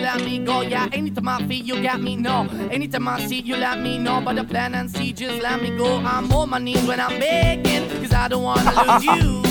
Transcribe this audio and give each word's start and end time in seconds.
let 0.00 0.24
me 0.24 0.38
go. 0.38 0.62
Yeah, 0.62 0.88
I 1.28 1.46
feel, 1.46 1.64
you 1.64 1.82
got 1.82 2.00
me. 2.00 2.16
No, 2.16 2.46
I 3.08 3.26
see, 3.26 3.40
you 3.40 3.56
let 3.56 3.80
me 3.80 3.98
know. 3.98 4.20
But 4.20 4.48
plan 4.48 4.74
and 4.74 4.90
see, 4.90 5.12
just 5.12 5.42
let 5.42 5.60
me 5.62 5.76
go. 5.76 5.98
I'm 5.98 6.28
my 6.46 6.58
when 6.86 7.00
I'm 7.00 7.18
cause 8.00 8.12
I 8.12 8.28
don't 8.28 8.42
wanna 8.42 8.72
lose 8.82 9.04
you. 9.04 9.44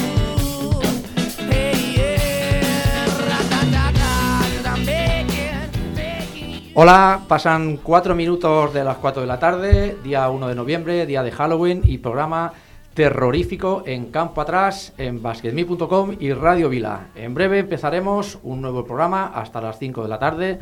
Hola, 6.75 7.21
pasan 7.27 7.77
cuatro 7.77 8.15
minutos 8.15 8.73
de 8.73 8.83
las 8.83 8.97
4 8.97 9.21
de 9.21 9.27
la 9.27 9.37
tarde, 9.37 9.95
día 10.03 10.27
1 10.27 10.47
de 10.47 10.55
noviembre, 10.55 11.05
día 11.05 11.21
de 11.21 11.29
Halloween 11.29 11.83
y 11.85 11.99
programa 11.99 12.53
terrorífico 12.93 13.83
en 13.85 14.11
Campo 14.11 14.41
Atrás, 14.41 14.93
en 14.97 15.21
basketme.com 15.21 16.15
y 16.19 16.33
Radio 16.33 16.69
Vila. 16.69 17.07
En 17.15 17.33
breve 17.33 17.59
empezaremos 17.59 18.39
un 18.43 18.61
nuevo 18.61 18.85
programa 18.85 19.31
hasta 19.33 19.61
las 19.61 19.79
5 19.79 20.03
de 20.03 20.09
la 20.09 20.19
tarde, 20.19 20.59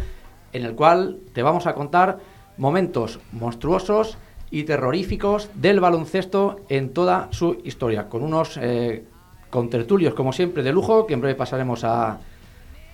en 0.54 0.66
el 0.66 0.76
cual 0.76 1.20
te 1.34 1.44
vamos 1.44 1.68
a 1.68 1.74
contar 1.74 2.20
momentos 2.58 3.20
monstruosos 3.34 4.18
y 4.50 4.64
terroríficos 4.64 5.50
del 5.56 5.80
baloncesto 5.80 6.62
en 6.70 6.94
toda 6.94 7.28
su 7.32 7.62
historia, 7.64 8.08
con 8.08 8.24
unos 8.24 8.58
eh, 8.62 9.04
contertulios, 9.50 10.14
como 10.14 10.32
siempre, 10.32 10.64
de 10.64 10.72
lujo, 10.72 11.06
que 11.06 11.14
en 11.14 11.22
breve 11.22 11.36
pasaremos 11.36 11.84
a, 11.84 12.20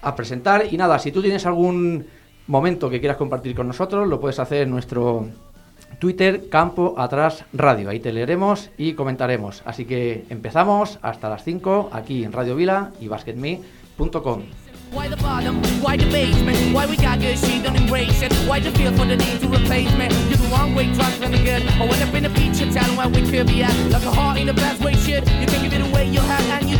a 0.02 0.16
presentar. 0.16 0.66
Y 0.72 0.78
nada, 0.78 0.97
si 1.00 1.12
tú 1.12 1.22
tienes 1.22 1.45
algún 1.45 2.06
momento 2.47 2.90
que 2.90 3.00
quieras 3.00 3.17
compartir 3.17 3.56
con 3.56 3.67
nosotros, 3.67 4.08
lo 4.08 4.19
puedes 4.19 4.40
hacer 4.40 4.64
en 4.64 4.72
nuestro 4.72 5.28
Twitter 6.00 6.50
Campo 6.50 6.95
Atrás 6.97 7.45
Radio. 7.53 7.89
Ahí 7.89 8.00
te 8.00 8.14
leeremos 8.14 8.70
y 8.78 8.94
comentaremos. 8.94 9.61
Así 9.66 9.86
que 9.86 10.25
empezamos 10.30 11.00
hasta 11.02 11.30
las 11.30 11.44
5 11.44 11.89
aquí 11.92 12.23
en 12.23 12.31
Radio 12.31 12.56
Vila 12.56 12.92
y 13.00 13.08
basketme.com. 13.08 14.44
You 25.28 25.45
it 25.73 25.81
away, 25.81 26.08
and 26.08 26.69
you. 26.69 26.78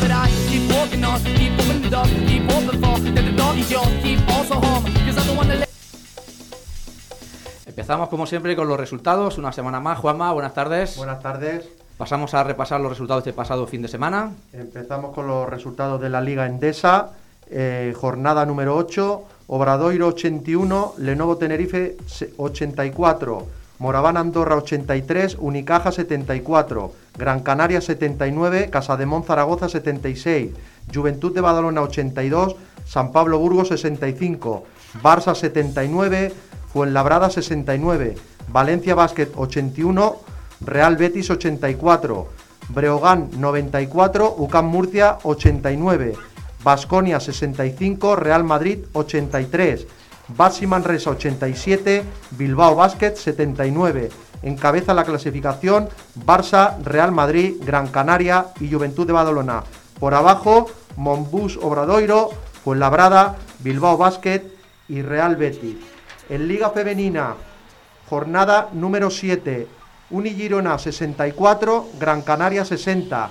But 0.00 0.10
I 0.10 0.28
keep 0.48 0.70
on, 1.04 1.22
keep 1.24 1.52
moving 1.52 1.82
the 1.82 1.90
keep 2.26 2.42
for 2.50 3.22
the 3.22 3.32
door 3.36 3.54
is 3.56 3.70
yours, 3.70 3.88
keep 4.02 4.20
also 4.28 4.54
home. 4.54 4.84
Empezamos 7.70 8.08
como 8.08 8.26
siempre 8.26 8.56
con 8.56 8.66
los 8.66 8.78
resultados. 8.80 9.38
Una 9.38 9.52
semana 9.52 9.78
más. 9.78 9.96
Juanma, 9.98 10.32
buenas 10.32 10.54
tardes. 10.54 10.96
Buenas 10.96 11.20
tardes. 11.22 11.68
Pasamos 11.96 12.34
a 12.34 12.42
repasar 12.42 12.80
los 12.80 12.90
resultados 12.90 13.22
de 13.22 13.30
este 13.30 13.36
pasado 13.36 13.64
fin 13.68 13.80
de 13.82 13.86
semana. 13.86 14.32
Empezamos 14.52 15.14
con 15.14 15.28
los 15.28 15.48
resultados 15.48 16.00
de 16.00 16.08
la 16.08 16.20
Liga 16.20 16.46
Endesa. 16.46 17.10
Eh, 17.48 17.94
jornada 17.96 18.44
número 18.44 18.76
8. 18.76 19.22
Obradoiro 19.46 20.08
81, 20.08 20.94
Lenovo 20.98 21.36
Tenerife 21.36 21.96
se- 22.06 22.32
84, 22.38 23.46
Moraván 23.78 24.16
Andorra 24.16 24.56
83, 24.56 25.36
Unicaja 25.40 25.92
74, 25.92 26.92
Gran 27.16 27.40
Canaria 27.40 27.80
79, 27.80 28.68
Casademón 28.70 29.22
Zaragoza 29.24 29.68
76, 29.68 30.50
Juventud 30.92 31.32
de 31.34 31.40
Badalona 31.40 31.82
82, 31.82 32.56
San 32.86 33.10
Pablo 33.12 33.38
Burgos 33.38 33.68
65, 33.68 34.64
Barça 35.02 35.34
79, 35.34 36.32
Fuenlabrada 36.72 37.30
69, 37.30 38.16
Valencia 38.48 38.94
Basket 38.94 39.28
81, 39.34 40.16
Real 40.60 40.96
Betis 40.96 41.30
84, 41.30 42.28
Breogán 42.68 43.30
94, 43.36 44.34
UCAM 44.38 44.66
Murcia 44.66 45.18
89, 45.24 46.14
Basconia 46.62 47.18
65, 47.18 48.16
Real 48.16 48.44
Madrid 48.44 48.84
83, 48.92 49.86
Baxi 50.36 50.66
Manresa 50.66 51.10
87, 51.10 52.04
Bilbao 52.38 52.76
Basket 52.76 53.16
79. 53.16 54.10
Encabeza 54.42 54.94
la 54.94 55.04
clasificación 55.04 55.88
Barça, 56.14 56.76
Real 56.84 57.12
Madrid, 57.12 57.56
Gran 57.64 57.88
Canaria 57.88 58.46
y 58.60 58.70
Juventud 58.70 59.06
de 59.06 59.12
Badalona. 59.12 59.64
Por 59.98 60.14
abajo, 60.14 60.70
Monbus 60.96 61.58
Obradoiro, 61.60 62.30
Fuenlabrada, 62.64 63.36
Bilbao 63.58 63.96
Basket 63.96 64.42
y 64.88 65.02
Real 65.02 65.36
Betis. 65.36 65.89
En 66.30 66.46
Liga 66.46 66.70
Femenina, 66.70 67.34
jornada 68.08 68.68
número 68.72 69.10
7, 69.10 69.66
Unigirona 70.10 70.78
64, 70.78 71.88
Gran 71.98 72.22
Canaria 72.22 72.64
60, 72.64 73.30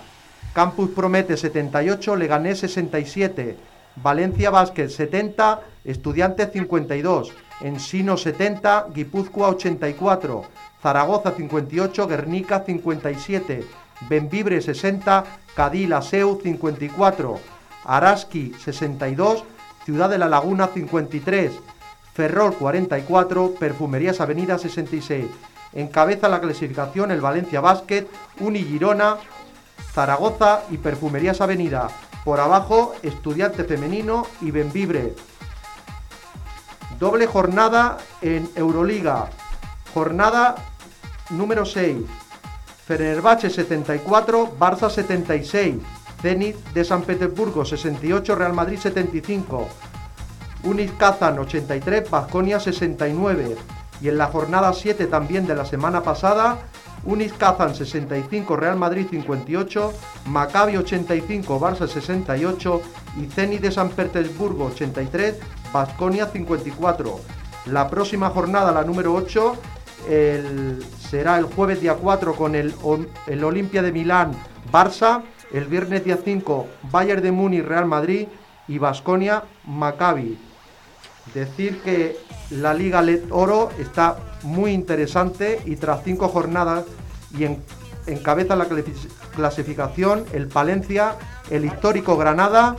Campus 0.51 0.89
Promete 0.89 1.37
78, 1.37 2.17
Leganés 2.17 2.59
67, 2.59 3.55
Valencia 3.95 4.49
Basket 4.49 4.89
70, 4.89 5.61
Estudiantes 5.85 6.51
52, 6.51 7.31
Ensino 7.61 8.17
70, 8.17 8.87
Guipúzcoa 8.93 9.47
84, 9.47 10.43
Zaragoza 10.83 11.31
58, 11.31 12.05
Guernica 12.05 12.65
57, 12.65 13.63
Benvibre 14.09 14.59
60, 14.59 15.23
Cadí 15.55 15.87
Seu 16.01 16.41
54, 16.43 17.39
Araski 17.85 18.53
62, 18.59 19.45
Ciudad 19.85 20.09
de 20.09 20.17
la 20.17 20.27
Laguna 20.27 20.67
53, 20.67 21.53
Ferrol 22.19 22.53
44, 22.53 23.53
Perfumerías 23.57 24.19
Avenida 24.19 24.57
66. 24.57 25.25
Encabeza 25.71 26.27
la 26.27 26.41
clasificación 26.41 27.11
el 27.11 27.21
Valencia 27.21 27.61
Basket, 27.61 28.07
Unigirona, 28.41 29.15
Zaragoza 29.93 30.63
y 30.69 30.79
Perfumerías 30.79 31.39
Avenida. 31.39 31.87
Por 32.25 32.41
abajo, 32.41 32.93
Estudiante 33.03 33.63
Femenino 33.63 34.27
y 34.41 34.51
Benvibre. 34.51 35.15
Doble 36.99 37.25
jornada 37.25 37.99
en 38.21 38.49
Euroliga. 38.53 39.29
Jornada 39.93 40.55
número 41.29 41.65
6. 41.65 41.99
Fenerbahce 42.85 43.49
74, 43.49 44.57
Barça 44.59 44.89
76. 44.89 45.77
Zenit 46.21 46.57
de 46.73 46.83
San 46.83 47.03
Petersburgo 47.03 47.63
68, 47.63 48.35
Real 48.35 48.51
Madrid 48.51 48.77
75. 48.77 49.69
Unis 50.63 50.91
Kazan 50.97 51.39
83, 51.39 52.09
Basconia 52.09 52.59
69. 52.59 53.55
Y 54.01 54.07
en 54.09 54.17
la 54.17 54.27
jornada 54.27 54.71
7 54.73 55.07
también 55.07 55.45
de 55.45 55.55
la 55.55 55.65
semana 55.65 56.01
pasada, 56.03 56.57
Unis 57.05 57.33
Kazan 57.33 57.75
65, 57.75 58.55
Real 58.55 58.75
Madrid 58.77 59.07
58, 59.09 59.93
Maccabi 60.27 60.77
85, 60.77 61.59
Barça 61.59 61.87
68 61.87 62.81
y 63.21 63.25
Zenit 63.27 63.61
de 63.61 63.71
San 63.71 63.89
Petersburgo 63.89 64.65
83, 64.65 65.35
Basconia 65.73 66.27
54. 66.27 67.19
La 67.67 67.89
próxima 67.89 68.29
jornada, 68.29 68.71
la 68.71 68.83
número 68.83 69.13
8, 69.13 69.55
el- 70.09 70.83
será 70.99 71.37
el 71.37 71.45
jueves 71.45 71.81
día 71.81 71.95
4 71.95 72.33
con 72.35 72.55
el, 72.55 72.73
el 73.27 73.43
Olimpia 73.43 73.81
de 73.81 73.91
Milán 73.91 74.31
Barça, 74.71 75.21
el 75.51 75.65
viernes 75.65 76.03
día 76.05 76.17
5 76.23 76.67
Bayern 76.91 77.21
de 77.21 77.31
Múnich 77.31 77.65
Real 77.65 77.85
Madrid 77.85 78.27
y 78.67 78.77
Basconia 78.77 79.43
Maccabi. 79.65 80.37
Decir 81.33 81.81
que 81.81 82.17
la 82.51 82.73
Liga 82.73 83.01
LED 83.01 83.23
Oro 83.31 83.69
está 83.79 84.17
muy 84.43 84.71
interesante 84.71 85.61
y 85.65 85.75
tras 85.75 86.03
cinco 86.03 86.27
jornadas 86.29 86.85
y 87.37 87.43
en- 87.43 87.61
encabeza 88.07 88.55
la 88.55 88.67
clasi- 88.67 89.09
clasificación 89.35 90.25
el 90.33 90.47
Palencia, 90.47 91.15
el 91.51 91.65
histórico 91.65 92.17
Granada, 92.17 92.75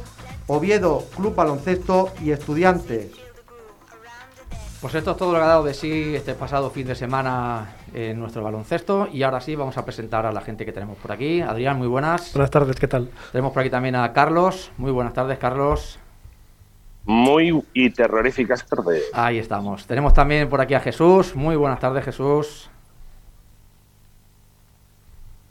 Oviedo 0.49 1.05
Club 1.17 1.35
Baloncesto 1.37 2.11
y 2.23 2.33
Estudiantes. 2.33 3.13
Pues 4.81 4.95
esto 4.95 5.11
es 5.13 5.17
todo 5.19 5.33
lo 5.33 5.39
que 5.39 5.45
ha 5.45 5.49
dado 5.49 5.65
de 5.65 5.75
sí 5.75 6.15
este 6.17 6.33
pasado 6.35 6.71
fin 6.71 6.87
de 6.87 6.95
semana 6.95 7.77
en 7.93 8.19
nuestro 8.19 8.43
baloncesto. 8.43 9.09
Y 9.13 9.23
ahora 9.23 9.41
sí, 9.43 9.55
vamos 9.55 9.77
a 9.77 9.85
presentar 9.85 10.25
a 10.25 10.33
la 10.33 10.41
gente 10.41 10.65
que 10.65 10.73
tenemos 10.73 10.97
por 10.97 11.13
aquí. 11.13 11.43
Adrián, 11.43 11.77
muy 11.77 11.87
buenas. 11.87 12.33
Buenas 12.33 12.51
tardes, 12.51 12.77
¿qué 12.77 12.89
tal? 12.89 13.11
Tenemos 13.31 13.53
por 13.53 13.61
aquí 13.61 13.69
también 13.69 13.95
a 13.95 14.11
Carlos. 14.15 14.73
Muy 14.79 14.91
buenas 14.91 15.13
tardes, 15.13 15.39
Carlos. 15.39 16.00
Muy 17.05 17.63
y 17.73 17.91
terroríficas 17.91 18.65
tardes. 18.67 19.05
Ahí 19.13 19.39
estamos. 19.39 19.87
Tenemos 19.87 20.15
también 20.15 20.49
por 20.49 20.61
aquí 20.61 20.75
a 20.75 20.81
Jesús. 20.81 21.35
Muy 21.35 21.57
buenas 21.57 21.81
tardes, 21.81 22.05
Jesús. 22.05 22.71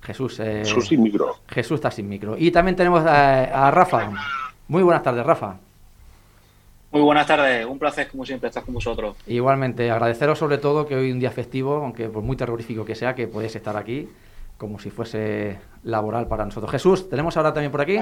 Jesús. 0.01 0.40
eh, 0.40 0.60
Jesús 0.66 0.88
sin 0.88 1.04
micro. 1.04 1.36
Jesús 1.48 1.75
está 1.75 1.92
sin 1.92 2.07
micro. 2.07 2.36
Y 2.38 2.51
también 2.51 2.75
tenemos 2.75 3.06
a, 3.06 3.68
a 3.68 3.72
Rafa. 3.72 4.12
Muy 4.68 4.84
buenas 4.84 5.04
tardes, 5.04 5.25
Rafa. 5.25 5.57
Muy 6.92 7.01
buenas 7.01 7.28
tardes, 7.28 7.68
un 7.68 7.78
placer 7.78 8.07
como 8.07 8.25
siempre 8.25 8.50
estar 8.50 8.63
con 8.63 8.74
vosotros. 8.74 9.16
Igualmente, 9.28 9.92
agradeceros 9.92 10.40
sobre 10.40 10.57
todo 10.57 10.88
que 10.88 10.96
hoy 10.96 11.12
un 11.12 11.19
día 11.19 11.30
festivo, 11.30 11.75
aunque 11.75 12.10
por 12.10 12.24
muy 12.24 12.36
terrorífico 12.36 12.84
que 12.84 12.96
sea, 12.96 13.13
que 13.13 13.28
podéis 13.28 13.56
estar 13.56 13.78
aquí, 13.78 14.10
como 14.57 14.80
si 14.80 14.90
fuese 14.90 15.60
laboral 15.84 16.28
para 16.28 16.46
nosotros. 16.46 16.72
Jesús, 16.72 17.07
¿tenemos 17.07 17.38
ahora 17.38 17.54
también 17.54 17.72
por 17.72 17.81
aquí? 17.81 18.00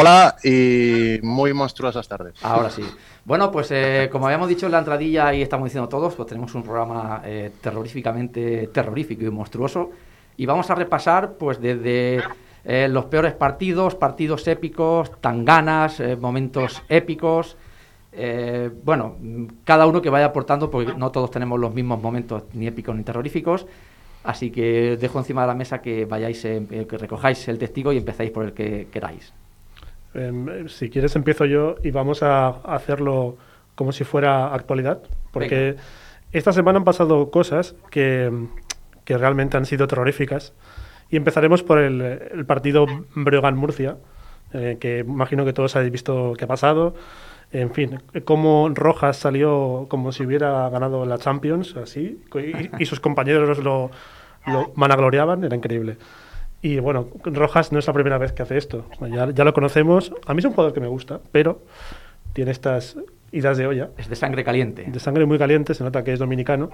Hola 0.00 0.36
y 0.44 1.18
muy 1.24 1.52
monstruosas 1.52 2.06
tardes. 2.06 2.34
Ahora 2.44 2.70
sí. 2.70 2.84
Bueno, 3.24 3.50
pues 3.50 3.68
eh, 3.72 4.08
como 4.12 4.26
habíamos 4.26 4.48
dicho 4.48 4.66
en 4.66 4.70
la 4.70 4.78
entradilla 4.78 5.34
y 5.34 5.42
estamos 5.42 5.64
diciendo 5.64 5.88
todos, 5.88 6.14
pues 6.14 6.28
tenemos 6.28 6.54
un 6.54 6.62
programa 6.62 7.20
eh, 7.24 7.50
terroríficamente 7.60 8.68
terrorífico 8.68 9.24
y 9.24 9.30
monstruoso. 9.30 9.90
Y 10.36 10.46
vamos 10.46 10.70
a 10.70 10.76
repasar, 10.76 11.32
pues 11.32 11.60
desde 11.60 12.22
eh, 12.64 12.86
los 12.88 13.06
peores 13.06 13.32
partidos, 13.32 13.96
partidos 13.96 14.46
épicos, 14.46 15.20
tanganas, 15.20 15.98
eh, 15.98 16.14
momentos 16.14 16.80
épicos. 16.88 17.56
bueno, 18.84 19.16
cada 19.64 19.84
uno 19.88 20.00
que 20.00 20.10
vaya 20.10 20.26
aportando, 20.26 20.70
porque 20.70 20.94
no 20.94 21.10
todos 21.10 21.32
tenemos 21.32 21.58
los 21.58 21.74
mismos 21.74 22.00
momentos, 22.00 22.44
ni 22.52 22.68
épicos 22.68 22.94
ni 22.94 23.02
terroríficos. 23.02 23.66
Así 24.22 24.52
que 24.52 24.96
dejo 24.96 25.18
encima 25.18 25.40
de 25.40 25.48
la 25.48 25.54
mesa 25.56 25.82
que 25.82 26.04
vayáis, 26.04 26.42
que 26.42 26.98
recojáis 26.98 27.48
el 27.48 27.58
testigo 27.58 27.92
y 27.92 27.96
empecéis 27.96 28.30
por 28.30 28.44
el 28.44 28.52
que 28.52 28.86
queráis. 28.92 29.32
Em, 30.18 30.68
si 30.68 30.90
quieres 30.90 31.14
empiezo 31.16 31.44
yo 31.44 31.76
y 31.82 31.90
vamos 31.90 32.22
a 32.22 32.48
hacerlo 32.48 33.36
como 33.74 33.92
si 33.92 34.02
fuera 34.04 34.52
actualidad, 34.52 35.00
porque 35.30 35.76
esta 36.32 36.52
semana 36.52 36.78
han 36.78 36.84
pasado 36.84 37.30
cosas 37.30 37.76
que, 37.90 38.30
que 39.04 39.16
realmente 39.16 39.56
han 39.56 39.66
sido 39.66 39.86
terroríficas 39.86 40.52
y 41.10 41.16
empezaremos 41.16 41.62
por 41.62 41.78
el, 41.78 42.00
el 42.00 42.44
partido 42.46 42.86
Breogán-Murcia, 43.14 43.96
eh, 44.52 44.78
que 44.80 45.00
imagino 45.00 45.44
que 45.44 45.52
todos 45.52 45.76
habéis 45.76 45.92
visto 45.92 46.34
qué 46.36 46.44
ha 46.44 46.48
pasado. 46.48 46.94
En 47.52 47.72
fin, 47.72 48.00
cómo 48.24 48.68
Rojas 48.74 49.16
salió 49.16 49.86
como 49.88 50.12
si 50.12 50.24
hubiera 50.24 50.68
ganado 50.68 51.06
la 51.06 51.18
Champions, 51.18 51.76
así, 51.76 52.20
y, 52.34 52.82
y 52.82 52.86
sus 52.86 53.00
compañeros 53.00 53.58
lo, 53.58 53.90
lo 54.46 54.72
vanagloriaban, 54.74 55.44
era 55.44 55.56
increíble. 55.56 55.96
Y 56.62 56.78
bueno, 56.80 57.08
Rojas 57.24 57.70
no 57.72 57.78
es 57.78 57.86
la 57.86 57.92
primera 57.92 58.18
vez 58.18 58.32
que 58.32 58.42
hace 58.42 58.56
esto. 58.56 58.84
Ya, 59.10 59.30
ya 59.30 59.44
lo 59.44 59.52
conocemos. 59.54 60.12
A 60.26 60.34
mí 60.34 60.40
es 60.40 60.44
un 60.44 60.52
jugador 60.52 60.72
que 60.72 60.80
me 60.80 60.88
gusta, 60.88 61.20
pero 61.30 61.62
tiene 62.32 62.50
estas 62.50 62.96
idas 63.30 63.58
de 63.58 63.66
olla. 63.66 63.90
Es 63.96 64.08
de 64.08 64.16
sangre 64.16 64.42
caliente. 64.42 64.84
De 64.88 64.98
sangre 65.00 65.24
muy 65.26 65.38
caliente, 65.38 65.74
se 65.74 65.84
nota 65.84 66.02
que 66.02 66.12
es 66.12 66.18
dominicano. 66.18 66.70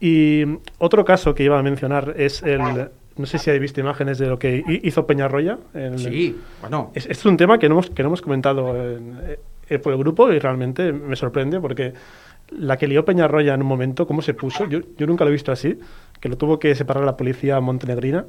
Y 0.00 0.44
otro 0.78 1.04
caso 1.04 1.34
que 1.34 1.44
iba 1.44 1.58
a 1.58 1.62
mencionar 1.62 2.14
es 2.16 2.42
el. 2.42 2.88
No 3.16 3.26
sé 3.26 3.38
si 3.38 3.50
habéis 3.50 3.60
visto 3.62 3.80
imágenes 3.80 4.18
de 4.18 4.26
lo 4.28 4.38
que 4.38 4.64
hi- 4.66 4.80
hizo 4.82 5.06
Peñarroya. 5.06 5.58
en- 5.74 5.98
Sí, 5.98 6.36
bueno. 6.60 6.90
Es, 6.94 7.06
es 7.06 7.24
un 7.26 7.36
tema 7.36 7.58
que 7.58 7.68
no 7.68 7.74
hemos, 7.74 7.90
que 7.90 8.02
no 8.02 8.08
hemos 8.08 8.22
comentado 8.22 8.74
en- 8.96 9.18
eh, 9.68 9.78
por 9.78 9.92
el 9.92 9.98
grupo 9.98 10.32
y 10.32 10.38
realmente 10.38 10.92
me 10.92 11.16
sorprende 11.16 11.60
porque 11.60 11.92
la 12.50 12.78
que 12.78 12.86
lió 12.88 13.04
Peñarroya 13.04 13.52
en 13.54 13.60
un 13.62 13.68
momento, 13.68 14.06
cómo 14.06 14.22
se 14.22 14.32
puso, 14.34 14.66
yo, 14.68 14.80
yo 14.96 15.06
nunca 15.06 15.24
lo 15.24 15.30
he 15.30 15.32
visto 15.32 15.52
así, 15.52 15.78
que 16.18 16.28
lo 16.30 16.36
tuvo 16.38 16.58
que 16.58 16.74
separar 16.74 17.04
la 17.04 17.16
policía 17.16 17.60
montenegrina. 17.60 18.24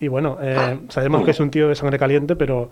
Y 0.00 0.08
bueno, 0.08 0.38
eh, 0.40 0.78
sabemos 0.88 1.24
que 1.24 1.30
es 1.30 1.40
un 1.40 1.50
tío 1.50 1.68
de 1.68 1.74
sangre 1.74 1.98
caliente, 1.98 2.36
pero 2.36 2.68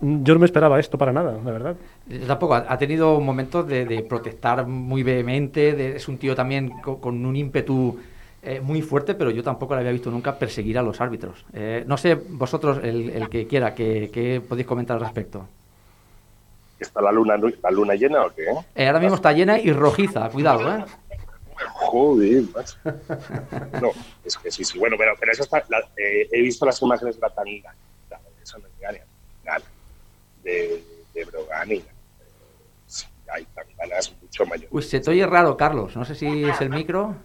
yo 0.00 0.34
no 0.34 0.40
me 0.40 0.46
esperaba 0.46 0.80
esto 0.80 0.98
para 0.98 1.12
nada, 1.12 1.38
la 1.44 1.50
verdad. 1.52 1.76
Yo 2.08 2.26
Tampoco, 2.26 2.54
ha 2.54 2.64
ha 2.68 2.78
tenido 2.78 3.20
momentos 3.20 3.66
de, 3.68 3.84
de 3.86 4.02
protestar 4.02 4.66
muy 4.66 5.02
vehemente, 5.02 5.72
de- 5.74 5.96
es 5.96 6.08
un 6.08 6.18
tío 6.18 6.34
también 6.34 6.70
co- 6.82 7.00
con, 7.00 7.24
un 7.24 7.36
ímpetu 7.36 7.96
eh, 8.42 8.60
muy 8.60 8.82
fuerte, 8.82 9.14
pero 9.14 9.30
yo 9.30 9.42
tampoco 9.42 9.74
le 9.74 9.80
había 9.80 9.92
visto 9.92 10.10
nunca 10.10 10.38
perseguir 10.38 10.78
a 10.78 10.82
los 10.82 11.00
árbitros. 11.00 11.44
Eh, 11.52 11.84
no 11.86 11.96
sé, 11.96 12.14
vosotros, 12.14 12.80
el, 12.82 13.10
el 13.10 13.28
que 13.28 13.46
quiera, 13.46 13.74
¿qué, 13.74 14.10
qué 14.12 14.40
podéis 14.46 14.66
comentar 14.66 14.96
al 14.96 15.02
respecto? 15.02 15.46
¿Está 16.78 17.00
la 17.00 17.10
luna, 17.10 17.36
la 17.38 17.70
luna 17.70 17.94
llena 17.94 18.22
o 18.26 18.30
qué? 18.34 18.44
Eh, 18.74 18.86
ahora 18.86 19.00
mismo 19.00 19.14
está 19.14 19.32
llena 19.32 19.58
y 19.58 19.72
rojiza, 19.72 20.28
cuidado, 20.28 20.70
¿eh? 20.70 20.84
Joder, 21.86 22.42
macho. 22.54 22.76
No, 23.80 23.90
es 24.24 24.36
que 24.38 24.50
sí, 24.50 24.64
sí. 24.64 24.78
Bueno, 24.78 24.96
pero, 24.98 25.14
pero 25.18 25.32
eso 25.32 25.42
está. 25.44 25.64
la- 25.68 25.88
eh, 25.96 26.28
he 26.32 26.42
visto 26.42 26.64
las 26.66 26.80
imágenes 26.82 27.14
de 27.16 27.20
la 27.20 27.30
tanga. 27.30 27.74
Eso 28.42 28.58
no 28.58 28.66
de, 30.42 30.82
de 31.14 31.24
Brogan 31.24 31.72
y. 31.72 31.74
eh, 31.76 31.84
sí, 32.86 33.06
hay 33.32 33.44
tanganas 33.46 34.14
mucho 34.22 34.46
mayores. 34.46 34.68
Uy, 34.70 34.82
se 34.82 35.00
te 35.00 35.10
oye 35.10 35.26
raro, 35.26 35.56
Carlos. 35.56 35.96
No 35.96 36.04
sé 36.04 36.14
si 36.14 36.44
es 36.44 36.60
el 36.60 36.70
micro. 36.70 37.16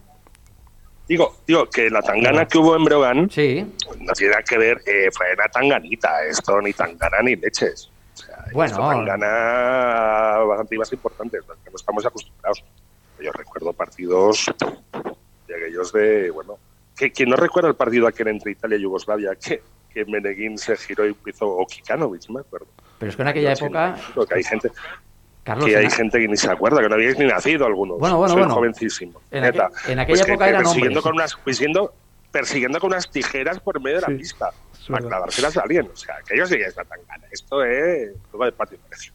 Digo, 1.08 1.36
digo, 1.46 1.70
que 1.70 1.90
la 1.90 2.02
tangana 2.02 2.48
que 2.48 2.58
hubo 2.58 2.76
en 2.76 2.86
Brogan 2.86 3.30
Sí. 3.30 3.66
no 4.00 4.14
tiene 4.14 4.32
nada 4.32 4.44
que 4.44 4.58
ver, 4.58 4.82
eh, 4.86 5.10
fue 5.12 5.26
una 5.34 5.48
tanganita, 5.50 6.24
esto 6.26 6.62
ni 6.62 6.72
tangana 6.74 7.22
ni 7.22 7.36
leches. 7.36 7.90
O 8.14 8.18
sea, 8.18 8.46
Bueno. 8.54 8.78
tangana 8.78 10.38
bastante 10.46 10.78
más 10.78 10.94
importantes, 10.94 11.42
los 11.48 11.58
que 11.58 11.70
no 11.70 11.76
estamos 11.76 12.06
acostumbrados. 12.06 12.64
Yo 13.22 13.32
recuerdo 13.32 13.74
partidos 13.74 14.46
de 15.48 15.56
aquellos 15.56 15.92
de, 15.94 16.32
bueno, 16.32 16.58
que 16.96 17.12
quien 17.12 17.30
no 17.30 17.36
recuerda 17.36 17.70
el 17.70 17.76
partido 17.76 18.08
aquel 18.08 18.30
entre 18.30 18.52
Italia 18.52 18.78
y 18.78 18.82
Yugoslavia, 18.82 19.36
que, 19.36 19.62
que 19.90 20.06
Meneguín 20.06 20.58
se 20.58 20.76
giró 20.78 21.08
y 21.08 21.16
hizo, 21.28 21.48
o 21.48 21.66
Kikanovic, 21.66 22.30
me 22.30 22.42
acuerdo. 22.42 22.68
Pero 22.98 23.10
es 23.10 23.16
que 23.16 23.22
en 23.22 23.28
aquella 23.28 23.54
época, 23.54 23.96
Que 24.28 24.36
hay 24.36 24.44
gente, 24.44 24.72
Carlos, 25.44 25.66
que 25.66 25.76
hay 25.78 25.90
gente 25.90 26.20
que 26.20 26.28
ni 26.28 26.38
se 26.38 26.50
acuerda, 26.52 26.82
que 26.82 26.90
no 26.90 26.96
habíais 26.96 27.18
ni 27.18 27.26
nacido 27.26 27.66
algunos. 27.66 28.00
Bueno, 28.00 28.18
bueno, 28.18 28.34
Soy 28.34 28.42
bueno. 28.44 28.56
jovencísimo. 28.56 29.22
En 29.32 29.44
aqu- 29.44 29.72
en 29.88 30.00
aquella 30.00 30.06
Pues 30.08 30.22
época 30.22 30.46
que 30.46 30.50
eran 30.50 30.64
persiguiendo 30.64 31.02
con 31.02 31.14
unas, 31.14 31.36
persiguiendo, 31.36 31.94
persiguiendo 32.32 32.80
con 32.80 32.92
unas 32.92 33.10
tijeras 33.12 33.60
por 33.60 33.80
medio 33.82 33.98
de 33.98 34.02
la 34.02 34.08
Sí, 34.08 34.16
pista 34.16 34.50
es 34.74 34.88
para 34.88 35.06
clavárselas 35.08 35.58
a 35.58 35.62
alguien. 35.62 35.90
O 35.92 35.96
sea, 35.96 36.16
que 36.28 36.36
ellos 36.36 36.50
sí 36.50 36.58
que 36.58 36.64
están 36.66 36.88
tan 36.88 37.00
gana. 37.08 37.28
Esto 37.32 37.64
es 37.64 38.12
todo 38.32 38.46
de 38.46 38.52
patio 38.52 38.80
colegio. 38.82 39.14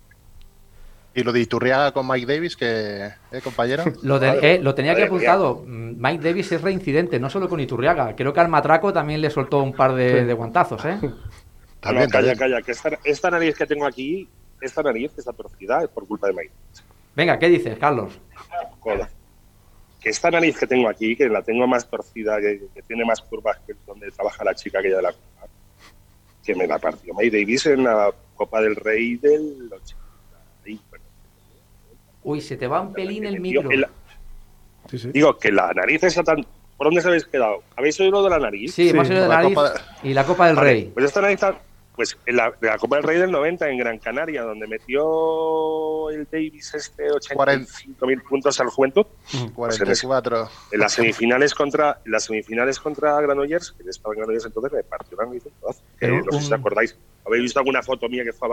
Y 1.17 1.23
lo 1.25 1.33
de 1.33 1.41
Iturriaga 1.41 1.93
con 1.93 2.07
Mike 2.07 2.27
Davis, 2.33 2.57
que, 2.57 3.07
¿eh, 3.07 3.41
compañero? 3.43 3.85
Lo, 4.03 4.19
de- 4.19 4.39
eh, 4.43 4.59
lo 4.63 4.75
tenía 4.75 4.93
Madre 4.93 5.05
mía. 5.05 5.09
apuntado. 5.33 5.65
Mm, 5.67 5.95
Mike 5.99 6.23
Davis 6.23 6.53
es 6.53 6.61
reincidente, 6.61 7.19
no 7.19 7.31
solo 7.31 7.49
con 7.49 7.59
Iturriaga. 7.59 8.15
Creo 8.15 8.35
que 8.35 8.41
al 8.41 8.49
Matraco 8.49 8.93
también 8.93 9.23
le 9.23 9.31
soltó 9.31 9.63
un 9.63 9.73
par 9.73 9.95
de, 9.95 10.27
de 10.27 10.33
guantazos, 10.35 10.85
¿eh? 10.85 10.99
También, 11.81 12.05
No, 12.07 12.11
calla, 12.13 12.37
calla, 12.37 12.61
que 12.61 12.73
esta, 12.73 12.91
esta 13.03 13.31
nariz 13.31 13.57
que 13.57 13.65
tengo 13.67 13.87
aquí, 13.87 14.29
esta 14.61 14.83
nariz 14.83 15.11
que 15.13 15.21
está 15.21 15.33
torcida 15.33 15.83
es 15.83 15.89
por 15.89 16.07
culpa 16.07 16.27
de 16.27 16.35
Mike. 16.35 16.53
Venga, 17.15 17.39
¿qué 17.39 17.49
dices, 17.49 17.79
Carlos? 17.79 18.13
Que 20.01 20.11
esta 20.11 20.31
nariz 20.31 20.59
que 20.59 20.67
tengo 20.67 20.89
aquí, 20.89 21.17
que 21.17 21.29
la 21.31 21.43
tengo 21.43 21.67
más 21.67 21.89
torcida, 21.89 22.39
que, 22.41 22.61
que 22.75 22.83
tiene 22.83 23.05
más 23.07 23.23
curvas 23.23 23.59
que 23.67 23.73
donde 23.87 24.11
trabaja 24.11 24.45
la 24.45 24.55
chica 24.55 24.79
aquella 24.81 24.97
de 24.97 25.03
la 25.03 25.13
curva, 25.13 25.49
que 26.45 26.55
me 26.55 26.67
la 26.67 26.79
partió 26.79 27.15
Mike 27.15 27.39
Davis 27.39 27.67
en 27.67 27.85
la 27.85 28.13
Copa 28.35 28.61
del 28.61 28.77
Rey 28.77 29.17
del 29.17 29.71
80. 29.73 30.06
Uy, 32.27 32.41
se 32.41 32.57
te 32.57 32.67
va 32.67 32.81
un 32.81 32.93
pelín 32.93 33.25
el 33.25 33.39
micro. 33.41 33.71
en 33.71 33.83
la- 33.83 33.91
Sí, 34.91 34.99
sí. 34.99 35.11
Digo 35.13 35.39
que 35.39 35.51
la 35.53 35.73
nariz 35.73 36.03
esa 36.03 36.23
tan. 36.25 36.45
¿Por 36.77 36.89
dónde 36.89 36.99
os 37.01 37.07
habéis 37.07 37.25
quedado? 37.25 37.63
¿Habéis 37.77 37.99
oído 38.01 38.11
lo 38.13 38.23
de 38.25 38.31
la 38.31 38.39
nariz? 38.41 38.75
Sí, 38.75 38.89
hemos 38.91 39.09
oído 39.09 39.23
de 39.23 39.29
la 39.29 39.37
nariz 39.37 39.55
Copa 39.55 39.73
y 40.03 40.13
la 40.13 40.25
Copa 40.25 40.47
del 40.49 40.57
Vale, 40.57 40.71
Rey. 40.71 40.91
Pues 40.93 41.07
esta 41.07 41.21
nariz 41.21 41.39
tan- 41.41 41.59
Pues 41.97 42.19
en 42.27 42.37
la, 42.37 42.53
de 42.61 42.67
la 42.67 42.77
Copa 42.79 42.97
del 42.97 43.05
Rey 43.05 43.19
del 43.19 43.31
90 43.31 43.71
en 43.71 43.79
Gran 43.79 43.99
Canaria, 43.99 44.43
donde 44.43 44.67
metió 44.67 46.11
el 46.11 46.29
Davis 46.31 46.75
este 46.75 47.11
85.000 47.11 48.23
puntos 48.23 48.61
al 48.61 48.69
Juventud, 48.69 49.07
Pues 49.31 49.35
en 49.47 49.51
44. 49.53 50.49
en 50.73 50.81
las 50.81 50.93
semifinales 50.93 51.55
contra 51.55 52.01
en 52.05 52.13
las 52.13 52.25
semifinales 52.25 52.79
contra 52.81 53.19
Granollers, 53.23 53.73
que 53.73 53.89
estaba 53.89 54.13
en 54.15 54.19
Granollers 54.19 54.45
entonces, 54.47 54.73
me 54.73 54.83
partió 54.85 55.17
la 55.17 55.25
nariz 55.27 55.47
un 55.47 55.53
pedazo. 55.53 55.81
Que 55.81 55.85
Pero 56.01 56.17
no 56.23 56.33
sé 56.33 56.39
si 56.41 56.45
os 56.47 56.53
acordáis. 56.53 56.97
¿Habéis 57.25 57.43
visto 57.45 57.59
alguna 57.61 57.83
foto 57.83 58.09
mía 58.09 58.25
que, 58.25 58.33
fue, 58.35 58.49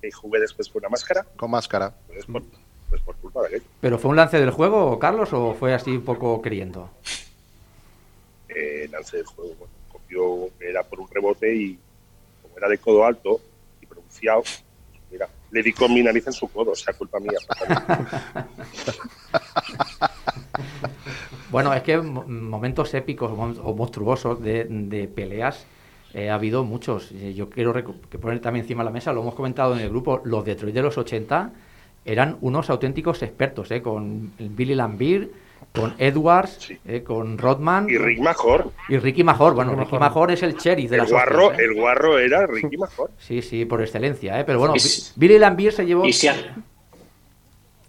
que, 0.00 0.12
jugué 0.12 0.40
después 0.40 0.68
con 0.68 0.80
una 0.80 0.88
máscara? 0.90 1.26
Con 1.36 1.50
máscara. 1.50 1.92
Pues 2.06 2.20
es 2.20 2.26
por, 2.26 2.42
pues 2.90 3.00
por 3.02 3.16
culpa 3.16 3.40
de 3.42 3.46
aquello. 3.48 3.64
¿Pero 3.80 3.98
fue 3.98 4.10
un 4.10 4.16
lance 4.16 4.38
del 4.40 4.50
juego, 4.50 4.98
Carlos, 4.98 5.32
o 5.32 5.54
fue 5.54 5.74
así 5.74 5.90
un 5.96 6.04
poco 6.04 6.40
creyendo? 6.42 6.90
eh, 8.48 8.88
lance 8.90 9.16
del 9.16 9.26
juego. 9.26 9.54
Bueno, 9.58 9.72
cogió, 9.90 10.48
era 10.60 10.82
por 10.84 11.00
un 11.00 11.08
rebote 11.08 11.54
y 11.54 11.78
como 12.42 12.56
era 12.56 12.68
de 12.68 12.78
codo 12.78 13.04
alto 13.04 13.40
y 13.80 13.86
pronunciado, 13.86 14.42
mira, 15.10 15.28
le 15.50 15.62
di 15.62 15.72
con 15.72 15.92
mi 15.92 16.02
nariz 16.02 16.26
en 16.26 16.32
su 16.32 16.46
codo, 16.48 16.70
o 16.72 16.74
sea, 16.76 16.94
culpa 16.94 17.18
mía. 17.20 17.38
Bueno, 21.50 21.72
es 21.72 21.82
que 21.82 21.98
mo- 21.98 22.24
momentos 22.26 22.92
épicos 22.94 23.30
o 23.30 23.36
mon- 23.36 23.58
o 23.62 23.74
monstruosos 23.74 24.42
de, 24.42 24.64
de 24.64 25.06
peleas 25.06 25.66
eh, 26.12 26.30
ha 26.30 26.34
habido 26.34 26.64
muchos. 26.64 27.12
Eh, 27.12 27.34
Yo 27.34 27.48
quiero 27.48 27.72
que 27.72 28.18
poner 28.18 28.40
también 28.40 28.64
encima 28.64 28.82
de 28.82 28.86
la 28.86 28.90
mesa, 28.92 29.12
lo 29.12 29.20
hemos 29.22 29.34
comentado 29.34 29.74
en 29.74 29.80
el 29.80 29.88
grupo, 29.90 30.20
los 30.24 30.44
Detroit 30.44 30.74
de 30.74 30.82
los 30.82 30.98
80 30.98 31.52
eran 32.04 32.36
unos 32.40 32.70
auténticos 32.70 33.22
expertos, 33.22 33.70
eh, 33.70 33.80
con 33.82 34.32
Billy 34.38 34.74
Lambier, 34.74 35.30
con 35.74 35.94
Edwards, 35.98 36.56
Sí. 36.60 36.78
eh, 36.86 37.02
con 37.02 37.36
Rodman 37.38 37.88
y 37.88 37.96
Rick 37.98 38.20
Major, 38.20 38.70
y 38.88 38.98
Ricky 38.98 39.24
Major. 39.24 39.54
Bueno, 39.54 39.72
Ricky 39.72 39.92
Major. 39.96 40.00
Major 40.00 40.30
es 40.32 40.42
el 40.42 40.54
sheriff 40.56 40.90
de 40.90 40.96
el 40.96 41.02
las 41.02 41.10
guarro, 41.10 41.46
hostias, 41.46 41.60
¿eh? 41.60 41.64
el 41.64 41.74
guarro 41.74 42.18
era 42.18 42.46
Ricky 42.46 42.76
Major. 42.78 43.10
Sí, 43.18 43.42
sí, 43.42 43.64
por 43.64 43.80
excelencia, 43.82 44.38
¿eh? 44.38 44.44
Pero 44.44 44.58
bueno, 44.60 44.78
si- 44.78 45.12
Billy 45.16 45.38
Lambier 45.38 45.72
se 45.72 45.84
llevó... 45.86 46.04
Y 46.06 46.12
si, 46.12 46.28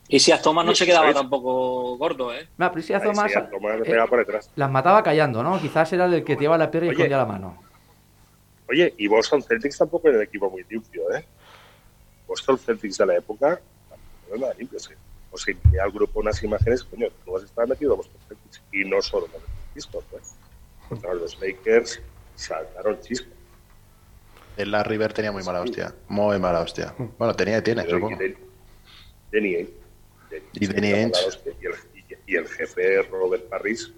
Y 0.08 0.20
si 0.20 0.32
Thomas 0.42 0.66
no 0.66 0.74
se 0.76 0.86
quedaba 0.86 1.06
¿sabes? 1.06 1.16
tampoco 1.18 1.98
gordo, 1.98 2.34
¿eh? 2.34 2.48
Mira, 2.58 2.72
pero 2.72 2.82
si 2.84 2.94
Ahí 2.94 3.02
Thomas 3.04 3.32
sí, 3.32 3.38
a 3.38 3.50
Thomas 3.50 3.78
eh, 3.84 3.96
por 4.10 4.20
detrás. 4.20 4.50
las 4.56 4.72
mataba 4.72 5.04
callando, 5.04 5.44
¿no? 5.44 5.60
Quizás 5.60 5.92
era 5.94 6.06
el 6.06 6.24
que 6.24 6.36
te 6.36 6.42
lleva 6.44 6.58
la 6.58 6.72
pierna 6.72 6.88
y 6.90 6.92
escondía 6.92 7.18
la 7.18 7.26
mano. 7.26 7.58
Oye, 8.70 8.94
y 8.98 9.08
Boston 9.08 9.44
Celtics 9.44 9.78
tampoco 9.78 10.08
era 10.08 10.18
un 10.18 10.24
equipo 10.24 10.50
muy 10.50 10.64
limpio, 10.70 11.04
¿eh? 11.16 11.26
Boston 12.28 12.58
Celtics 12.58 12.98
de 12.98 13.06
la 13.06 13.16
época 13.18 13.60
tampoco 14.26 14.36
era 14.36 14.38
nada 14.48 14.54
limpio. 14.60 14.80
sí. 14.80 14.94
O 15.32 15.38
sea, 15.38 15.54
al 15.84 15.92
grupo 15.92 16.20
unas 16.22 16.42
imágenes, 16.44 16.84
coño, 16.84 17.08
tú 17.26 17.36
metido 17.68 17.94
a 17.94 17.98
Boston 17.98 18.22
Celtics 18.28 18.62
y 18.72 18.86
no 18.86 19.02
solo 19.02 19.28
con 19.28 19.42
los 19.42 19.50
discos, 19.74 20.04
pues. 20.10 20.36
Contra 20.88 21.14
los 21.14 21.38
Lakers 21.42 22.02
saltaron 22.36 23.00
chispas. 23.02 23.34
El 24.56 24.72
Larry 24.72 24.98
Bird 24.98 25.14
tenía 25.14 25.32
muy 25.34 25.44
mala 25.44 25.62
hostia. 25.62 25.94
Muy 26.08 26.40
mala 26.40 26.62
hostia. 26.62 26.96
Bueno, 27.18 27.34
tenía 27.34 27.58
y 27.58 27.62
tiene, 27.64 27.84
Pero 27.84 27.98
supongo. 27.98 28.16
y 28.16 28.28
Den- 28.28 28.38
Danny 29.34 29.56
Ainge. 29.56 29.74
Danny 30.32 30.44
Y 30.54 30.68
Danny 30.68 30.94
Ainge, 30.94 31.12
la 31.12 31.54
Y 31.62 31.66
el, 31.66 31.74
y- 32.26 32.32
y 32.34 32.36
el 32.38 32.48
jefe 32.48 33.02
Robert 33.04 33.50
Parris, 33.50 33.92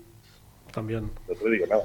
También. 0.71 1.11
no 1.27 1.35
te 1.35 1.49
digo 1.51 1.67
nada. 1.67 1.83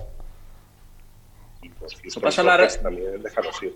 Y 1.61 1.69
los 1.81 1.95
Houston 2.01 2.23
pasa 2.23 2.43
la- 2.43 2.67
también 2.83 3.23
dejaron 3.23 3.53
ir. 3.63 3.75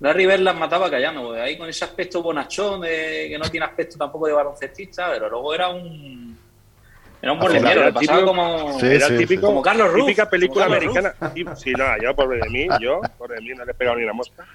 Larry 0.00 0.26
Bird 0.26 0.40
las 0.40 0.56
mataba 0.56 0.88
callando, 0.90 1.22
porque 1.24 1.40
ahí 1.40 1.58
con 1.58 1.68
ese 1.68 1.84
aspecto 1.84 2.22
bonachón, 2.22 2.80
de, 2.82 3.26
que 3.30 3.38
no 3.38 3.50
tiene 3.50 3.66
aspecto 3.66 3.96
tampoco 3.98 4.26
de 4.28 4.32
baloncestista, 4.32 5.10
pero 5.12 5.28
luego 5.28 5.54
era 5.54 5.68
un. 5.68 6.38
Era 7.20 7.32
un 7.32 7.42
era 7.42 7.74
le 7.86 7.92
pasaba 7.92 8.18
típico- 8.20 8.26
como. 8.26 8.78
Sí, 8.78 8.86
Era 8.86 9.08
sí, 9.08 9.16
típico, 9.18 9.40
sí. 9.40 9.46
Como 9.46 9.60
Carlos 9.62 9.92
Ruff, 9.92 10.06
típica 10.06 10.30
película 10.30 10.66
americana. 10.66 11.14
Sí, 11.34 11.44
Sí, 11.56 11.72
no, 11.72 11.84
yo 12.00 12.14
pobre 12.14 12.38
de 12.38 12.48
mí, 12.48 12.68
yo, 12.80 13.00
pobre 13.18 13.34
de 13.36 13.40
mí, 13.40 13.48
no 13.56 13.64
le 13.64 13.72
he 13.72 13.74
pegado 13.74 13.96
ni 13.96 14.04
una 14.04 14.12
mosca. 14.12 14.46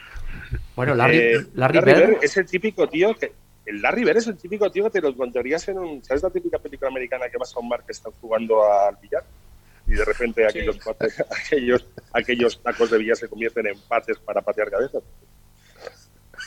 Bueno, 0.76 0.96
Larry, 0.96 1.18
Eh, 1.18 1.46
Larry 1.56 1.80
Bird 1.82 2.18
es 2.22 2.38
el 2.38 2.46
típico 2.46 2.88
tío 2.88 3.14
que. 3.16 3.34
El 3.66 3.82
Larry 3.82 4.04
Bird 4.06 4.18
es 4.18 4.28
el 4.28 4.38
típico 4.38 4.70
tío 4.72 4.86
que 4.86 4.90
te 4.92 5.02
lo 5.02 5.10
encontrarías 5.10 5.68
en 5.68 5.78
un. 5.80 6.04
¿Sabes 6.06 6.24
la 6.24 6.30
típica 6.30 6.58
película 6.60 6.90
americana 6.90 7.28
que 7.30 7.38
vas 7.38 7.54
a 7.56 7.60
un 7.60 7.68
bar 7.68 7.84
que 7.86 7.92
están 7.92 8.14
jugando 8.22 8.64
al 8.72 8.96
billar? 9.02 9.24
Y 9.86 9.96
de 9.96 10.06
repente 10.06 10.46
aquellos, 10.48 10.78
pates- 10.80 11.22
aquellos, 11.46 11.86
aquellos 12.14 12.62
tacos 12.64 12.90
de 12.92 12.98
billar 12.98 13.18
se 13.18 13.28
convierten 13.28 13.68
en 13.68 13.80
pates 13.90 14.18
para 14.20 14.42
patear 14.42 14.70
cabezas. 14.72 15.04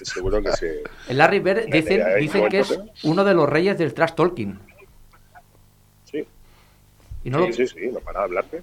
Seguro 0.02 0.42
que 0.42 0.52
se. 0.52 0.82
el 1.08 1.18
Larry 1.18 1.38
Bird 1.40 1.66
dicen, 1.70 2.04
dicen 2.18 2.48
que 2.48 2.60
es 2.60 2.78
uno 3.04 3.24
de 3.24 3.34
los 3.34 3.48
reyes 3.48 3.78
del 3.78 3.94
trash 3.94 4.12
talking. 4.14 4.58
Sí, 6.04 6.26
Y 7.24 7.30
no, 7.30 7.40
sí, 7.44 7.46
lo, 7.48 7.52
sí, 7.54 7.66
sí, 7.68 7.88
no 7.92 8.00
para 8.00 8.22
hablarte. 8.24 8.62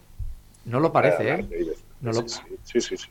no 0.65 0.79
lo 0.79 0.91
parece, 0.91 1.29
¿eh? 1.33 1.47
No 2.01 2.11
lo- 2.11 2.27
Sí, 2.27 2.41
sí, 2.63 2.81
sí. 2.81 2.97
sí. 2.97 3.09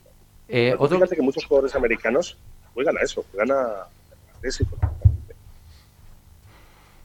Eh, 0.49 0.71
Pero 0.73 0.83
otro, 0.83 0.97
Fíjate 0.99 1.17
que 1.17 1.23
muchos 1.23 1.45
jugadores 1.47 1.75
americanos 1.75 2.37
juegan 2.75 2.97
a 2.99 3.01
eso, 3.01 3.25
juegan 3.33 3.51
a 3.53 3.87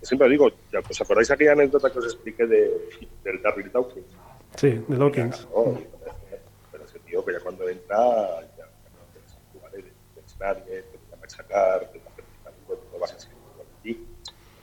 Siempre 0.02 0.30
digo, 0.30 0.50
ya, 0.72 0.80
¿os 0.88 1.02
acordáis 1.02 1.30
aquella 1.32 1.52
anécdota 1.52 1.92
que 1.92 2.00
os 2.00 2.06
expliqué 2.06 2.46
de, 2.46 2.72
del 3.24 3.42
Darryl 3.42 3.72
Dawkins? 3.72 4.06
Sí, 4.56 4.82
de 4.88 4.98
Dawkins. 4.98 5.48
¿no? 5.54 5.80
Pero 6.72 6.84
ese 6.86 7.00
tío 7.00 7.26
que 7.26 7.34
ya 7.34 7.40
cuando 7.42 7.68
entra, 7.68 7.98
ya, 7.98 8.58
ya 8.58 8.66
no 8.66 9.04
tienes 9.12 9.34
que 9.34 9.60
jugar, 9.60 9.72
nadie, 10.40 10.84
te 11.44 11.54
va 11.54 11.60
a 11.60 11.80
machacar, 11.80 11.92
te 11.92 12.00
va 12.00 12.06
a 12.12 12.16
practicar, 12.16 12.54
bueno, 12.68 12.82
no 12.92 13.00
vas 13.00 13.14
a 13.14 13.20
seguir 13.20 13.38
jugando 13.38 13.74
aquí. 13.80 13.94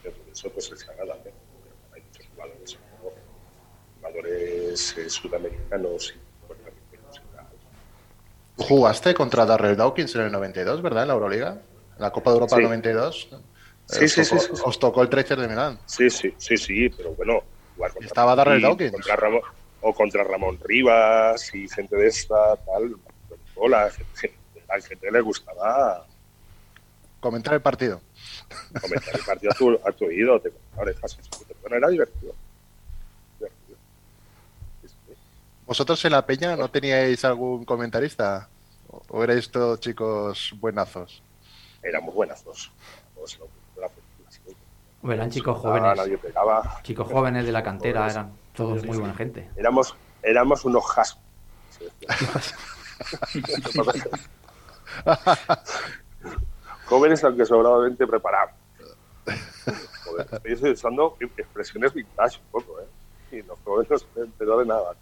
Por 0.02 0.12
eso 0.32 0.50
pues 0.50 0.70
les 0.70 0.82
¿eh? 0.82 0.86
Pero 0.96 1.34
hay 1.94 2.02
muchos 2.02 2.26
jugadores, 2.34 2.78
jugadores 3.96 4.98
eh, 4.98 5.10
sudamericanos 5.10 6.14
y 6.16 6.46
puertorriqueños. 6.46 7.22
Jugaste 8.56 9.14
contra 9.14 9.44
Darrell 9.46 9.76
Dawkins 9.76 10.14
en 10.16 10.22
el 10.22 10.32
92, 10.32 10.82
¿verdad? 10.82 11.02
En 11.02 11.08
la 11.08 11.14
Euroliga. 11.14 11.62
En 11.96 12.02
la 12.02 12.10
Copa 12.10 12.30
de 12.30 12.34
Europa 12.36 12.56
Sí. 12.56 12.62
del 12.62 12.64
92. 12.70 13.28
Sí, 13.86 14.08
sí, 14.08 14.22
tocó, 14.22 14.40
sí, 14.40 14.48
sí, 14.54 14.62
os 14.64 14.78
tocó 14.78 15.02
el 15.02 15.08
Trecher 15.08 15.38
de 15.38 15.46
Milán. 15.46 15.78
Sí, 15.86 16.08
sí, 16.08 16.34
sí, 16.38 16.56
sí, 16.56 16.88
pero 16.88 17.14
bueno, 17.14 17.42
jugar 17.74 17.92
contra 17.92 18.06
Estaba 18.06 18.34
Darrell 18.34 18.62
Dawkins. 18.62 18.92
Contra 18.92 19.16
Ramón, 19.16 19.42
o 19.80 19.94
contra 19.94 20.24
Ramón 20.24 20.58
Rivas 20.64 21.54
y 21.54 21.68
gente 21.68 21.94
de 21.96 22.06
esta, 22.06 22.56
tal. 22.56 22.96
Hola, 23.56 23.90
gente, 24.14 24.38
a 24.68 24.76
la 24.78 24.82
gente 24.82 25.10
le 25.12 25.20
gustaba 25.20 26.06
Comentar 27.24 27.54
el 27.54 27.62
partido. 27.62 28.02
comentar 28.82 29.14
el 29.16 29.22
partido 29.24 29.50
a 29.50 29.54
tu, 29.54 29.70
a 29.88 29.92
tu 29.92 30.04
oído, 30.04 30.38
te 30.40 30.52
bueno, 31.62 31.76
era 31.76 31.88
divertido. 31.88 32.34
Divertido. 33.38 33.78
¿Vosotros 35.64 36.04
en 36.04 36.12
la 36.12 36.26
peña 36.26 36.54
no 36.54 36.68
teníais 36.70 37.24
algún 37.24 37.64
comentarista? 37.64 38.50
¿O- 38.90 39.02
¿O 39.08 39.24
erais 39.24 39.50
todos 39.50 39.80
chicos 39.80 40.52
buenazos? 40.60 41.22
Éramos 41.82 42.14
hombre, 45.00 45.16
eran 45.16 45.30
chicos 45.30 45.58
jóvenes, 45.58 45.96
Nadie 45.96 46.18
pegaba. 46.18 46.80
chicos 46.82 47.08
jóvenes 47.10 47.46
de 47.46 47.52
la 47.52 47.62
cantera, 47.62 48.10
eran 48.10 48.34
todos 48.54 48.84
muy 48.84 48.98
buena 48.98 49.14
gente. 49.14 49.48
Éramos, 49.56 49.96
éramos 50.22 50.62
unos 50.66 50.84
jascos. 50.84 51.22
Jóvenes, 56.86 57.24
aunque 57.24 57.44
sobradamente 57.46 58.06
preparados. 58.06 58.52
Joder, 60.04 60.40
estoy 60.44 60.72
usando 60.72 61.16
expresiones 61.36 61.94
vintage 61.94 62.38
un 62.38 62.50
poco, 62.60 62.78
¿eh? 62.80 63.36
Y 63.36 63.42
los 63.42 63.58
jóvenes 63.64 63.90
no 63.90 63.98
se 63.98 64.20
enteró 64.20 64.58
de 64.58 64.66
nada. 64.66 64.92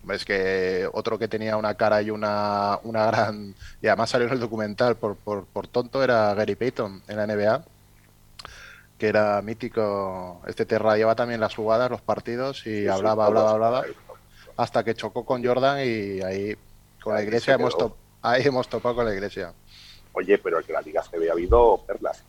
Hombre, 0.00 0.16
es 0.16 0.24
que 0.24 0.88
otro 0.92 1.18
que 1.18 1.28
tenía 1.28 1.56
una 1.56 1.74
cara 1.74 2.02
y 2.02 2.10
una, 2.10 2.80
una 2.82 3.06
gran... 3.06 3.54
Y 3.80 3.86
además 3.86 4.10
salió 4.10 4.26
en 4.26 4.32
el 4.32 4.40
documental 4.40 4.96
por, 4.96 5.14
por, 5.16 5.44
por 5.44 5.68
tonto 5.68 6.02
era 6.02 6.34
Gary 6.34 6.56
Payton 6.56 7.02
en 7.06 7.16
la 7.16 7.26
NBA, 7.26 7.64
que 8.98 9.06
era 9.08 9.40
mítico. 9.42 10.40
Este 10.46 10.66
te 10.66 10.78
radiaba 10.78 11.14
también 11.14 11.38
las 11.40 11.54
jugadas, 11.54 11.88
los 11.90 12.00
partidos 12.00 12.60
y 12.66 12.70
Sí, 12.70 12.82
sí, 12.82 12.88
hablaba, 12.88 13.26
hablaba, 13.26 13.50
hablaba, 13.52 13.84
hasta 14.56 14.82
que 14.82 14.94
chocó 14.96 15.24
con 15.24 15.44
Jordan 15.44 15.78
y 15.84 16.20
ahí 16.22 16.56
con 17.02 17.14
la 17.14 17.22
iglesia 17.22 17.54
hemos, 17.54 17.76
quedó. 17.76 17.90
to- 17.90 17.96
ahí 18.22 18.42
hemos 18.44 18.66
topado 18.68 18.96
con 18.96 19.04
la 19.04 19.14
iglesia. 19.14 19.52
Oye, 20.12 20.38
pero 20.38 20.60
en 20.60 20.72
la 20.72 20.80
Liga 20.82 21.02
CB 21.02 21.28
ha 21.28 21.32
habido 21.32 21.82
perlas. 21.86 22.22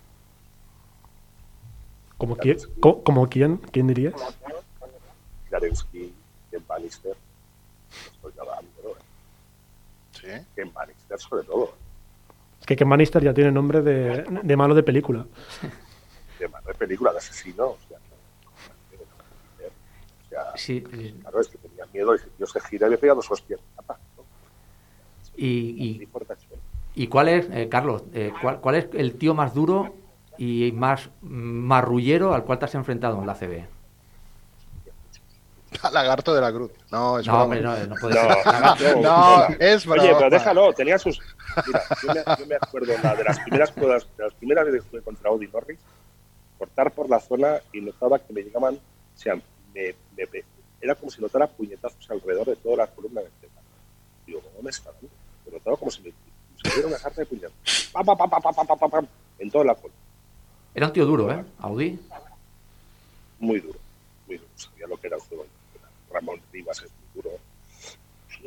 ¿Como 2.18 2.36
quién? 2.38 2.58
¿Como, 2.80 3.04
como 3.04 3.28
quién? 3.28 3.58
¿Quién 3.58 3.88
dirías? 3.88 4.14
Clarensky, 5.50 6.14
Ken 6.50 6.66
Bannister. 6.66 7.16
¿no? 8.24 8.32
Sí. 10.12 10.28
Ken 10.56 10.72
Bannister 10.74 11.20
sobre 11.20 11.44
todo. 11.44 11.74
Es 12.62 12.66
que 12.66 12.78
Ken 12.78 12.88
Bannister 12.90 13.22
ya 13.22 13.34
tiene 13.34 13.52
nombre 13.52 13.82
de, 13.82 14.24
de 14.42 14.56
malo 14.56 14.74
de 14.74 14.84
película. 14.84 15.26
De 16.40 16.48
más 16.48 16.64
de 16.64 16.74
película 16.74 17.12
de 17.12 17.18
asesino. 17.18 17.72
O 17.72 17.78
sea, 17.88 17.98
o 17.98 18.02
sea, 20.30 20.54
Sí, 20.58 20.82
claro, 20.82 21.42
es 21.42 21.50
que 21.50 21.58
tenía 21.58 21.86
miedo 21.88 22.16
y 22.16 22.20
tío 22.38 22.48
se 22.48 22.62
gira 22.62 22.88
y 22.88 22.92
le 22.92 22.98
pega 22.98 23.14
dos 23.14 23.30
hostias. 23.30 23.60
¿no? 23.88 23.96
y, 25.36 25.74
No 25.74 25.84
y. 25.84 26.08
¿y 26.96 27.08
cuál 27.08 27.30
es, 27.30 27.50
eh, 27.52 27.68
Carlos, 27.70 28.04
eh, 28.14 28.32
cuál, 28.42 28.60
cuál 28.62 28.76
es 28.76 28.88
el 28.94 29.16
tío 29.18 29.34
más 29.34 29.54
duro 29.54 29.96
y 30.38 30.72
más 30.74 31.10
marrullero 31.22 32.34
al 32.34 32.44
cual 32.44 32.60
te 32.60 32.66
has 32.66 32.76
enfrentado 32.76 33.20
en 33.20 33.28
la 33.28 33.36
CB? 33.36 33.66
Lagarto 35.92 36.34
de 36.34 36.42
la 36.42 36.52
Cruz. 36.52 36.72
No, 36.92 37.20
es 37.20 37.28
No, 37.28 37.44
hombre, 37.44 37.62
no, 37.62 37.76
no 37.88 37.96
puede 37.98 38.16
No, 38.16 38.22
ser. 38.22 39.02
No, 39.04 39.48
es 39.60 39.86
Oye, 39.86 39.90
broma. 39.90 40.18
pero 40.18 40.30
déjalo, 40.30 40.74
tenía 40.74 40.98
sus. 40.98 41.22
Mira, 41.66 41.84
yo 42.02 42.10
me, 42.12 42.26
yo 42.38 42.46
me 42.46 42.56
acuerdo 42.56 42.98
la 42.98 43.16
de 43.16 43.24
las 43.24 43.40
primeras 43.40 43.72
pruebas, 43.72 44.08
de 44.18 44.24
las 44.24 44.34
primeras 44.34 44.66
veces 44.66 44.84
que 44.84 44.90
jugué 44.90 45.02
contra 45.04 45.30
Audi 45.30 45.48
Norris, 45.48 45.80
cortar 46.58 46.92
por 46.94 47.10
la 47.10 47.20
zona 47.20 47.62
y 47.72 47.82
notaba 47.82 48.20
que 48.20 48.34
me 48.34 48.42
llegaban, 48.42 48.76
o 48.76 48.82
sea, 49.18 49.36
me, 49.36 49.96
me- 50.12 50.28
me- 50.32 50.44
era 50.82 50.96
como 50.96 51.12
si 51.12 51.22
notara 51.22 51.48
puñetazos 51.48 52.10
alrededor 52.10 52.48
de 52.48 52.56
toda 52.58 52.78
la 52.78 52.88
columna 52.88 53.22
vertebral. 53.22 53.64
Digo, 54.26 54.42
¿cómo 54.42 54.62
me 54.64 54.70
está 54.70 54.92
dando? 54.92 55.10
Me 55.46 55.52
notaba 55.54 55.78
como 55.78 55.92
si 55.92 56.02
me, 56.04 56.14
diera 56.64 56.88
una 56.88 56.98
sarta 56.98 57.22
de 57.24 57.50
pam, 57.92 58.06
pam, 58.06 58.18
pam, 58.18 58.90
pam, 58.90 59.08
en 59.40 59.52
toda 59.52 59.66
la 59.66 59.76
columna. 59.76 59.98
Era 60.76 60.88
un 60.88 60.94
tío 60.94 61.06
duro, 61.06 61.32
¿eh? 61.32 61.44
Audi. 61.60 62.00
Muy 63.40 63.60
duro, 63.60 63.78
muy 64.28 64.38
duro. 64.38 64.50
Sabía 64.56 64.88
lo 64.88 64.98
que 64.98 65.08
era 65.08 65.18
el 65.18 65.22
juego. 65.24 65.46
Ramón 66.12 66.40
Rivas 66.52 66.82
es 66.82 66.90
muy 67.14 67.22
duro. 67.24 67.38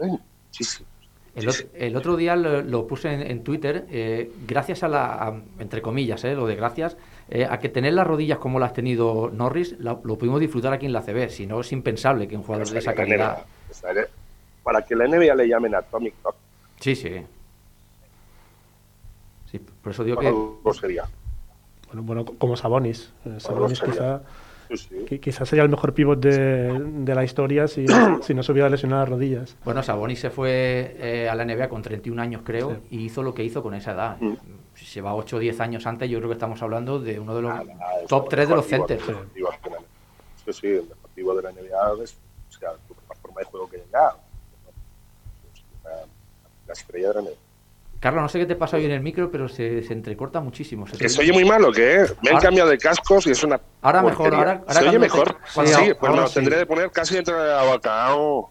Ay, 0.03 0.19
Muchísimo. 0.47 0.87
El, 1.35 1.49
ot- 1.49 1.69
el 1.75 1.97
otro 1.97 2.17
día 2.17 2.35
lo, 2.35 2.63
lo 2.63 2.87
puse 2.87 3.13
en, 3.13 3.21
en 3.21 3.45
Twitter, 3.45 3.87
eh, 3.91 4.33
gracias 4.47 4.83
a 4.83 4.89
la, 4.89 5.05
a- 5.23 5.41
entre 5.59 5.83
comillas, 5.83 6.25
eh, 6.25 6.35
lo 6.35 6.47
de 6.47 6.57
gracias, 6.57 6.97
eh, 7.29 7.47
a 7.49 7.59
que 7.59 7.69
tener 7.69 7.93
las 7.93 8.07
rodillas 8.07 8.39
como 8.39 8.59
las 8.59 8.71
ha 8.71 8.75
tenido 8.75 9.31
Norris, 9.31 9.77
la- 9.79 10.01
lo 10.03 10.17
pudimos 10.17 10.41
disfrutar 10.41 10.73
aquí 10.73 10.87
en 10.87 10.95
la 10.95 11.03
CB, 11.03 11.29
si 11.29 11.47
no 11.47 11.61
es 11.61 11.71
impensable 11.73 12.27
que 12.27 12.37
un 12.37 12.43
jugador 12.43 12.67
de 12.71 12.79
esa 12.79 12.95
calidad... 12.95 13.45
NBA. 13.85 14.07
Para 14.63 14.81
que 14.83 14.97
la 14.97 15.07
NBA 15.07 15.35
le 15.35 15.47
llamen 15.47 15.75
Atomic 15.75 16.15
Rock, 16.25 16.37
Sí, 16.81 16.97
sí. 16.97 17.11
Por 19.87 19.93
eso 19.93 20.03
digo 20.03 20.19
que... 20.19 20.27
algo 20.27 20.75
sería. 20.75 21.05
Bueno, 21.87 22.03
bueno, 22.03 22.25
como 22.25 22.57
Sabonis. 22.57 23.13
Eh, 23.25 23.37
Sabonis 23.39 23.79
sería. 23.79 23.95
quizá 23.95 24.21
Sí, 24.69 24.77
sí. 24.79 24.95
qui- 25.09 25.21
quizás 25.21 25.49
sería 25.49 25.63
el 25.63 25.69
mejor 25.69 25.95
pivot 25.95 26.19
de, 26.19 26.73
de 26.73 27.15
la 27.15 27.23
historia 27.23 27.69
si, 27.69 27.87
si 28.23 28.35
no 28.35 28.43
se 28.43 28.51
hubiera 28.51 28.69
lesionado 28.69 29.03
las 29.03 29.09
rodillas. 29.11 29.57
Bueno, 29.65 29.81
Sabonis 29.85 30.19
se 30.19 30.31
fue 30.31 30.97
eh, 30.99 31.29
a 31.29 31.37
la 31.37 31.45
NBA 31.45 31.69
con 31.69 31.83
31 31.83 32.21
años, 32.21 32.43
creo, 32.45 32.73
Sí. 32.73 32.97
y 32.97 33.05
hizo 33.05 33.23
lo 33.23 33.33
que 33.33 33.45
hizo 33.45 33.63
con 33.63 33.75
esa 33.75 33.93
edad. 33.93 34.17
Mm. 34.21 34.35
Si 34.75 34.85
se 34.87 35.01
va 35.01 35.15
8 35.15 35.37
o 35.37 35.39
10 35.39 35.61
años 35.61 35.87
antes, 35.87 36.11
yo 36.11 36.19
creo 36.19 36.29
que 36.31 36.35
estamos 36.35 36.61
hablando 36.63 36.99
de 36.99 37.21
uno 37.21 37.37
de 37.37 37.43
los 37.43 37.53
Ah, 37.53 37.63
top 38.09 38.25
el 38.25 38.29
3 38.31 38.49
de 38.49 38.55
los 38.57 38.67
centers. 38.67 39.03
pívot, 39.05 39.23
el 39.37 39.41
mejor 39.43 39.57
pívot 39.57 39.63
de 39.63 39.71
la 39.71 39.77
NBA. 39.79 39.87
Sí, 40.47 40.53
sí, 40.53 40.67
el 40.67 40.83
mejor 40.83 41.11
pívot 41.15 41.37
de 41.37 41.43
la 41.45 41.53
NBA 41.53 42.03
es 42.03 42.19
o 42.49 42.59
sea, 42.59 42.71
la 42.73 43.15
forma 43.23 43.39
de 43.41 43.45
juego 43.47 43.71
que. 43.71 43.77
Es 43.77 43.85
una- 43.93 44.13
La 46.67 46.73
estrella 46.73 47.09
de 47.11 47.15
la 47.15 47.21
NBA. 47.23 47.37
Carlos, 47.99 48.23
no 48.23 48.29
sé 48.29 48.39
qué 48.39 48.47
te 48.47 48.57
pasa 48.57 48.77
hoy 48.77 48.85
en 48.85 48.91
el 48.91 49.01
micro, 49.01 49.31
pero 49.31 49.49
se, 49.49 49.83
se 49.83 49.93
entrecorta 49.93 50.41
muchísimo. 50.41 50.87
Se 50.87 50.97
Que 50.99 51.09
se 51.09 51.21
oye 51.23 51.33
muy 51.33 51.45
malo, 51.45 51.73
¿qué? 51.73 52.05
Me 52.23 52.29
han 52.31 52.37
Ahora- 52.37 52.41
cambiado 52.47 52.71
de 52.71 52.79
cascos 52.79 53.27
y 53.27 53.31
es 53.31 53.43
una. 53.43 53.59
Ahora 53.83 54.03
mejor, 54.03 54.35
ahora- 54.35 54.63
ahora 54.67 54.81
¿Se 54.81 54.89
oye 54.89 54.99
mejor? 54.99 55.37
cuando- 55.55 55.73
sí, 55.73 55.93
pues 55.99 56.13
me 56.13 56.19
lo 56.19 56.27
sí. 56.29 56.35
tendré 56.35 56.57
de 56.59 56.67
poner 56.67 56.91
casi 56.91 57.15
dentro 57.15 57.43
de. 57.43 57.53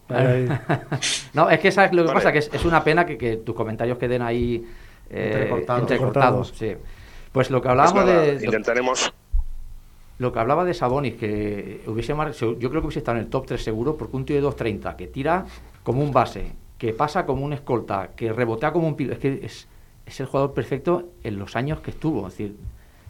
Ahí. 0.08 0.48
No, 1.34 1.48
es 1.48 1.60
que 1.60 1.70
sabes 1.70 1.92
lo 1.92 2.02
que 2.02 2.08
Vale. 2.08 2.18
pasa, 2.18 2.32
que 2.32 2.38
es, 2.38 2.50
es 2.52 2.64
una 2.64 2.82
pena 2.82 3.06
que, 3.06 3.16
que 3.16 3.36
tus 3.38 3.54
comentarios 3.54 3.98
queden 3.98 4.22
ahí 4.22 4.66
eh, 5.10 5.30
Entrecortados. 5.32 5.82
entrecortados, 5.82 6.50
Cortados. 6.50 6.58
sí. 6.58 6.76
Pues 7.32 7.50
lo 7.50 7.60
que 7.60 7.68
Pues 7.68 7.70
hablábamos 7.70 8.04
nada, 8.06 8.22
de 8.22 8.44
intentaremos. 8.44 9.12
lo 10.18 10.32
que 10.32 10.38
hablaba 10.38 10.64
de 10.64 10.74
Sabonis, 10.74 11.14
que 11.14 11.82
hubiese 11.86 12.14
mar- 12.14 12.32
yo 12.32 12.56
creo 12.56 12.70
que 12.80 12.86
hubiese 12.86 12.98
estado 13.00 13.18
en 13.18 13.24
el 13.24 13.30
top 13.30 13.46
3 13.46 13.62
seguro, 13.62 13.96
porque 13.96 14.16
un 14.16 14.24
tío 14.24 14.36
de 14.36 14.42
2.30 14.42 14.96
que 14.96 15.06
tira 15.06 15.44
como 15.82 16.02
un 16.02 16.10
base, 16.12 16.52
que 16.78 16.92
pasa 16.92 17.24
como 17.26 17.44
un 17.44 17.52
escolta, 17.52 18.10
que 18.16 18.32
rebotea 18.32 18.72
como 18.72 18.86
un 18.88 18.96
pilo, 18.96 19.12
es 19.14 19.18
que 19.18 19.40
es, 19.42 19.66
es 20.04 20.20
el 20.20 20.26
jugador 20.26 20.52
perfecto 20.54 21.10
en 21.22 21.38
los 21.38 21.56
años 21.56 21.80
que 21.80 21.90
estuvo, 21.90 22.26
es 22.26 22.34
decir, 22.34 22.56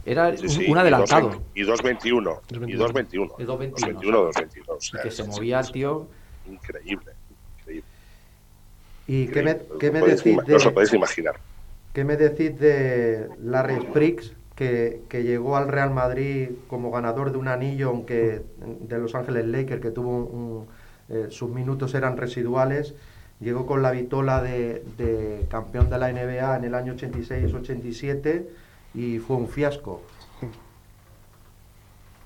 era 0.04 0.36
Sí, 0.36 0.44
un, 0.44 0.50
sí, 0.50 0.66
un 0.70 0.78
adelantado. 0.78 1.42
Y 1.54 1.62
2.21. 1.64 2.40
Y 2.50 2.74
2.21. 2.76 3.32
Y 3.38 3.42
2.21, 3.44 3.46
2.21, 3.46 4.32
2.22. 4.32 4.68
o 4.68 4.76
Y 4.78 4.80
sea, 4.82 5.02
que 5.02 5.10
se 5.10 5.24
movía 5.24 5.58
el 5.60 5.72
tío. 5.72 6.06
Increíble. 6.48 7.12
increíble. 7.58 7.84
¿Y 9.08 9.26
qué 9.28 9.42
me, 9.42 9.56
qué 9.80 9.90
me 9.90 10.00
podéis 10.00 10.22
decís 10.22 10.32
ima- 10.38 10.44
No 10.46 10.56
os 10.56 10.64
lo 10.64 10.70
de, 10.70 10.74
podéis 10.74 10.92
imaginar. 10.94 11.36
qué 11.92 12.04
me 12.04 12.16
decís 12.16 12.58
de 12.58 13.28
Larry 13.42 13.80
Spriggs, 13.80 14.32
que, 14.54 15.02
que 15.08 15.24
llegó 15.24 15.56
al 15.56 15.68
Real 15.68 15.90
Madrid 15.90 16.50
como 16.68 16.90
ganador 16.92 17.32
de 17.32 17.38
un 17.38 17.48
anillo, 17.48 17.88
aunque 17.88 18.42
de 18.58 18.98
Los 18.98 19.14
Ángeles 19.16 19.44
Lakers, 19.46 19.82
que 19.82 19.90
tuvo 19.90 20.18
un- 20.24 20.66
eh, 21.08 21.26
sus 21.30 21.50
minutos 21.50 21.94
eran 21.94 22.16
residuales, 22.16 22.94
llegó 23.40 23.66
con 23.66 23.82
la 23.82 23.90
vitola 23.90 24.42
de, 24.42 24.84
de 24.96 25.46
campeón 25.50 25.90
de 25.90 25.98
la 25.98 26.12
NBA 26.12 26.56
en 26.56 26.64
el 26.64 26.74
año 26.74 26.94
86-87 26.94 28.46
y 28.94 29.18
fue 29.18 29.36
un 29.36 29.48
fiasco. 29.48 30.02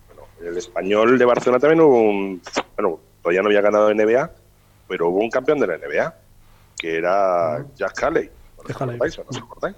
Bueno, 0.07 0.29
el 0.41 0.57
español 0.57 1.19
de 1.19 1.25
Barcelona 1.25 1.59
también 1.61 1.81
hubo 1.81 2.01
un. 2.01 2.41
Bueno, 2.77 3.01
todavía 3.23 3.43
no 3.43 3.49
había 3.49 3.61
ganado 3.61 3.93
NBA, 3.93 4.31
pero 4.89 5.09
hubo 5.09 5.19
un 5.19 5.31
campeón 5.31 5.59
de 5.59 5.67
la 5.67 5.79
NBA, 5.79 6.15
que 6.79 6.97
era 6.97 7.67
Jack 7.75 8.03
Haley. 8.03 8.31
¿No 8.57 8.63
os 8.63 8.69
Jack 8.69 8.81
Haley. 8.83 8.99
no 8.99 9.25
os 9.29 9.37
acordáis? 9.37 9.77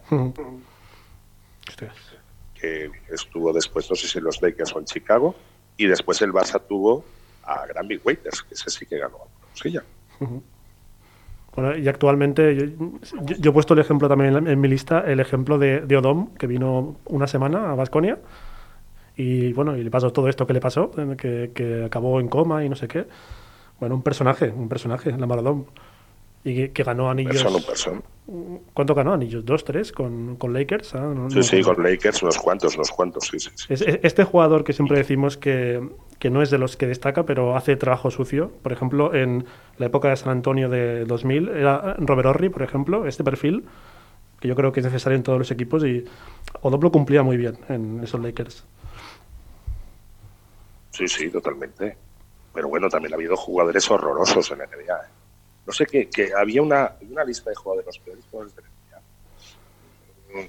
Que 2.54 2.90
estuvo 3.10 3.52
después, 3.52 3.90
no 3.90 3.96
sé 3.96 4.06
si 4.06 4.18
en 4.18 4.24
los 4.24 4.40
Lakers 4.40 4.74
o 4.76 4.78
en 4.78 4.84
Chicago, 4.84 5.34
y 5.76 5.86
después 5.86 6.20
el 6.22 6.32
Barça 6.32 6.60
tuvo 6.66 7.04
a 7.42 7.66
Granby 7.66 8.00
Waiters, 8.04 8.42
que 8.42 8.54
ese 8.54 8.70
sí 8.70 8.86
que 8.86 8.98
ganó 8.98 9.16
alguna 9.16 9.46
cosilla. 9.50 9.82
Bueno, 11.54 11.76
y 11.76 11.86
actualmente, 11.88 12.56
yo, 12.56 12.64
yo- 13.26 13.36
yo 13.38 13.50
he 13.50 13.52
puesto 13.52 13.74
el 13.74 13.80
ejemplo 13.80 14.08
también 14.08 14.36
en, 14.36 14.46
en 14.46 14.60
mi 14.60 14.68
lista, 14.68 15.00
el 15.00 15.20
ejemplo 15.20 15.58
de, 15.58 15.80
de 15.80 15.96
Odom, 15.98 16.28
que 16.38 16.46
vino 16.46 16.96
una 17.06 17.26
semana 17.26 17.72
a 17.72 17.74
Basconia. 17.74 18.18
Y 19.16 19.52
bueno, 19.52 19.76
y 19.76 19.84
le 19.84 19.90
pasó 19.90 20.12
todo 20.12 20.28
esto 20.28 20.46
que 20.46 20.54
le 20.54 20.60
pasó, 20.60 20.90
eh, 20.98 21.16
que, 21.18 21.52
que 21.54 21.84
acabó 21.84 22.20
en 22.20 22.28
coma 22.28 22.64
y 22.64 22.68
no 22.68 22.76
sé 22.76 22.88
qué. 22.88 23.06
Bueno, 23.80 23.96
un 23.96 24.02
personaje, 24.02 24.50
un 24.56 24.68
personaje, 24.68 25.12
Lamar 25.18 25.40
Odom. 25.40 25.66
Y 26.44 26.56
que, 26.56 26.72
que 26.72 26.82
ganó 26.82 27.08
anillos. 27.10 27.44
¿Cuánto 28.74 28.94
ganó? 28.94 29.12
¿Anillos? 29.12 29.44
¿Dos, 29.44 29.64
tres? 29.64 29.92
¿Con, 29.92 30.36
con 30.36 30.52
Lakers? 30.52 30.94
Ah, 30.94 31.00
no- 31.14 31.30
Sí, 31.30 31.36
no 31.36 31.42
sí, 31.42 31.62
con 31.62 31.82
Lakers 31.82 32.22
unos 32.22 32.38
cuantos, 32.38 32.74
unos 32.76 32.90
cuantos, 32.90 33.24
sí, 33.28 33.38
sí. 33.38 33.50
sí. 33.54 33.66
Es- 33.72 33.82
es- 33.82 34.00
este 34.02 34.24
jugador 34.24 34.64
que 34.64 34.72
siempre 34.72 34.96
decimos 34.96 35.36
que, 35.36 35.88
que 36.18 36.30
no 36.30 36.42
es 36.42 36.50
de 36.50 36.58
los 36.58 36.76
que 36.76 36.86
destaca, 36.86 37.24
pero 37.24 37.56
hace 37.56 37.76
trabajo 37.76 38.10
sucio. 38.10 38.50
Por 38.62 38.72
ejemplo, 38.72 39.14
en 39.14 39.44
la 39.78 39.86
época 39.86 40.08
de 40.08 40.16
San 40.16 40.30
Antonio 40.30 40.68
de 40.68 41.04
2000, 41.04 41.48
era 41.48 41.94
Robert 41.98 42.26
Horry, 42.28 42.48
por 42.48 42.62
ejemplo, 42.62 43.06
este 43.06 43.22
perfil, 43.22 43.64
que 44.40 44.48
yo 44.48 44.56
creo 44.56 44.72
que 44.72 44.80
es 44.80 44.86
necesario 44.86 45.16
en 45.16 45.22
todos 45.22 45.38
los 45.38 45.50
equipos, 45.52 45.84
y 45.84 46.04
Odom 46.62 46.80
lo 46.80 46.90
cumplía 46.90 47.22
muy 47.22 47.36
bien 47.36 47.58
en 47.68 48.00
esos 48.02 48.20
Lakers. 48.20 48.64
Sí, 50.90 51.06
sí, 51.08 51.30
totalmente. 51.30 51.96
Pero 52.52 52.68
bueno, 52.68 52.88
también 52.88 53.12
ha 53.12 53.16
habido 53.16 53.36
jugadores 53.36 53.90
horrorosos 53.90 54.50
en 54.50 54.58
la 54.58 54.64
NBA. 54.66 54.96
¿eh? 54.96 55.08
No 55.66 55.72
sé 55.72 55.86
qué, 55.86 56.08
que 56.10 56.32
había 56.36 56.60
una, 56.62 56.96
una 57.02 57.24
lista 57.24 57.50
de 57.50 57.56
jugadores, 57.56 57.86
los 57.86 57.98
peores 58.00 58.24
jugadores 58.30 58.56
de 58.56 58.62
la 58.62 58.68
NBA. 58.68 60.40
Mm, 60.42 60.48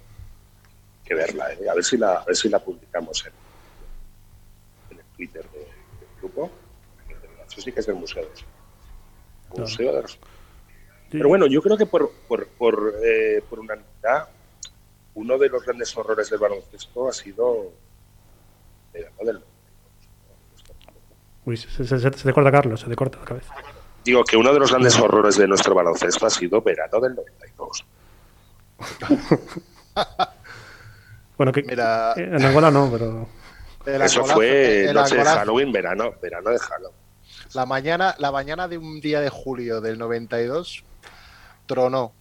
Que 1.06 1.14
verla, 1.16 1.54
¿eh? 1.54 1.70
a 1.70 1.74
ver 1.74 1.84
si 1.84 1.98
la, 1.98 2.14
a 2.16 2.26
ver 2.26 2.36
si 2.36 2.50
la 2.50 2.60
publicamos 2.60 3.26
en, 3.26 3.34
en 4.92 5.00
el 5.00 5.06
Twitter 5.16 5.46
de- 5.52 5.60
del 5.60 6.10
grupo. 6.20 6.50
Eso 7.48 7.62
sí 7.62 7.72
que 7.72 7.80
es 7.82 7.88
el 7.88 7.96
museo. 7.96 8.28
Museo 9.56 9.94
de 9.96 10.02
los-. 10.02 10.18
Pero 11.12 11.28
bueno, 11.30 11.46
yo 11.46 11.62
creo 11.62 11.78
que 11.78 11.86
por, 11.86 12.12
por, 12.28 12.48
por, 12.48 12.96
eh, 13.04 13.44
por 13.48 13.60
unanimidad, 13.60 14.30
uno 15.14 15.38
de 15.38 15.48
los 15.50 15.64
grandes 15.64 15.96
horrores 15.96 16.28
del 16.32 16.40
baloncesto 16.40 17.08
ha 17.08 17.14
sido 17.14 17.72
del 18.94 19.42
Uy, 21.46 21.58
se, 21.58 21.70
se- 21.70 21.86
se- 21.86 22.00
se 22.00 22.10
te 22.10 22.34
corta 22.34 22.52
Carlos, 22.52 22.80
se 22.82 22.88
te 22.88 22.96
corta 22.96 23.20
la 23.20 23.26
cabeza. 23.26 23.54
Digo 24.04 24.24
que 24.24 24.36
uno 24.38 24.54
de 24.54 24.60
los 24.60 24.70
grandes 24.72 25.00
horrores 25.00 25.38
de 25.38 25.48
nuestro 25.48 25.74
baloncesto 25.76 26.26
ha 26.26 26.30
sido 26.30 26.62
verano 26.62 27.00
del 27.00 27.16
92. 27.16 27.86
Bueno, 31.38 31.52
que 31.52 31.64
Mira- 31.64 32.14
eh, 32.16 32.30
en 32.32 32.46
Angola 32.46 32.70
no, 32.70 32.90
pero 32.92 33.28
Eso 34.04 34.24
fue 34.24 34.92
noche 34.94 35.16
de. 35.18 35.24
Halloween, 35.24 35.72
verano, 35.72 36.14
verano 36.22 36.52
de 36.52 36.60
Halloween. 36.60 36.96
La 37.54 37.66
mañana, 37.66 38.16
la 38.20 38.32
mañana 38.32 38.68
de 38.68 38.78
un 38.78 39.02
día 39.02 39.20
de 39.20 39.30
julio 39.30 39.82
del 39.82 39.98
92 39.98 40.84
tronó 41.66 42.14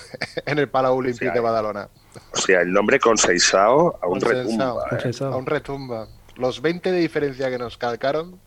en 0.46 0.58
el 0.58 0.68
Palau 0.68 0.96
Olímpic 0.98 1.32
de. 1.32 1.40
Badalona. 1.40 1.88
O 2.32 2.36
sea, 2.36 2.60
el 2.60 2.72
nombre 2.72 3.00
consensado 3.00 3.98
aún 4.02 4.20
Consensado. 4.20 4.80
retumba. 4.80 4.84
¿eh? 4.84 4.88
Consensado. 4.90 5.32
Aún 5.32 5.46
retumba. 5.46 6.08
Los 6.36 6.60
20 6.62 6.92
de 6.92 6.98
diferencia 6.98 7.48
que 7.50 7.58
nos 7.58 7.78
calcaron. 7.78 8.38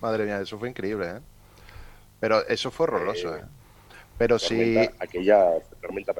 Madre 0.00 0.24
mía, 0.24 0.40
eso 0.40 0.58
fue 0.58 0.70
increíble, 0.70 1.08
¿eh? 1.10 1.20
Pero 2.20 2.46
eso 2.46 2.70
fue 2.70 2.84
horroroso, 2.84 3.34
¿eh? 3.36 3.42
Pero 4.18 4.38
sí, 4.38 4.74
Tormenta- 4.74 4.94
Aquella 5.04 5.50
tormenta 5.80 6.12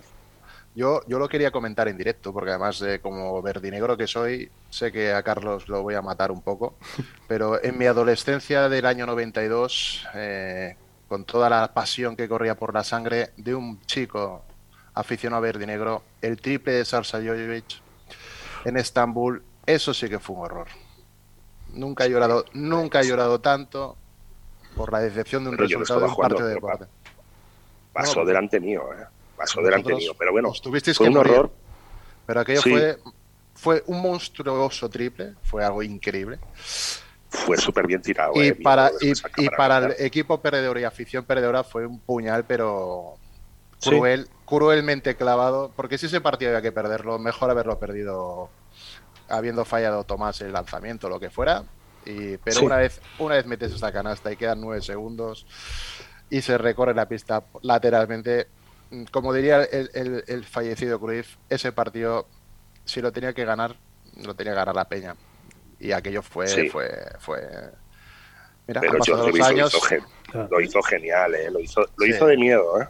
yo, 0.75 1.03
yo 1.09 1.19
lo 1.19 1.29
quería 1.29 1.51
comentar 1.51 1.89
en 1.89 1.99
directo, 1.99 2.33
porque 2.33 2.51
además 2.51 2.79
de 2.79 3.01
como 3.01 3.43
verdinegro 3.43 3.97
que 3.97 4.07
soy, 4.07 4.51
sé 4.71 4.93
que 4.93 5.13
a 5.13 5.23
Carlos 5.23 5.69
lo 5.69 5.83
voy 5.83 5.95
a 5.97 6.03
matar 6.03 6.31
un 6.31 6.43
poco. 6.43 6.77
Pero 7.29 7.63
en 7.63 7.77
mi 7.77 7.87
adolescencia 7.87 8.69
del 8.69 8.87
año 8.87 9.05
92, 9.05 10.07
eh, 10.15 10.77
con 11.09 11.25
toda 11.25 11.51
la 11.51 11.75
pasión 11.75 12.17
que 12.17 12.29
corría 12.29 12.55
por 12.55 12.73
la 12.73 12.85
sangre 12.85 13.31
de 13.37 13.55
un 13.55 13.81
chico 13.83 14.45
aficionado 14.95 15.39
a 15.39 15.47
verdinegro, 15.47 16.03
el 16.23 16.41
triple 16.41 16.73
de 16.75 16.85
Sarsa 16.85 17.19
Jojovic 17.19 17.83
en 18.65 18.77
Estambul, 18.77 19.43
eso 19.67 19.93
sí 19.93 20.09
que 20.09 20.21
fue 20.21 20.37
un 20.37 20.43
horror. 20.45 20.69
Nunca 21.73 22.05
he 22.05 22.11
llorado, 22.11 22.45
nunca 22.53 23.01
he 23.01 23.07
llorado 23.07 23.41
tanto 23.41 23.97
por 24.77 24.93
la 24.93 25.01
decepción 25.01 25.45
de 25.45 25.51
un 25.51 25.57
Pero 25.57 25.69
resultado 25.69 26.01
de 26.01 26.07
estaba 26.07 26.11
un 26.11 26.15
jugando, 26.15 26.35
partido 26.37 26.49
de 26.49 26.55
deporte. 26.55 26.85
Pasó 27.93 28.21
No, 28.21 28.27
delante 28.27 28.61
mío, 28.61 28.85
¿eh? 28.93 29.05
Pasó 29.37 29.61
delante 29.63 29.95
mío. 29.95 30.13
Pero 30.19 30.33
bueno, 30.33 30.53
tuvisteis 30.63 30.97
fue 30.97 31.07
que 31.07 31.11
un 31.11 31.17
morir. 31.17 31.33
horror. 31.33 31.51
Pero 32.27 32.41
aquello 32.41 32.63
Sí. 32.63 32.71
fue, 32.71 32.99
fue 33.55 33.83
un 33.87 34.01
monstruoso 34.03 34.89
triple, 34.89 35.35
fue 35.43 35.65
algo 35.65 35.83
increíble. 35.83 36.39
Fue 37.29 37.57
súper 37.57 37.87
bien 37.87 38.03
tirado. 38.03 38.33
Y 38.35 38.49
¿eh? 38.49 38.55
para, 38.55 38.91
y, 39.01 39.49
para 39.51 39.79
el 39.79 39.95
equipo 39.99 40.41
perdedor 40.41 40.79
y 40.79 40.85
afición 40.85 41.25
perdedora 41.25 41.63
fue 41.65 41.87
un 41.87 41.99
puñal, 42.01 42.45
pero 42.45 43.17
Sí. 43.79 43.91
cruel, 43.91 44.29
cruelmente 44.45 45.17
clavado. 45.17 45.73
Porque 45.75 45.97
si 45.97 46.07
ese 46.07 46.21
partido 46.21 46.51
había 46.51 46.63
que 46.63 46.73
perderlo, 46.73 47.19
mejor 47.19 47.51
haberlo 47.51 47.79
perdido 47.79 48.51
habiendo 49.29 49.65
fallado 49.65 50.05
Tomás 50.05 50.41
el 50.41 50.53
lanzamiento, 50.53 51.09
lo 51.09 51.19
que 51.21 51.31
fuera. 51.31 51.63
Y, 52.07 52.37
pero 52.39 52.61
Sí. 52.61 52.65
una 52.65 52.77
vez 52.77 53.01
una 53.19 53.35
vez 53.37 53.47
metes 53.47 53.73
esta 53.73 53.93
canasta 53.93 54.33
y 54.33 54.37
quedan 54.37 54.61
nueve 54.61 54.81
segundos 54.83 55.47
y 56.31 56.41
se 56.43 56.57
recorre 56.59 56.95
la 56.95 57.07
pista 57.09 57.45
lateralmente, 57.63 58.49
como 59.11 59.33
diría 59.35 59.63
el, 59.65 59.91
el- 59.95 60.25
el 60.27 60.45
fallecido 60.45 60.99
Cruyff, 60.99 61.37
ese 61.49 61.73
partido, 61.73 62.27
si 62.85 63.01
lo 63.03 63.13
tenía 63.13 63.33
que 63.35 63.45
ganar, 63.45 63.77
lo 64.17 64.35
tenía 64.35 64.53
que 64.53 64.59
ganar 64.59 64.75
la 64.75 64.89
Peña. 64.89 65.15
Y 65.79 65.93
aquello 65.93 66.23
fue, 66.23 66.47
Sí. 66.47 66.69
fue, 66.69 66.89
fue. 67.21 67.41
Mira, 68.67 68.81
Pero 68.81 68.93
han 68.93 68.99
pasado 68.99 69.29
lo 69.31 69.45
años. 69.45 69.75
hizo, 69.75 70.47
lo 70.51 70.61
hizo 70.61 70.83
genial, 70.83 71.35
¿eh? 71.35 71.51
Lo 71.51 71.59
hizo, 71.61 71.81
lo 71.97 72.05
Sí. 72.07 72.11
hizo 72.11 72.27
de 72.27 72.37
miedo, 72.37 72.81
¿eh? 72.81 72.89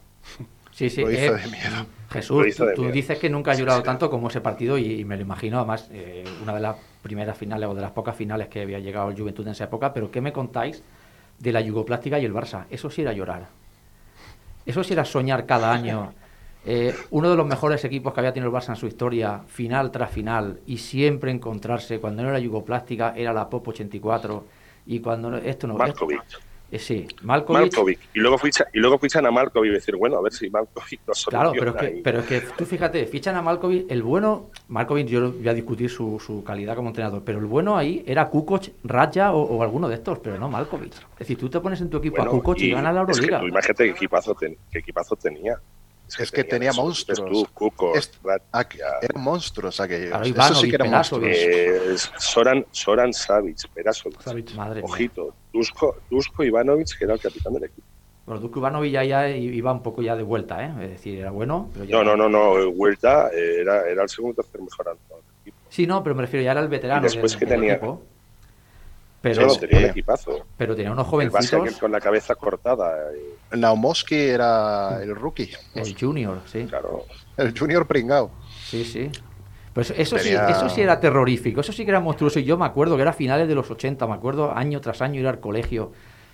Sí, 0.72 0.90
sí. 0.90 1.00
Lo 1.02 1.10
hizo 1.10 1.36
eh, 1.36 1.40
de 1.40 1.46
miedo. 1.48 1.86
Jesús, 2.10 2.56
tú, 2.74 2.90
dices 2.90 3.18
que 3.18 3.30
nunca 3.30 3.52
has 3.52 3.58
llorado 3.58 3.82
tanto 3.82 4.10
como 4.10 4.28
ese 4.28 4.40
partido 4.40 4.76
y, 4.76 5.00
y 5.00 5.04
me 5.04 5.16
lo 5.16 5.22
imagino, 5.22 5.58
además, 5.58 5.88
eh, 5.92 6.24
una 6.42 6.54
de 6.54 6.60
las 6.60 6.76
primeras 7.02 7.38
finales 7.38 7.68
o 7.68 7.74
de 7.74 7.80
las 7.80 7.92
pocas 7.92 8.16
finales 8.16 8.48
que 8.48 8.62
había 8.62 8.80
llegado 8.80 9.10
el 9.10 9.16
Juventud 9.16 9.46
en 9.46 9.52
esa 9.52 9.64
época, 9.64 9.92
pero 9.92 10.10
¿qué 10.10 10.20
me 10.20 10.32
contáis 10.32 10.82
de 11.38 11.52
la 11.52 11.60
Yugoplástica 11.60 12.18
y 12.18 12.24
el 12.24 12.34
Barça? 12.34 12.64
Eso 12.70 12.90
sí 12.90 13.02
era 13.02 13.12
llorar. 13.12 13.46
Eso 14.66 14.82
sí 14.82 14.92
era 14.92 15.04
soñar 15.04 15.46
cada 15.46 15.72
año. 15.72 16.12
Eh, 16.66 16.94
uno 17.10 17.30
de 17.30 17.36
los 17.36 17.46
mejores 17.46 17.82
equipos 17.86 18.12
que 18.12 18.20
había 18.20 18.34
tenido 18.34 18.50
el 18.50 18.54
Barça 18.54 18.68
en 18.68 18.76
su 18.76 18.86
historia, 18.86 19.40
final 19.46 19.90
tras 19.90 20.10
final, 20.10 20.60
y 20.66 20.76
siempre 20.76 21.30
encontrarse, 21.30 21.98
cuando 22.00 22.22
no 22.22 22.28
era 22.28 22.38
Yugoplástica, 22.38 23.14
era 23.16 23.32
la 23.32 23.48
Pop 23.48 23.66
84, 23.68 24.44
y 24.84 25.00
cuando 25.00 25.30
no- 25.30 25.36
esto 25.38 25.66
no... 25.66 25.72
Malkovic. 25.72 26.20
Eh, 26.20 26.49
sí, 26.78 27.06
Malkovic. 27.22 27.60
Malkovic. 27.62 27.98
Y 28.14 28.20
luego 28.20 28.38
fichan, 28.38 28.66
y 28.72 28.78
luego 28.78 28.98
fichan 28.98 29.26
a 29.26 29.30
Malkovic 29.30 29.70
y 29.70 29.74
decir, 29.74 29.96
bueno, 29.96 30.16
a 30.18 30.22
ver 30.22 30.32
si 30.32 30.48
Malkovic 30.50 31.00
nos 31.06 31.24
Claro, 31.26 31.52
pero 31.58 31.70
es, 31.72 31.76
que, 31.76 31.98
y- 31.98 32.02
pero 32.02 32.20
es 32.20 32.26
que 32.26 32.40
tú 32.56 32.64
fíjate, 32.64 33.06
fichan 33.06 33.36
a 33.36 33.42
Malkovic, 33.42 33.90
el 33.90 34.02
bueno, 34.02 34.50
Malkovic 34.68 35.06
yo 35.08 35.32
voy 35.32 35.48
a 35.48 35.54
discutir 35.54 35.90
su, 35.90 36.20
su 36.24 36.44
calidad 36.44 36.76
como 36.76 36.88
entrenador, 36.90 37.22
pero 37.24 37.38
el 37.38 37.46
bueno 37.46 37.76
ahí 37.76 38.04
era 38.06 38.28
Kukoc, 38.28 38.68
Raja 38.84 39.32
o, 39.32 39.42
o 39.42 39.62
alguno 39.62 39.88
de 39.88 39.96
estos, 39.96 40.18
pero 40.20 40.38
no 40.38 40.48
Malkovic. 40.48 40.92
Es 40.94 41.18
decir, 41.18 41.38
tú 41.38 41.48
te 41.48 41.58
pones 41.60 41.80
en 41.80 41.90
tu 41.90 41.96
equipo 41.98 42.16
Bueno, 42.16 42.30
a 42.30 42.34
Kukoc 42.34 42.58
y, 42.58 42.70
ganas 42.70 42.94
la 42.94 43.00
es 43.02 43.06
que 43.06 43.12
Euroliga. 43.12 43.40
tú 43.40 43.46
imagínate 43.48 43.84
qué 43.84 43.90
equipazo, 43.90 44.34
ten- 44.34 44.56
qué 44.70 44.78
equipazo 44.78 45.16
tenía. 45.16 45.58
Es 46.18 46.30
que 46.30 46.44
tenía 46.44 46.72
monstruos. 46.72 47.30
Tú, 47.30 47.46
Kukoc, 47.52 47.96
Es- 47.96 48.10
Eran 49.02 49.22
monstruos 49.22 49.80
aquellos. 49.80 50.26
Eso 50.26 50.54
sí 50.54 50.68
que 50.68 50.74
eran 50.76 50.90
monstruos. 50.90 51.24
eh, 51.32 51.94
Soran, 52.18 52.66
Soran 52.70 53.12
Savic, 53.12 53.68
Perasovic, 53.72 54.20
Savic. 54.22 54.54
Madre 54.54 54.82
mía. 54.82 54.90
Ojito, 54.90 55.34
Dusko, 55.52 55.96
Dusko 56.10 56.44
Ivanovic, 56.44 56.96
que 56.98 57.04
era 57.04 57.14
el 57.14 57.20
capitán 57.20 57.52
del 57.54 57.64
equipo. 57.64 57.86
Bueno, 58.26 58.40
Dusko 58.40 58.58
Ivanovic 58.60 58.92
ya, 58.92 59.04
ya 59.04 59.28
iba 59.28 59.72
un 59.72 59.82
poco 59.82 60.02
ya 60.02 60.14
de 60.16 60.22
vuelta, 60.22 60.64
¿eh? 60.64 60.72
Es 60.84 60.90
decir, 60.90 61.18
era 61.18 61.30
bueno, 61.30 61.68
pero 61.72 61.84
ya... 61.84 61.96
No, 61.96 62.04
no, 62.04 62.16
no, 62.16 62.28
no. 62.28 62.68
Huerta 62.70 63.28
eh, 63.32 63.60
era, 63.60 63.88
era 63.88 64.02
el 64.02 64.08
segundo 64.08 64.40
o 64.40 64.42
tercer 64.42 64.60
mejor 64.60 64.86
del 64.86 64.96
equipo. 65.42 65.56
Sí, 65.68 65.86
no, 65.86 66.02
pero 66.02 66.14
me 66.14 66.22
refiero, 66.22 66.44
ya 66.44 66.52
era 66.52 66.60
el 66.60 66.68
veterano 66.68 67.00
Y 67.00 67.04
después 67.10 67.32
del- 67.32 67.38
que 67.40 67.46
tenía- 67.46 67.72
equipo. 67.74 68.02
Pero 69.22 69.54
tenía 69.56 69.78
un 69.78 69.84
equipazo. 69.86 70.46
pero 70.56 70.74
tenía 70.74 70.92
unos 70.92 71.04
El 71.06 71.10
jovencitos, 71.10 71.78
con 71.78 71.92
la 71.92 72.00
cabeza 72.00 72.34
cortada. 72.34 73.12
eh, 73.14 73.56
Naumoski 73.56 74.16
era 74.16 75.02
el 75.02 75.14
rookie. 75.14 75.50
el 75.74 75.94
junior, 75.98 76.40
sí. 76.46 76.64
claro. 76.66 77.04
El 77.36 77.58
junior 77.58 77.86
pringao. 77.86 78.30
Sí, 78.64 78.84
sí. 78.84 79.10
Pues 79.74 79.90
eso 79.96 80.16
Tenía- 80.16 80.46
sí, 80.46 80.52
eso 80.52 80.68
sí 80.68 80.80
era 80.80 80.98
terrorífico, 80.98 81.60
eso 81.60 81.72
sí 81.72 81.84
que 81.84 81.90
era 81.90 82.00
monstruoso. 82.00 82.38
Y 82.40 82.44
yo 82.44 82.56
me 82.58 82.64
acuerdo 82.66 82.96
que 82.96 83.02
era 83.02 83.12
finales 83.12 83.46
de 83.46 83.54
los 83.54 83.70
80, 83.70 84.06
me 84.06 84.14
acuerdo 84.14 84.52
año 84.56 84.80
tras 84.80 85.00
año 85.02 85.20
ir 85.20 85.26
al 85.28 85.38
colegio. 85.40 85.92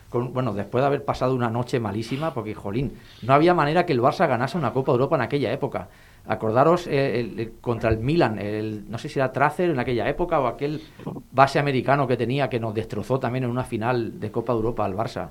Con, 0.08 0.32
bueno, 0.32 0.54
después 0.54 0.82
de 0.82 0.86
haber 0.86 1.04
pasado 1.04 1.34
una 1.34 1.50
noche 1.50 1.80
malísima, 1.80 2.32
porque, 2.32 2.54
jolín, 2.54 2.98
no 3.22 3.34
había 3.34 3.52
manera 3.54 3.84
que 3.84 3.92
el 3.92 4.00
Barça 4.00 4.28
ganase 4.28 4.56
una 4.56 4.72
Copa 4.72 4.92
de 4.92 4.96
Europa 4.96 5.16
en 5.16 5.22
aquella 5.22 5.52
época. 5.52 5.88
Acordaros 6.28 6.86
eh, 6.86 7.20
el- 7.20 7.38
el- 7.40 7.52
contra 7.60 7.88
el 7.90 7.98
Milan, 7.98 8.38
el, 8.38 8.90
no 8.90 8.98
sé 8.98 9.08
si 9.08 9.18
era 9.18 9.30
Tracer 9.32 9.70
en 9.70 9.78
aquella 9.78 10.08
época 10.08 10.40
o 10.40 10.46
aquel 10.46 10.82
base 11.32 11.58
americano 11.58 12.06
que 12.06 12.16
tenía 12.16 12.48
que 12.48 12.58
nos 12.60 12.74
destrozó 12.74 13.18
también 13.20 13.44
en 13.44 13.50
una 13.50 13.64
final 13.64 14.18
de 14.18 14.30
Copa 14.30 14.52
de 14.52 14.56
Europa 14.58 14.84
al 14.84 14.94
Barça. 14.94 15.28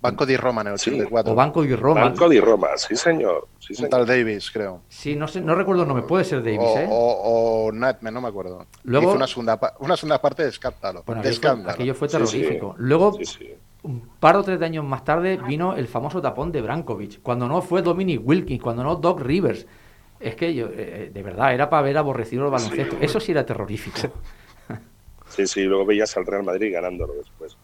Banco 0.00 0.26
di 0.26 0.36
Roma 0.36 0.60
en 0.60 0.66
el 0.68 0.78
Sí. 0.78 0.90
84. 0.90 1.32
O 1.32 1.34
Banco 1.34 1.62
di 1.62 1.74
Roma. 1.74 2.02
Banco 2.02 2.28
di 2.28 2.38
Roma, 2.38 2.68
sí 2.76 2.94
señor. 2.94 3.48
Sí, 3.58 3.74
señor. 3.74 3.90
tal 3.90 4.06
Davis, 4.06 4.50
creo. 4.50 4.82
Sí, 4.88 5.16
no 5.16 5.26
sé, 5.26 5.40
no 5.40 5.54
recuerdo 5.54 5.82
el 5.82 5.88
nombre, 5.88 6.06
puede 6.06 6.24
ser 6.24 6.42
Davis, 6.42 6.58
o, 6.60 6.78
¿eh? 6.78 6.86
o, 6.90 7.66
o 7.68 7.72
Natme, 7.72 8.10
no 8.10 8.20
me 8.20 8.28
acuerdo. 8.28 8.66
Luego- 8.82 9.06
Hizo 9.08 9.16
una 9.16 9.26
segunda, 9.26 9.58
pa- 9.58 9.74
una 9.80 9.96
segunda 9.96 10.20
parte 10.20 10.42
de 10.42 10.50
escándalo. 10.50 11.02
Bueno, 11.06 11.22
de 11.22 11.28
aquello 11.28 11.40
fue, 11.40 11.48
escándalo. 11.48 11.74
aquello 11.74 11.94
fue 11.94 12.08
Sí, 12.10 12.16
sí. 12.26 12.32
terrorífico. 12.38 12.74
Luego, 12.76 13.12
Sí, 13.14 13.24
sí. 13.24 13.48
un 13.84 14.00
par 14.20 14.36
o 14.36 14.42
tres 14.42 14.60
de 14.60 14.66
años 14.66 14.84
más 14.84 15.04
tarde 15.04 15.38
vino 15.46 15.74
el 15.74 15.88
famoso 15.88 16.20
tapón 16.20 16.52
de 16.52 16.60
Brankovic, 16.60 17.22
cuando 17.22 17.48
no 17.48 17.62
fue 17.62 17.80
Dominic 17.80 18.20
Wilkins, 18.22 18.62
cuando 18.62 18.82
no 18.82 18.96
Doc 18.96 19.20
Rivers. 19.20 19.66
Es 20.24 20.36
que 20.36 20.54
yo, 20.54 20.68
eh, 20.72 21.10
de 21.12 21.22
verdad, 21.22 21.52
era 21.54 21.68
para 21.68 21.82
ver 21.82 21.98
aborrecido 21.98 22.44
el 22.46 22.50
baloncesto. 22.50 22.96
Sí. 22.98 23.04
Eso 23.04 23.20
sí 23.20 23.32
era 23.32 23.44
terrorífico. 23.44 23.98
Sí, 25.28 25.46
sí, 25.46 25.62
luego 25.64 25.84
veías 25.84 26.16
al 26.16 26.24
Real 26.26 26.44
Madrid 26.44 26.72
ganándolo 26.72 27.14
después. 27.14 27.56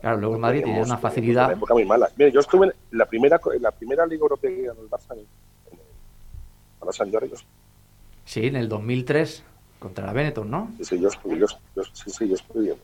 Claro, 0.00 0.18
luego 0.18 0.34
el 0.36 0.40
Madrid 0.40 0.60
tenía 0.60 0.76
una 0.76 0.84
Una 0.84 0.98
facilidad. 0.98 1.50
época 1.52 1.74
muy 1.74 1.84
mala. 1.84 2.08
Mire, 2.16 2.30
yo 2.30 2.40
estuve 2.40 2.66
en 2.66 2.72
la 2.92 3.06
primera, 3.06 3.40
en 3.54 3.62
la 3.62 3.70
primera 3.72 4.06
Liga 4.06 4.22
Europea 4.22 4.50
que 4.50 4.62
ganó 4.62 4.80
el 4.82 4.88
Barça 4.90 5.12
en, 5.14 5.18
en 5.18 5.26
el- 5.72 5.78
para 6.78 6.92
San 6.92 7.10
Jordi. 7.10 7.30
Yo, 7.30 7.36
Sí, 8.24 8.46
en 8.46 8.56
el 8.56 8.68
2003, 8.68 9.42
contra 9.80 10.06
la 10.06 10.12
Benetton, 10.12 10.48
¿no? 10.50 10.70
sí, 10.76 10.84
sí, 10.84 11.00
yo 11.00 11.08
estuve, 11.08 11.38
yo, 11.38 11.46
yo- 11.74 11.82
sí, 11.92 12.10
sí, 12.10 12.28
yo 12.28 12.34
estuve 12.34 12.62
bien. 12.64 12.76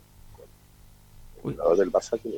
Uy. 1.43 1.43
El 1.45 1.51
entrenador 1.51 1.77
del 1.79 1.93
Barça, 1.93 2.19
¿quién, 2.21 2.35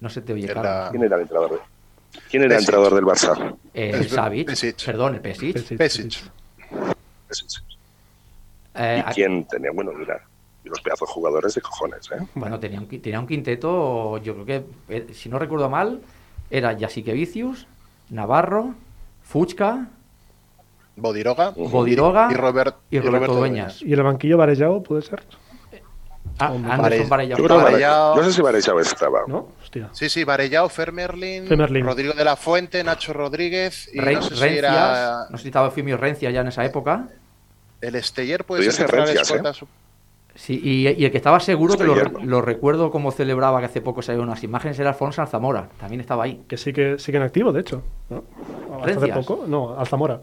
No 0.00 0.10
se 0.10 0.20
te 0.20 0.32
oye, 0.34 0.46
Carlos. 0.48 0.90
quién 0.90 1.04
era 1.04 1.16
el 1.16 1.22
entrenador? 1.22 1.62
¿Quién 2.30 2.44
era 2.44 2.54
el 2.54 2.60
entrenador 2.60 2.94
del 2.94 3.04
Barça? 3.04 3.56
Eh. 3.72 4.04
Savic, 4.08 4.46
Pesic. 4.48 4.84
perdón, 4.84 5.14
el 5.16 5.20
Pesic. 5.20 5.76
Pesic. 5.76 6.12
Pesic. 7.28 7.62
Eh, 8.76 9.04
¿Y 9.08 9.12
quién 9.14 9.44
tenía? 9.46 9.70
Bueno, 9.72 9.92
mira, 9.92 10.20
y 10.64 10.68
los 10.68 10.80
pedazos 10.80 11.08
de 11.08 11.12
jugadores 11.14 11.54
de 11.54 11.60
cojones, 11.60 12.10
¿eh? 12.10 12.26
Bueno, 12.34 12.58
tenía 12.58 12.80
un, 12.80 12.88
tenía 12.88 13.20
un 13.20 13.26
quinteto, 13.26 14.18
yo 14.18 14.34
creo 14.34 14.46
que, 14.46 14.64
eh, 14.88 15.06
si 15.14 15.28
no 15.28 15.38
recuerdo 15.38 15.68
mal, 15.70 16.00
era 16.50 16.76
Jasikevicius, 16.78 17.66
Navarro, 18.10 18.74
Fuchka 19.22 19.86
Bodiroga. 20.96 21.50
Bodiroga 21.50 22.28
y, 22.30 22.34
Robert, 22.34 22.76
y 22.90 23.00
Roberto 23.00 23.34
Dueñas. 23.34 23.82
¿Y 23.82 23.92
el 23.92 24.02
banquillo 24.02 24.36
Varellao 24.38 24.82
puede 24.82 25.02
ser? 25.02 25.22
Ah, 26.38 26.46
Anderson. 26.48 27.08
Yo 27.36 27.46
Varellao- 27.48 28.16
no 28.16 28.22
sé 28.24 28.32
si 28.32 28.42
Varellao 28.42 28.80
estaba. 28.80 29.22
¿No? 29.26 29.48
Hostia. 29.82 29.88
Sí, 29.92 30.08
sí, 30.08 30.24
Varellao, 30.24 30.68
Fermerlin. 30.68 31.46
Rodrigo 31.84 32.12
de 32.12 32.24
la 32.24 32.36
Fuente, 32.36 32.82
Nacho 32.84 33.12
Rodríguez 33.12 33.90
y 33.92 34.00
Re- 34.00 34.14
no 34.14 34.22
sé 34.22 34.34
si 34.36 34.40
Rencias, 34.40 34.58
era 34.58 35.26
no 35.30 35.36
sé 35.38 35.42
si 35.42 35.48
estaba 35.48 35.66
Eufemio 35.66 35.96
Rencia 35.96 36.30
ya 36.30 36.40
en 36.42 36.48
esa 36.48 36.64
época. 36.64 37.08
el 37.80 37.94
Esteller, 37.96 38.44
puede 38.44 38.70
ser 38.70 38.90
Rencias, 38.90 39.30
¿eh? 39.30 39.40
su- 39.52 39.66
Sí, 40.36 40.60
y, 40.64 40.88
y 40.88 41.04
el 41.04 41.12
que 41.12 41.16
estaba 41.16 41.38
seguro, 41.38 41.76
que 41.78 41.84
lo, 41.84 42.40
recuerdo 42.42 42.90
como 42.90 43.12
celebraba, 43.12 43.60
que 43.60 43.66
hace 43.66 43.80
poco 43.80 44.02
salieron 44.02 44.26
unas 44.28 44.42
imágenes, 44.42 44.76
era 44.80 44.88
Alfonso 44.90 45.22
Alzamora. 45.22 45.68
También 45.78 46.00
estaba 46.00 46.24
ahí. 46.24 46.42
Que 46.48 46.56
sí 46.56 46.72
que 46.72 46.98
sigue 46.98 47.18
en 47.18 47.22
activo, 47.22 47.52
de 47.52 47.60
hecho. 47.60 47.84
¿no? 48.10 48.24
Hasta 48.84 48.98
hace 48.98 49.12
poco. 49.12 49.44
No, 49.46 49.78
Alzamora. 49.78 50.20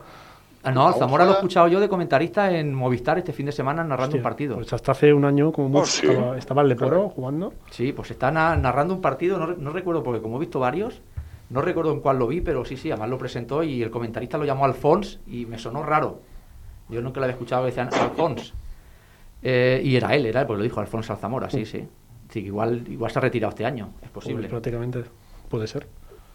Ah, 0.64 0.72
no, 0.72 0.88
Alzamora 0.88 1.26
lo 1.26 1.32
he 1.32 1.34
escuchado 1.36 1.68
yo 1.68 1.80
de 1.80 1.90
comentarista 1.90 2.52
en 2.52 2.74
Movistar 2.74 3.18
este 3.18 3.34
fin 3.34 3.48
de 3.48 3.52
semana 3.52 3.84
narrando 3.84 4.18
un 4.18 4.22
partido. 4.24 4.56
Pues 4.56 4.72
hasta 4.74 4.92
hace 4.92 5.12
un 5.14 5.26
año, 5.26 5.52
como 5.52 5.70
mucho, 5.70 5.82
Oh, 5.84 5.86
sí. 5.88 6.06
estaba, 6.08 6.38
estaba 6.38 6.62
el 6.62 6.68
Leporo 6.70 7.10
jugando. 7.10 7.54
Sí, 7.72 7.94
pues 7.94 8.12
está 8.12 8.30
na- 8.32 8.56
narrando 8.56 8.94
un 8.94 9.02
partido, 9.02 9.40
no, 9.40 9.48
no 9.56 9.72
recuerdo 9.72 10.04
porque 10.04 10.22
como 10.22 10.38
he 10.38 10.40
visto 10.42 10.60
varios, 10.60 11.02
no 11.50 11.62
recuerdo 11.62 11.92
en 11.94 12.00
cuál 12.00 12.20
lo 12.20 12.28
vi, 12.28 12.42
pero 12.42 12.64
sí, 12.64 12.78
sí, 12.78 12.92
además 12.92 13.10
lo 13.10 13.18
presentó 13.18 13.64
y 13.64 13.82
el 13.82 13.90
comentarista 13.90 14.38
lo 14.38 14.46
llamó 14.46 14.66
Alfons 14.66 15.20
y 15.26 15.48
me 15.48 15.58
sonó 15.58 15.82
raro. 15.84 16.22
Yo 16.90 17.02
nunca 17.02 17.20
lo 17.20 17.26
había 17.26 17.34
escuchado 17.34 17.64
que 17.64 17.68
decían 17.72 17.90
Alfons. 17.92 18.54
Eh, 19.42 19.82
y 19.84 19.96
era 19.96 20.14
él, 20.16 20.28
era 20.28 20.42
él, 20.42 20.48
porque 20.48 20.60
lo 20.60 20.64
dijo 20.64 20.80
Alfonso 20.80 21.12
Alzamora, 21.14 21.50
sí, 21.50 21.66
sí. 21.66 21.88
Sí, 22.30 22.42
que 22.42 22.48
igual, 22.48 22.86
igual 22.88 23.10
se 23.12 23.18
ha 23.18 23.22
retirado 23.24 23.50
este 23.50 23.66
año, 23.66 23.90
es 24.04 24.10
posible. 24.12 24.42
Pues 24.42 24.52
prácticamente. 24.52 25.04
Puede 25.50 25.66
ser. 25.68 25.88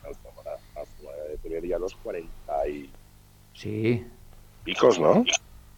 Alzamora, 0.04 0.50
Alzamora 0.74 1.16
debería 1.44 1.78
los 1.78 1.94
40 1.94 2.68
y 2.68 2.90
Sí, 3.54 4.04
picos, 4.66 4.98
¿no? 4.98 5.24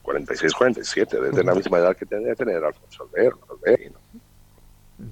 46, 0.02 0.54
47, 0.54 1.20
desde 1.20 1.44
la 1.44 1.54
misma 1.54 1.78
edad 1.78 1.94
que 1.94 2.06
tenía 2.06 2.30
que 2.30 2.36
tener 2.36 2.64
Alfonso 2.64 3.08
¿no? 3.14 4.00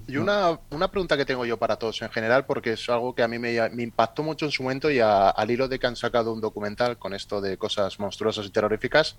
Y 0.08 0.16
una, 0.16 0.58
una 0.70 0.90
pregunta 0.90 1.16
que 1.16 1.24
tengo 1.26 1.44
yo 1.44 1.58
para 1.58 1.76
todos 1.76 2.00
en 2.02 2.10
general, 2.10 2.44
porque 2.46 2.72
es 2.72 2.88
algo 2.88 3.14
que 3.14 3.22
a 3.22 3.28
mí 3.28 3.38
me, 3.38 3.68
me 3.70 3.82
impactó 3.84 4.22
mucho 4.24 4.46
en 4.46 4.50
su 4.50 4.62
momento 4.64 4.90
y 4.90 4.98
a- 4.98 5.28
al 5.28 5.50
hilo 5.50 5.68
de 5.68 5.78
que 5.78 5.86
han 5.86 5.94
sacado 5.94 6.32
un 6.32 6.40
documental 6.40 6.96
con 6.98 7.12
esto 7.14 7.40
de 7.40 7.56
cosas 7.58 8.00
monstruosas 8.00 8.46
y 8.46 8.50
terroríficas, 8.50 9.16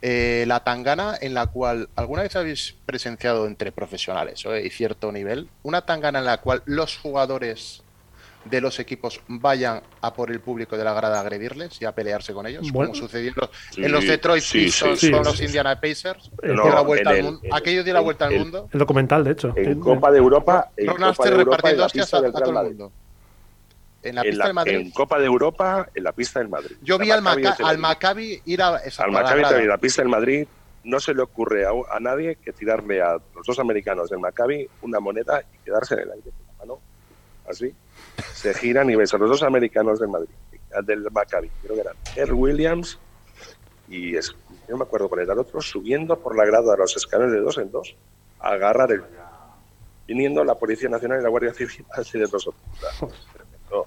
eh, 0.00 0.44
la 0.46 0.60
tangana 0.64 1.16
en 1.20 1.34
la 1.34 1.46
cual 1.48 1.88
alguna 1.96 2.22
vez 2.22 2.34
habéis 2.36 2.74
presenciado 2.86 3.46
entre 3.46 3.70
profesionales 3.72 4.42
¿eh? 4.46 4.62
y 4.64 4.70
cierto 4.70 5.12
nivel, 5.12 5.48
una 5.62 5.82
tangana 5.82 6.20
en 6.20 6.24
la 6.26 6.38
cual 6.40 6.62
los 6.64 6.96
jugadores 6.96 7.82
de 8.44 8.60
los 8.60 8.78
equipos 8.80 9.20
vayan 9.28 9.80
a 10.00 10.12
por 10.12 10.30
el 10.30 10.40
público 10.40 10.76
de 10.76 10.82
la 10.84 10.92
grada 10.92 11.18
a 11.18 11.20
agredirles 11.20 11.80
y 11.80 11.84
a 11.84 11.92
pelearse 11.92 12.32
con 12.32 12.46
ellos, 12.46 12.70
Bueno. 12.72 12.90
como 12.92 13.00
sucedió 13.06 13.28
en 13.30 13.34
los, 13.36 13.50
Sí, 13.70 13.84
en 13.84 13.92
los 13.92 14.04
Detroit 14.06 14.42
sí, 14.42 14.64
Pistons 14.64 14.98
sí, 15.00 15.06
sí, 15.06 15.12
con 15.12 15.24
sí, 15.24 15.30
los 15.30 15.38
sí. 15.38 15.44
Indiana 15.44 15.80
Pacers, 15.80 16.30
Eh, 16.42 16.46
dio 16.48 16.54
No, 16.54 16.68
la 16.68 16.80
vuelta 16.80 17.02
en 17.02 17.08
al 17.08 17.16
el- 17.16 17.24
mundo, 17.24 17.40
en- 17.44 17.54
aquello 17.54 17.84
dio 17.84 17.94
la 17.94 18.00
vuelta 18.00 18.26
al 18.26 18.32
el- 18.32 18.38
mundo. 18.40 18.68
El 18.72 18.78
documental, 18.80 19.22
de 19.24 19.30
hecho. 19.30 19.52
En 19.56 19.78
Copa 19.80 20.10
de 20.10 20.18
Europa, 20.18 20.70
en 20.76 20.86
Ron 20.88 20.96
Copa 20.96 21.04
de 21.06 21.10
Aster 21.12 21.32
Europa, 21.32 21.70
en 21.70 21.76
la 21.78 21.86
hostias 21.86 22.04
pista 22.06 22.16
a, 22.16 22.20
del 22.20 22.30
a 22.30 22.32
todo 22.32 22.40
Real 22.40 22.48
el 22.50 22.54
Madrid. 22.54 22.70
mundo. 22.78 22.92
En 24.02 24.14
la 24.16 24.20
En, 24.22 24.26
pista 24.26 24.38
la- 24.38 24.44
del 24.46 24.54
Madrid. 24.54 24.74
en 24.74 24.90
Copa 24.90 25.18
de 25.20 25.26
Europa, 25.26 25.88
en 25.94 26.02
la 26.04 26.12
pista 26.12 26.38
del 26.40 26.48
Madrid. 26.48 26.76
Yo 26.82 26.98
vi 26.98 27.10
al, 27.12 27.22
Maccabi 27.22 27.42
Maca- 27.44 27.68
al. 27.68 27.78
Maccabi 27.78 28.42
ir 28.46 28.62
a 28.62 28.76
esa 28.78 29.04
Al 29.04 29.12
Maccabi 29.12 29.42
también, 29.42 29.62
en 29.62 29.68
la 29.68 29.78
pista 29.78 30.02
del 30.02 30.08
Madrid, 30.08 30.46
no 30.84 30.98
se 30.98 31.14
le 31.14 31.22
ocurre 31.22 31.64
a, 31.64 31.70
a 31.92 32.00
nadie 32.00 32.34
que 32.44 32.52
tirarle 32.52 33.00
a 33.00 33.12
los 33.12 33.46
dos 33.46 33.58
americanos 33.60 34.10
del 34.10 34.18
Maccabi 34.18 34.68
una 34.80 34.98
moneda 34.98 35.40
y 35.54 35.64
quedarse 35.64 35.94
en 35.94 36.00
el 36.00 36.10
aire. 36.10 36.30
Así. 37.52 37.74
Se 38.34 38.52
giran 38.54 38.90
y 38.90 38.96
ves 38.96 39.14
a 39.14 39.18
los 39.18 39.28
dos 39.30 39.42
americanos 39.42 40.00
del 40.00 40.08
Madrid, 40.08 40.28
del 40.84 41.08
Maccabi, 41.10 41.50
creo 41.62 41.74
que 41.74 41.80
eran 41.82 41.94
Earl 42.16 42.32
Williams 42.34 42.98
y 43.88 44.16
es, 44.16 44.34
no 44.68 44.76
me 44.78 44.84
acuerdo 44.84 45.08
era 45.20 45.32
el 45.34 45.38
otro, 45.38 45.60
subiendo 45.60 46.18
por 46.18 46.36
la 46.36 46.44
grada 46.44 46.74
a 46.74 46.76
los 46.76 46.96
escalones 46.96 47.32
de 47.32 47.40
dos 47.40 47.58
en 47.58 47.70
dos 47.70 47.94
a 48.40 48.48
agarrar 48.52 48.90
el. 48.92 49.02
viniendo 50.08 50.42
la 50.44 50.54
Policía 50.56 50.88
Nacional 50.88 51.20
y 51.20 51.22
la 51.22 51.28
Guardia 51.28 51.52
Civil 51.54 51.84
a 51.94 51.98
decir 52.00 52.20
los 52.20 52.34
otros. 52.48 52.54
O 53.00 53.08
sea, 53.08 53.08
Tremendo, 53.32 53.86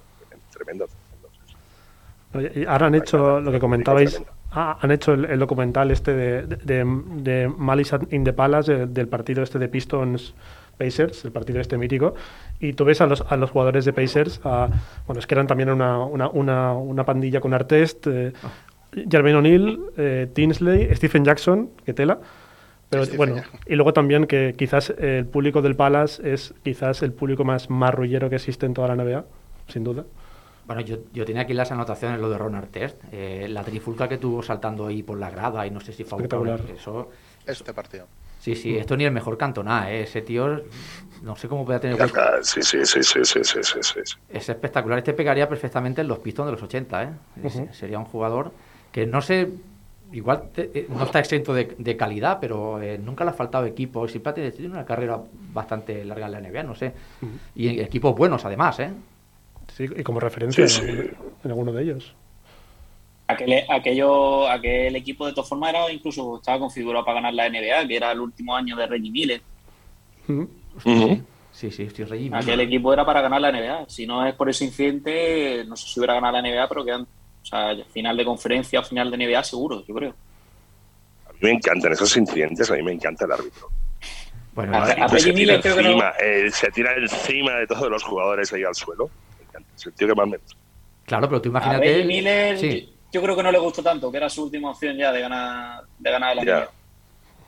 tremendo, 0.51 0.87
tremendo. 0.87 2.49
Oye, 2.53 2.65
Ahora 2.67 2.87
han 2.87 2.95
hecho 2.95 3.39
lo 3.41 3.51
que 3.51 3.59
comentabais, 3.59 4.21
ah, 4.51 4.77
han 4.81 4.91
hecho 4.91 5.13
el, 5.13 5.25
el 5.25 5.39
documental 5.39 5.91
este 5.91 6.13
de, 6.13 6.41
de, 6.43 6.83
de 7.21 7.47
Malice 7.47 7.97
in 8.11 8.23
the 8.23 8.33
Palace, 8.33 8.71
de- 8.73 8.85
del 8.87 9.07
partido 9.07 9.41
este 9.43 9.57
de 9.59 9.67
Pistons 9.69 10.33
Pacers, 10.77 11.23
el 11.25 11.31
partido 11.31 11.59
este 11.61 11.77
mítico, 11.77 12.15
y 12.59 12.73
tú 12.73 12.85
ves 12.85 13.01
a 13.01 13.05
los, 13.07 13.21
a 13.29 13.35
los 13.37 13.51
jugadores 13.51 13.85
de 13.85 13.93
Pacers, 13.93 14.39
a- 14.43 14.69
bueno, 15.07 15.19
es 15.19 15.27
que 15.27 15.35
eran 15.35 15.47
también 15.47 15.69
una, 15.69 15.99
una, 15.99 16.29
una, 16.29 16.73
una 16.73 17.03
pandilla 17.05 17.39
con 17.41 17.53
Artest, 17.53 18.07
eh, 18.07 18.33
Jermaine 19.09 19.37
O'Neal, 19.37 19.79
eh, 19.97 20.29
Tinsley, 20.33 20.93
Stephen 20.95 21.25
Jackson, 21.25 21.69
que 21.85 21.93
tela. 21.93 22.19
Pero 22.89 23.03
Stephen 23.03 23.17
bueno, 23.17 23.35
Jackson. 23.37 23.59
y 23.67 23.75
luego 23.75 23.93
también 23.93 24.25
que 24.27 24.53
quizás 24.57 24.91
el 24.97 25.25
público 25.25 25.61
del 25.61 25.75
Palace 25.75 26.33
es 26.33 26.53
quizás 26.63 27.01
el 27.03 27.11
público 27.11 27.43
más 27.43 27.69
marrullero 27.69 28.29
que 28.29 28.35
existe 28.35 28.65
en 28.65 28.73
toda 28.73 28.87
la 28.93 28.95
NBA, 29.03 29.25
sin 29.67 29.83
duda. 29.83 30.05
Bueno, 30.67 30.81
yo, 30.81 30.97
yo 31.13 31.25
tenía 31.25 31.41
aquí 31.43 31.53
las 31.53 31.71
anotaciones, 31.71 32.19
lo 32.19 32.29
de 32.29 32.37
Ron 32.37 32.55
Artest, 32.55 32.97
eh, 33.11 33.47
la 33.49 33.63
trifulca 33.63 34.07
que 34.07 34.17
tuvo 34.17 34.41
saltando 34.41 34.87
ahí 34.87 35.03
por 35.03 35.19
la 35.19 35.29
grada 35.29 35.67
y 35.67 35.71
no 35.71 35.79
sé 35.79 35.91
si 35.93 36.03
fue 36.03 36.17
Espectacular. 36.19 36.59
Eso, 36.75 37.09
Este 37.45 37.71
partido. 37.73 38.07
sí, 38.39 38.55
sí, 38.55 38.75
esto 38.77 38.95
ni 38.97 39.03
el 39.03 39.11
mejor 39.11 39.37
cantoná, 39.37 39.91
¿eh? 39.91 40.01
ese 40.03 40.21
tío, 40.23 40.61
no 41.25 41.35
sé 41.35 41.47
cómo 41.47 41.65
puede 41.65 41.79
tener. 41.79 41.97
Sí, 42.43 42.61
sí, 42.61 42.85
sí, 42.85 43.01
sí, 43.01 43.23
sí, 43.23 43.43
sí, 43.43 43.59
sí, 43.63 43.79
sí, 43.81 44.15
Es 44.29 44.47
espectacular. 44.47 44.99
Este 44.99 45.11
pegaría 45.13 45.49
perfectamente 45.49 46.01
en 46.01 46.07
los 46.07 46.19
Pistons 46.19 46.45
de 46.45 46.51
los 46.51 46.61
80, 46.61 47.03
¿eh? 47.03 47.69
Sería 47.71 47.97
un 47.97 48.05
jugador 48.05 48.51
que 48.91 49.07
no 49.07 49.23
sé, 49.23 49.49
igual 50.11 50.51
eh, 50.55 50.85
no 50.87 51.03
está 51.03 51.17
exento 51.17 51.51
de, 51.55 51.73
de 51.79 51.97
calidad, 51.97 52.37
pero 52.39 52.79
eh, 52.79 52.99
nunca 52.99 53.23
le 53.23 53.31
ha 53.31 53.33
faltado 53.33 53.65
equipo. 53.65 54.07
Siempre 54.07 54.29
ha 54.29 54.51
tenido 54.51 54.71
una 54.71 54.85
carrera 54.85 55.19
bastante 55.51 56.05
larga 56.05 56.27
en 56.27 56.31
la 56.31 56.41
NBA, 56.41 56.61
no 56.61 56.75
sé. 56.75 56.93
Y 57.55 57.79
equipos 57.79 58.15
buenos, 58.15 58.45
además, 58.45 58.79
¿eh? 58.79 58.91
Sí, 59.75 59.85
y 59.97 60.03
como 60.03 60.19
referencia 60.19 60.63
en, 60.63 61.17
alguno 61.43 61.73
de 61.73 61.81
ellos. 61.81 62.13
Aquel, 63.25 63.63
aquello, 63.67 64.47
aquel 64.47 64.95
equipo 64.95 65.25
de 65.25 65.33
todas 65.33 65.49
formas 65.49 65.71
era 65.71 65.91
incluso 65.91 66.37
estaba 66.37 66.59
configurado 66.59 67.03
para 67.03 67.15
ganar 67.15 67.33
la 67.33 67.49
NBA, 67.49 67.87
que 67.87 67.97
era 67.97 68.11
el 68.11 68.19
último 68.19 68.55
año 68.55 68.75
de 68.75 68.85
Reggie 68.85 69.09
Miller. 69.09 69.41
Uh. 70.27 70.45
Sí, 70.83 71.71
sí, 71.71 71.83
estoy 71.83 72.05
Miller. 72.05 72.35
Aquel 72.35 72.59
equipo 72.61 72.91
era 72.91 73.05
para 73.05 73.21
ganar 73.21 73.39
la 73.39 73.51
NBA. 73.51 73.85
Si 73.87 74.05
no 74.05 74.25
es 74.25 74.33
por 74.35 74.49
ese 74.49 74.65
incidente, 74.65 75.63
no 75.65 75.75
sé 75.77 75.87
si 75.87 75.99
hubiera 75.99 76.15
ganado 76.15 76.33
la 76.33 76.41
NBA, 76.41 76.67
pero 76.67 76.83
quedan, 76.83 77.01
o 77.03 77.45
sea, 77.45 77.73
final 77.93 78.17
de 78.17 78.25
conferencia 78.25 78.81
o 78.81 78.83
final 78.83 79.09
de 79.09 79.17
NBA 79.17 79.43
seguro, 79.43 79.83
yo 79.87 79.95
creo. 79.95 80.13
A 81.29 81.31
mí 81.33 81.39
me 81.41 81.51
encantan 81.51 81.93
esos 81.93 82.15
incidentes, 82.17 82.69
a 82.69 82.75
mí 82.75 82.83
me 82.83 82.91
encanta 82.91 83.23
el 83.25 83.31
árbitro. 83.31 83.69
Bueno, 84.53 84.75
A- 84.77 84.83
a- 84.83 85.09
se, 85.09 85.17
tira 85.31 85.33
Miller 85.33 85.61
creo 85.61 85.75
que 85.77 85.83
no- 85.83 85.89
encima, 85.91 86.13
eh, 86.21 86.49
se 86.51 86.71
tira 86.71 86.93
encima 86.97 87.53
de 87.53 87.67
todos 87.67 87.89
los 87.89 88.03
jugadores 88.03 88.51
ahí 88.53 88.63
al 88.63 88.75
suelo. 88.75 89.09
Me 89.39 89.45
encanta. 89.45 89.69
Es 89.75 89.85
el 89.85 89.93
tío 89.93 90.07
que 90.07 90.15
más 90.15 90.27
me 90.27 90.37
gusta. 90.37 90.57
claro, 91.05 91.27
pero 91.29 91.41
tú 91.41 91.49
A 91.49 91.51
imagínate... 91.51 91.85
Reggie 91.85 92.05
Miller, 92.05 92.57
Sí. 92.57 92.89
yo, 93.13 93.19
yo 93.19 93.21
creo 93.21 93.35
que 93.35 93.43
no 93.43 93.51
le 93.51 93.59
gustó 93.59 93.81
tanto, 93.83 94.11
que 94.11 94.17
era 94.17 94.29
su 94.29 94.43
última 94.43 94.71
opción 94.71 94.97
ya 94.97 95.11
de 95.13 95.21
ganar, 95.21 95.83
de 95.99 96.11
ganar 96.11 96.35
la 96.35 96.43
Ya. 96.43 96.57
NBA. 96.59 96.69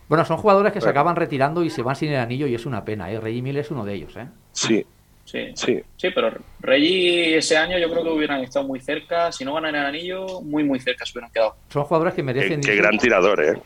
Bueno, 0.07 0.23
son 0.25 0.37
jugadores 0.37 0.71
que 0.73 0.79
se 0.81 0.87
acaban 0.89 1.15
retirando 1.15 1.63
y 1.63 1.69
se 1.69 1.81
van 1.81 1.95
sin 1.95 2.11
el 2.11 2.19
anillo 2.19 2.47
y 2.47 2.55
es 2.55 2.65
una 2.65 2.85
pena, 2.85 3.11
¿eh? 3.11 3.19
Reggie 3.19 3.41
Miller 3.41 3.61
es 3.65 3.71
uno 3.71 3.83
de 3.85 3.93
ellos, 3.93 4.15
¿eh? 4.15 4.27
Sí, 4.53 4.85
Sí. 5.25 5.51
sí. 5.55 5.83
Sí, 5.97 6.07
pero 6.15 6.31
Reggie 6.61 7.37
ese 7.37 7.57
año 7.57 7.77
yo 7.77 7.89
creo 7.91 8.01
que 8.03 8.09
hubieran 8.11 8.39
estado 8.41 8.65
muy 8.65 8.79
cerca. 8.79 9.29
Si 9.33 9.43
no 9.43 9.55
ganan 9.55 9.75
el 9.75 9.85
anillo, 9.85 10.39
muy, 10.41 10.63
muy 10.63 10.79
cerca 10.79 11.05
se 11.05 11.11
hubieran 11.11 11.31
quedado. 11.31 11.57
Son 11.67 11.83
jugadores 11.83 12.13
que 12.13 12.21
Qué, 12.21 12.23
merecen... 12.23 12.61
qué 12.61 12.69
irse. 12.71 12.75
gran 12.81 12.97
tirador, 12.97 13.43
¿eh? 13.43 13.61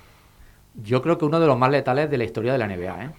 Yo 0.74 1.04
creo 1.04 1.20
que 1.20 1.26
uno 1.26 1.40
de 1.40 1.46
los 1.46 1.58
más 1.60 1.70
letales 1.70 2.10
de 2.10 2.18
la 2.18 2.24
historia 2.24 2.54
de 2.54 2.58
la 2.58 2.68
NBA, 2.68 3.04
¿eh? 3.06 3.10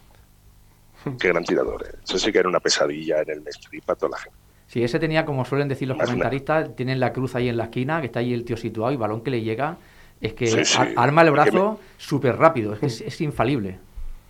Qué 1.20 1.28
gran 1.28 1.44
tirador, 1.44 1.84
¿eh? 1.86 1.94
Eso 2.02 2.18
sí 2.18 2.32
que 2.32 2.38
era 2.40 2.48
una 2.48 2.58
pesadilla 2.58 3.20
en 3.22 3.30
el 3.30 3.46
strip 3.48 3.84
para 3.84 3.96
toda 3.96 4.10
la 4.10 4.18
gente. 4.18 4.38
Sí, 4.66 4.82
ese 4.82 4.98
tenía, 4.98 5.24
como 5.24 5.44
suelen 5.44 5.68
decir 5.68 5.86
los 5.86 5.96
Más 5.98 6.06
comentaristas, 6.06 6.74
tienen 6.74 6.98
la 6.98 7.12
cruz 7.12 7.36
ahí 7.36 7.48
en 7.48 7.56
la 7.56 7.64
esquina, 7.64 8.00
que 8.00 8.06
está 8.06 8.18
ahí 8.20 8.32
el 8.32 8.44
tío 8.44 8.56
situado 8.56 8.90
y 8.90 8.96
balón 8.96 9.22
que 9.22 9.30
le 9.30 9.42
llega, 9.42 9.76
es 10.22 10.32
que 10.34 10.46
Sí, 10.46 10.64
sí. 10.64 10.78
ar- 10.80 10.92
arma 10.96 11.22
el 11.22 11.30
brazo 11.30 11.78
súper 11.98 12.36
rápido, 12.36 12.72
es 12.74 12.78
que 12.80 12.86
es, 12.86 13.00
es 13.02 13.20
infalible. 13.20 13.78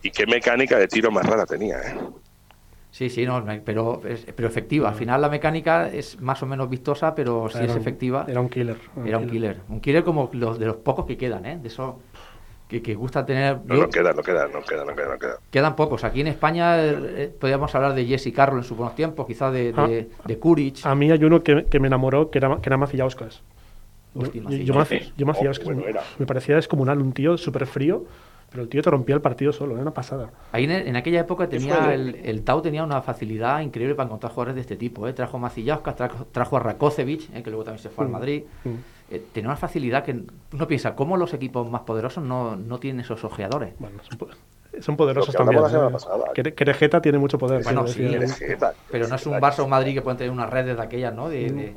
Y 0.01 0.11
qué 0.11 0.25
mecánica 0.25 0.77
de 0.77 0.87
tiro 0.87 1.11
más 1.11 1.25
rara 1.25 1.45
tenía, 1.45 1.77
¿eh? 1.79 1.95
Sí, 2.91 3.09
sí, 3.09 3.25
no, 3.25 3.43
pero, 3.65 4.01
pero 4.35 4.47
efectiva. 4.47 4.89
Al 4.89 4.95
final 4.95 5.19
la 5.21 5.29
mecánica 5.29 5.87
es 5.89 6.19
más 6.21 6.43
o 6.43 6.45
menos 6.45 6.69
vistosa, 6.69 7.15
pero 7.15 7.49
si 7.49 7.57
Era 7.57 7.65
es 7.67 7.71
un- 7.71 7.77
efectiva, 7.81 8.25
Era 8.27 8.39
un 8.39 8.49
killer. 8.49 8.77
era 9.05 9.17
un 9.17 9.27
killer. 9.27 9.61
Un 9.69 9.81
killer 9.81 10.03
como 10.03 10.29
los 10.33 10.59
de 10.59 10.67
los 10.67 10.75
pocos 10.77 11.05
que 11.07 11.17
quedan, 11.17 11.45
¿eh? 11.47 11.57
De 11.59 11.69
esos 11.69 11.95
que, 12.67 12.83
que 12.83 12.93
gusta 12.93 13.25
tener... 13.25 13.59
No, 13.65 13.75
no 13.75 13.89
queda, 13.89 14.13
no 14.13 14.21
queda, 14.21 14.47
no 14.47 14.61
queda, 14.61 14.85
no 14.85 14.95
queda, 14.95 15.13
no 15.13 15.17
queda. 15.19 15.37
Quedan 15.49 15.75
pocos. 15.75 16.03
Aquí 16.03 16.21
en 16.21 16.27
España 16.27 16.75
eh, 16.83 17.33
podríamos 17.39 17.73
hablar 17.73 17.95
de 17.95 18.05
Jesse 18.05 18.31
Carroll 18.33 18.59
en 18.59 18.63
sus 18.63 18.77
buenos 18.77 18.95
tiempos, 18.95 19.25
quizás 19.25 19.51
de, 19.53 19.73
de, 19.73 20.09
de 20.25 20.37
Kuric. 20.39 20.85
A 20.85 20.93
mí 20.93 21.09
hay 21.11 21.23
uno 21.23 21.41
que, 21.41 21.65
que 21.65 21.79
me 21.79 21.87
enamoró, 21.87 22.29
que 22.29 22.37
era, 22.37 22.57
que 22.61 22.69
era 22.69 22.77
Macillauskas. 22.77 23.41
Yo, 24.15 24.21
Hostia, 24.21 24.41
yo, 24.41 24.73
Oh, 24.75 25.63
bueno 25.65 25.81
me- 25.85 25.93
me 26.19 26.25
parecía 26.25 26.55
descomunal, 26.55 26.99
un 26.99 27.13
tío 27.13 27.37
súper 27.37 27.65
frío, 27.65 28.05
pero 28.51 28.61
el 28.63 28.69
tío 28.69 28.81
te 28.83 28.89
rompía 28.91 29.15
el 29.15 29.21
partido 29.21 29.51
solo, 29.51 29.73
era 29.73 29.81
una 29.81 29.93
pasada. 29.93 30.29
Ahí 30.51 30.65
en, 30.65 30.71
en 30.71 30.95
aquella 30.95 31.21
época 31.21 31.49
¿Qué 31.49 31.57
tenía 31.57 31.93
el, 31.93 32.15
el 32.23 32.43
Tau 32.43 32.61
tenía 32.61 32.83
una 32.83 33.01
facilidad 33.01 33.61
increíble 33.61 33.95
para 33.95 34.05
encontrar 34.07 34.31
jugadores 34.31 34.55
de 34.55 34.61
este 34.61 34.75
tipo. 34.75 35.07
¿eh? 35.07 35.13
Trajo 35.13 35.37
a 35.37 35.39
Macillauskas, 35.39 35.95
trajo, 35.95 36.27
trajo 36.31 36.57
a 36.57 36.59
Rakocevic, 36.59 37.35
¿eh? 37.35 37.41
que 37.41 37.49
luego 37.49 37.63
también 37.63 37.81
se 37.81 37.89
fue 37.89 38.05
al 38.05 38.09
Mm. 38.09 38.13
Madrid. 38.13 38.43
Mm. 38.63 38.69
Eh, 39.09 39.25
tenía 39.33 39.49
una 39.49 39.57
facilidad 39.57 40.03
que 40.03 40.23
uno 40.53 40.67
piensa, 40.67 40.95
¿cómo 40.95 41.17
los 41.17 41.33
equipos 41.33 41.67
más 41.69 41.81
poderosos 41.81 42.23
no, 42.23 42.55
no 42.55 42.79
tienen 42.79 43.01
esos 43.01 43.23
ojeadores? 43.23 43.73
Bueno, 43.79 43.97
son, 44.03 44.29
son 44.81 44.95
poderosos 44.95 45.33
también. 45.35 45.59
¿eh? 45.65 46.51
Querejeta 46.53 47.01
tiene 47.01 47.17
mucho 47.17 47.37
poder. 47.39 47.63
Bueno, 47.63 47.87
sí, 47.87 48.07
Pero 48.91 49.07
no 49.07 49.15
es 49.15 49.25
un 49.25 49.33
Barça 49.33 49.59
o 49.59 49.63
un 49.65 49.71
Madrid 49.71 49.93
que 49.95 50.01
pueden 50.03 50.17
tener 50.17 50.31
unas 50.31 50.49
redes 50.49 50.77
de 50.77 50.83
aquellas, 50.83 51.13
¿no? 51.13 51.27
De, 51.29 51.49
de- 51.49 51.75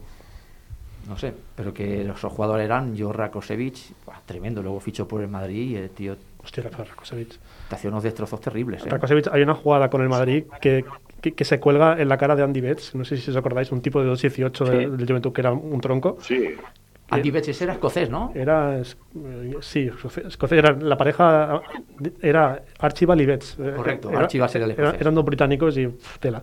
no 1.08 1.16
sé, 1.16 1.32
pero 1.54 1.72
que 1.72 2.02
esos 2.02 2.32
jugadores 2.32 2.64
eran 2.64 2.94
yo 2.96 3.12
Rakosevic, 3.12 3.76
buah, 4.04 4.20
tremendo. 4.26 4.62
Luego 4.62 4.80
fichó 4.80 5.06
por 5.06 5.20
el 5.22 5.28
Madrid 5.28 5.70
y 5.70 5.76
el 5.76 5.90
tío 5.90 6.16
Hostia, 6.42 6.64
Rakosevic. 6.64 7.38
te 7.68 7.74
hacía 7.74 7.90
unos 7.90 8.02
destrozos 8.02 8.40
terribles. 8.40 8.84
¿eh? 8.86 8.90
Rakosevic, 8.90 9.28
hay 9.32 9.42
una 9.42 9.54
jugada 9.54 9.88
con 9.90 10.02
el 10.02 10.08
Madrid 10.08 10.44
que, 10.60 10.84
que, 11.20 11.32
que 11.34 11.44
se 11.44 11.58
cuelga 11.60 12.00
en 12.00 12.08
la 12.08 12.16
cara 12.18 12.36
de 12.36 12.42
Andy 12.42 12.60
Betts. 12.60 12.94
No 12.94 13.04
sé 13.04 13.16
si 13.16 13.30
os 13.30 13.36
acordáis, 13.36 13.70
un 13.72 13.80
tipo 13.80 14.02
de 14.02 14.10
2'18 14.10 14.64
de- 14.64 14.84
Sí. 14.84 14.90
del 14.96 15.06
Juventud 15.06 15.32
que 15.32 15.40
era 15.40 15.52
un 15.52 15.80
tronco. 15.80 16.18
Sí, 16.20 16.50
Andy 17.08 17.30
Betts 17.30 17.62
era 17.62 17.72
escocés, 17.74 18.10
¿no? 18.10 18.32
Era, 18.34 18.78
eh, 18.78 18.84
sí, 19.60 19.88
escoce- 19.88 20.26
escocés, 20.26 20.58
era 20.58 20.72
la 20.72 20.96
pareja, 20.96 21.62
era 22.20 22.62
Archibald 22.80 23.20
y 23.20 23.26
Betts. 23.26 23.56
Eh, 23.60 23.72
Correcto, 23.76 24.10
era- 24.10 24.20
Archibald 24.20 24.50
sería 24.50 24.64
el 24.66 24.70
era- 24.72 24.82
escocés. 24.84 25.00
Eran 25.02 25.14
dos 25.14 25.24
británicos 25.24 25.76
y 25.78 25.86
pf, 25.86 26.18
tela. 26.18 26.42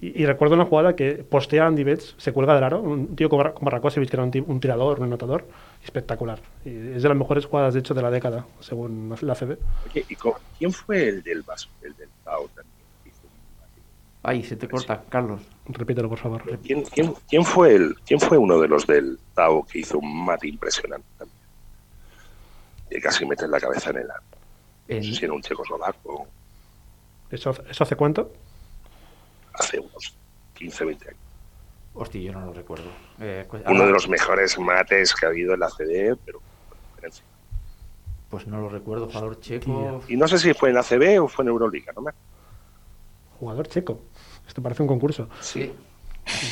Y, 0.00 0.22
y 0.22 0.26
recuerdo 0.26 0.54
una 0.54 0.64
jugada 0.64 0.94
que 0.94 1.24
postea 1.24 1.66
Andy 1.66 1.82
Betts, 1.82 2.14
se 2.18 2.32
cuelga 2.32 2.54
del 2.54 2.62
aro, 2.64 2.80
un 2.80 3.16
tío 3.16 3.28
como, 3.28 3.52
como 3.52 3.70
que 3.70 3.98
era 4.12 4.22
un, 4.22 4.30
ti- 4.30 4.44
un 4.46 4.60
tirador, 4.60 4.98
un 5.00 5.06
anotador, 5.06 5.46
espectacular. 5.84 6.38
Y 6.64 6.68
es 6.92 7.02
de 7.02 7.08
las 7.08 7.18
mejores 7.18 7.46
jugadas, 7.46 7.74
de 7.74 7.80
hecho, 7.80 7.94
de 7.94 8.02
la 8.02 8.10
década, 8.10 8.46
según 8.60 9.14
la 9.20 9.34
CB. 9.34 9.58
Oye, 9.90 10.06
¿y 10.08 10.16
quién 10.58 10.72
fue 10.72 11.08
el 11.08 11.22
del 11.24 11.42
Vasco, 11.42 11.72
el 11.82 11.94
del 11.96 12.08
Tao 12.24 12.48
también? 12.54 12.76
que 13.02 13.08
hizo 13.10 13.22
un- 13.24 13.30
Ay, 14.22 14.44
se 14.44 14.54
te 14.56 14.68
corta, 14.68 15.02
Carlos. 15.08 15.40
Repítelo, 15.66 16.08
por 16.08 16.18
favor. 16.18 16.42
¿Quién, 16.62 16.82
quién, 16.84 17.14
quién 17.28 17.44
fue 17.44 17.74
el, 17.74 17.96
¿Quién 18.06 18.20
fue 18.20 18.38
uno 18.38 18.60
de 18.60 18.68
los 18.68 18.86
del 18.86 19.18
Tao 19.34 19.64
que 19.66 19.80
hizo 19.80 19.98
un 19.98 20.24
mate 20.24 20.46
impresionante 20.46 21.08
también? 21.18 21.38
Y 22.90 23.00
casi 23.00 23.26
mete 23.26 23.46
la 23.48 23.58
cabeza 23.60 23.90
en 23.90 23.96
el 23.98 24.10
ar. 24.10 24.20
No 24.88 24.94
En- 24.96 25.02
sé 25.04 25.12
si 25.14 25.24
era 25.24 25.34
un 25.34 25.42
checoslovaco 25.42 26.26
¿Eso, 27.30 27.50
¿Eso 27.68 27.82
hace 27.84 27.96
cuánto? 27.96 28.32
Hace 29.58 29.78
unos 29.80 30.14
15, 30.54 30.84
20 30.84 31.08
años. 31.08 31.20
Hostia, 31.94 32.20
yo 32.20 32.32
no 32.32 32.46
lo 32.46 32.52
recuerdo. 32.52 32.90
Eh, 33.20 33.44
pues, 33.48 33.62
Uno 33.62 33.70
ahora- 33.72 33.86
de 33.86 33.92
los 33.92 34.08
mejores 34.08 34.58
mates 34.58 35.14
que 35.14 35.26
ha 35.26 35.28
habido 35.30 35.54
en 35.54 35.60
la 35.60 35.68
CD, 35.70 36.16
pero. 36.24 36.40
Pues 38.30 38.46
no 38.46 38.60
lo 38.60 38.68
recuerdo, 38.68 39.06
jugador 39.06 39.40
checo. 39.40 40.02
Y 40.06 40.16
no 40.16 40.28
sé 40.28 40.38
si 40.38 40.52
fue 40.52 40.68
en 40.70 40.76
ACB 40.76 41.18
o 41.22 41.28
fue 41.28 41.44
en 41.44 41.48
Euroliga, 41.48 41.92
¿no? 41.96 42.02
me 42.02 42.10
acuerdo. 42.10 42.28
Jugador 43.40 43.68
checo. 43.68 44.02
Esto 44.46 44.62
parece 44.62 44.82
un 44.82 44.88
concurso. 44.88 45.28
Sí. 45.40 45.72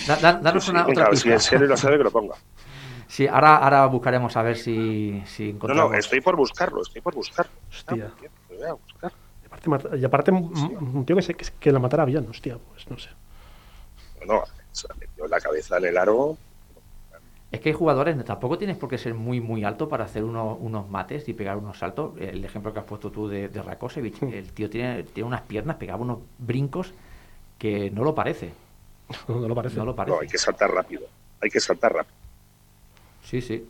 Da- 0.07 0.17
da- 0.17 0.33
danos 0.35 0.65
Sí, 0.65 0.71
sí, 0.71 0.71
una 0.71 0.85
venga, 0.85 0.93
otra 0.93 1.05
a 1.05 1.09
ver 1.11 1.19
si 1.19 1.25
pista. 1.25 1.35
en 1.35 1.41
serio 1.41 1.67
lo 1.67 1.77
sabe 1.77 1.99
que 1.99 2.05
lo 2.05 2.11
ponga. 2.11 2.35
Sí, 3.09 3.29
ahora, 3.29 3.59
ahora 3.59 3.87
buscaremos 3.87 4.37
a 4.37 4.43
ver 4.43 4.57
si, 4.57 5.23
si 5.27 5.45
No, 5.45 5.51
encontramos. 5.57 5.93
no, 5.93 5.97
estoy 5.97 6.21
por 6.21 6.35
buscarlo, 6.35 6.83
estoy 6.83 7.01
por 7.01 7.15
buscarlo. 7.15 7.53
Hostia. 7.71 8.11
Ah, 8.13 8.29
voy 8.49 8.63
a 8.67 8.73
buscar. 8.73 9.13
Y 9.67 9.69
aparte, 9.69 9.91
mat- 9.91 10.01
y 10.01 10.05
aparte 10.05 10.31
un, 10.33 10.91
un 10.95 11.05
tío 11.07 11.17
que, 11.17 11.23
se, 11.23 11.35
que, 11.35 11.47
que 11.61 11.73
la 11.73 11.79
matara 11.79 12.05
bien, 12.05 12.27
hostia, 12.29 12.59
pues 12.59 12.89
no 12.91 12.99
sé. 12.99 13.11
Bueno, 14.19 14.43
se 14.73 14.89
metió 14.99 15.27
la 15.29 15.41
cabeza 15.41 15.79
en 15.79 15.85
el 15.87 15.97
aro. 15.97 16.37
Es 17.53 17.61
que 17.61 17.69
hay 17.71 17.75
jugadores, 17.75 18.23
tampoco 18.25 18.59
tienes 18.59 18.77
por 18.77 18.89
qué 18.91 18.99
ser 18.99 19.15
muy, 19.15 19.41
muy 19.41 19.65
alto 19.65 19.89
para 19.89 20.05
hacer 20.05 20.25
unos, 20.25 20.59
unos 20.61 20.89
mates 20.91 21.29
y 21.29 21.33
pegar 21.33 21.57
unos 21.57 21.79
saltos. 21.79 22.13
El 22.19 22.45
ejemplo 22.45 22.73
que 22.73 22.81
has 22.81 22.85
puesto 22.85 23.11
tú 23.11 23.29
de, 23.29 23.49
de 23.49 23.63
Rakosevic, 23.63 24.23
el 24.23 24.53
tío 24.53 24.69
tiene, 24.69 25.05
tiene 25.05 25.29
unas 25.29 25.43
piernas, 25.43 25.77
pegaba 25.77 26.03
unos 26.03 26.19
brincos 26.39 26.93
que 27.59 27.91
no 27.91 28.05
lo 28.05 28.15
parece. 28.15 28.53
No, 29.29 29.41
no 29.41 29.49
lo 29.49 29.55
parece. 29.55 29.77
No 29.77 29.85
lo 29.85 29.93
No, 29.93 29.97
parece. 29.97 30.19
hay 30.23 30.29
que 30.29 30.39
saltar 30.39 30.71
rápido. 30.73 31.03
Hay 31.41 31.51
que 31.51 31.61
saltar 31.61 31.93
rápido. 31.95 32.17
Sí, 33.23 33.41
sí. 33.41 33.67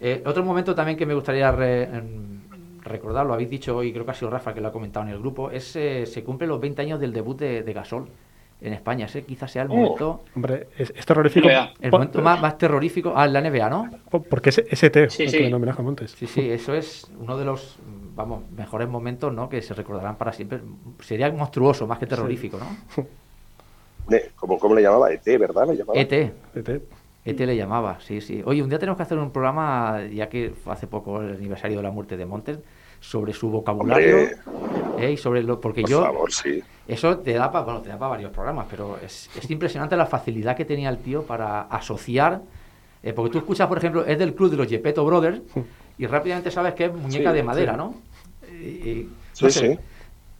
Eh, 0.00 0.22
otro 0.24 0.44
momento 0.44 0.74
también 0.74 0.96
que 0.96 1.06
me 1.06 1.14
gustaría 1.14 1.50
re- 1.52 1.88
recordar, 2.82 3.26
lo 3.26 3.34
habéis 3.34 3.50
dicho 3.50 3.76
hoy, 3.76 3.92
creo 3.92 4.04
que 4.04 4.10
ha 4.12 4.14
sido 4.14 4.30
Rafa 4.30 4.52
que 4.54 4.60
lo 4.60 4.68
ha 4.68 4.72
comentado 4.72 5.06
en 5.06 5.12
el 5.12 5.18
grupo, 5.18 5.50
es 5.50 5.74
eh, 5.76 6.06
se 6.06 6.22
cumplen 6.24 6.48
los 6.50 6.60
20 6.60 6.82
años 6.82 7.00
del 7.00 7.12
debut 7.12 7.38
de, 7.38 7.62
de 7.62 7.72
Gasol, 7.72 8.08
en 8.62 8.74
España. 8.74 9.06
Ese 9.06 9.22
quizás 9.24 9.50
sea 9.50 9.62
el 9.62 9.70
Oh. 9.70 9.74
momento, 9.74 10.20
Hombre, 10.36 10.68
es, 10.76 10.92
es 10.94 11.06
terrorífico. 11.06 11.48
NBA. 11.48 11.72
el 11.80 11.90
momento 11.90 12.20
más, 12.20 12.40
más 12.42 12.58
terrorífico. 12.58 13.12
Ah, 13.16 13.24
en 13.24 13.32
la 13.32 13.40
NBA, 13.40 13.70
¿no? 13.70 13.90
po- 14.10 14.22
Porque 14.22 14.50
es 14.50 14.58
ST, 14.58 15.08
Sí, 15.10 15.22
el 15.22 15.30
sí. 15.30 15.38
que 15.38 15.54
homenaje 15.54 15.80
a 15.80 15.84
Montes. 15.84 16.10
Sí, 16.12 16.26
sí, 16.26 16.50
eso 16.50 16.74
es 16.74 17.10
uno 17.18 17.38
de 17.38 17.46
los, 17.46 17.78
vamos, 18.14 18.42
mejores 18.54 18.86
momentos, 18.88 19.32
¿no? 19.32 19.48
Que 19.48 19.62
se 19.62 19.72
recordarán 19.72 20.16
para 20.16 20.32
siempre. 20.34 20.60
Sería 21.00 21.30
monstruoso, 21.32 21.86
más 21.86 21.98
que 21.98 22.06
terrorífico, 22.06 22.58
¿no? 22.58 23.04
¿Cómo, 24.36 24.58
cómo 24.58 24.74
le 24.74 24.82
llamaba? 24.82 25.10
ET, 25.12 25.24
¿verdad? 25.38 25.68
Le 25.68 25.76
llamaba. 25.76 25.98
ET. 25.98 26.12
ST. 26.54 26.82
ET 27.24 27.38
le 27.40 27.56
llamaba, 27.56 27.98
sí, 28.00 28.20
sí. 28.20 28.42
Oye, 28.44 28.62
un 28.62 28.68
día 28.70 28.78
tenemos 28.78 28.96
que 28.96 29.02
hacer 29.02 29.18
un 29.18 29.30
programa, 29.30 30.00
ya 30.12 30.28
que 30.28 30.54
hace 30.66 30.86
poco 30.86 31.20
el 31.20 31.34
aniversario 31.36 31.76
de 31.78 31.82
la 31.82 31.90
muerte 31.90 32.16
de 32.16 32.24
Montes, 32.26 32.58
sobre 33.00 33.32
su 33.32 33.50
vocabulario. 33.50 34.18
¿eh? 34.98 35.12
y 35.12 35.16
sobre 35.16 35.42
lo, 35.42 35.60
porque 35.60 35.82
por 35.82 35.90
yo, 35.90 36.02
favor, 36.02 36.30
sí. 36.32 36.62
eso 36.86 37.18
te 37.18 37.32
da 37.32 37.50
para, 37.50 37.64
bueno, 37.64 37.80
te 37.80 37.88
da 37.88 37.98
para 37.98 38.10
varios 38.10 38.30
programas, 38.32 38.66
pero 38.68 38.98
es, 39.02 39.30
es 39.36 39.50
impresionante 39.50 39.96
la 39.96 40.06
facilidad 40.06 40.54
que 40.56 40.64
tenía 40.66 40.88
el 40.90 40.98
tío 40.98 41.22
para 41.22 41.62
asociar. 41.62 42.42
eh, 43.02 43.12
porque 43.14 43.30
tú 43.32 43.38
escuchas, 43.38 43.66
por 43.68 43.78
ejemplo, 43.78 44.04
es 44.04 44.18
del 44.18 44.34
club 44.34 44.50
de 44.50 44.56
los 44.58 44.66
Gepetto 44.68 45.04
Brothers 45.04 45.40
y 45.98 46.06
rápidamente 46.06 46.50
sabes 46.50 46.74
que 46.74 46.86
es 46.86 46.92
muñeca 46.94 47.30
Sí, 47.30 47.36
de 47.36 47.42
madera, 47.42 47.72
sí. 47.72 47.78
¿no? 47.78 47.94
Y- 48.60 48.66
y, 48.90 49.08
no 49.40 49.50
sé. 49.50 49.78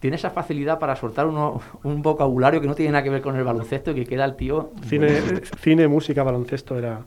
Tiene 0.01 0.15
esa 0.15 0.31
facilidad 0.31 0.79
para 0.79 0.95
soltar 0.95 1.27
uno- 1.27 1.61
un 1.83 2.01
vocabulario 2.01 2.59
que 2.59 2.65
no 2.65 2.73
tiene 2.73 2.91
nada 2.91 3.03
que 3.03 3.11
ver 3.11 3.21
con 3.21 3.35
el 3.37 3.43
baloncesto 3.43 3.91
y 3.91 3.95
que 3.95 4.05
queda 4.05 4.25
el 4.25 4.35
tío. 4.35 4.71
Cine, 4.89 5.21
cine, 5.61 5.87
música, 5.87 6.23
baloncesto 6.23 6.75
era, 6.75 7.01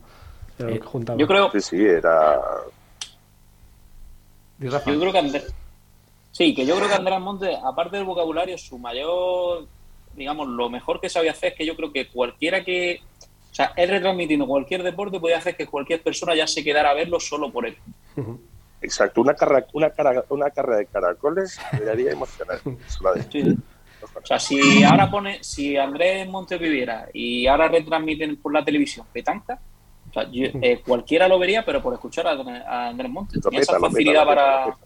era 0.57 0.69
lo 0.69 0.75
Eh, 0.75 0.79
que 0.79 0.85
juntaba. 0.87 1.19
Yo 1.19 1.27
creo, 1.27 1.51
Sí, 1.51 1.59
sí, 1.61 1.83
era. 1.85 2.39
Yo 4.57 4.69
creo 4.79 5.11
que 5.11 5.17
Andrés, 5.19 5.53
sí, 6.31 6.55
que 6.55 6.65
yo 6.65 6.77
creo 6.77 6.87
que 6.87 6.93
Andrés 6.95 7.19
Montes, 7.19 7.57
aparte 7.65 7.97
del 7.97 8.05
vocabulario, 8.05 8.57
su 8.57 8.79
mayor, 8.79 9.65
digamos, 10.13 10.47
lo 10.47 10.69
mejor 10.69 11.01
que 11.01 11.09
sabía 11.09 11.31
hacer 11.31 11.51
es 11.51 11.57
que 11.57 11.65
yo 11.65 11.75
creo 11.75 11.91
que 11.91 12.07
cualquiera 12.07 12.63
que, 12.63 13.01
o 13.51 13.53
sea, 13.53 13.73
él 13.75 13.89
retransmitiendo 13.89 14.47
cualquier 14.47 14.83
deporte 14.83 15.19
podía 15.19 15.39
hacer 15.39 15.57
que 15.57 15.67
cualquier 15.67 16.01
persona 16.01 16.33
ya 16.33 16.47
se 16.47 16.63
quedara 16.63 16.91
a 16.91 16.93
verlo 16.93 17.19
solo 17.19 17.51
por 17.51 17.65
él. 17.65 17.75
Ujú. 18.15 18.39
Exacto, 18.85 19.21
una, 19.21 19.33
carra, 19.33 19.65
una, 19.73 19.89
cara, 19.89 20.23
una 20.29 20.49
carrera 20.51 20.77
de 20.77 20.85
caracoles 20.85 21.59
me 21.83 21.89
haría 21.89 22.11
emocionante. 22.11 22.77
Sí. 23.31 23.55
O 24.21 24.25
sea, 24.25 24.39
si 24.39 24.83
ahora 24.83 25.09
pone, 25.09 25.43
si 25.43 25.75
Andrés 25.75 26.27
Montes 26.27 26.59
viviera 26.59 27.07
y 27.11 27.47
ahora 27.47 27.67
retransmiten 27.67 28.37
por 28.37 28.53
la 28.53 28.63
televisión 28.63 29.05
petanca, 29.11 29.59
o 30.09 30.13
sea, 30.13 30.29
yo- 30.31 30.49
eh, 30.61 30.81
cualquiera 30.85 31.27
lo 31.27 31.39
vería, 31.39 31.65
pero 31.65 31.81
por 31.81 31.93
escuchar 31.95 32.27
a, 32.27 32.31
a 32.33 32.87
Andrés 32.89 33.09
Montes. 33.11 33.41
Tenía 33.41 33.61
esa 33.61 33.79
facilidad 33.79 34.25
para, 34.25 34.65
lo 34.67 34.71
lo. 34.71 34.77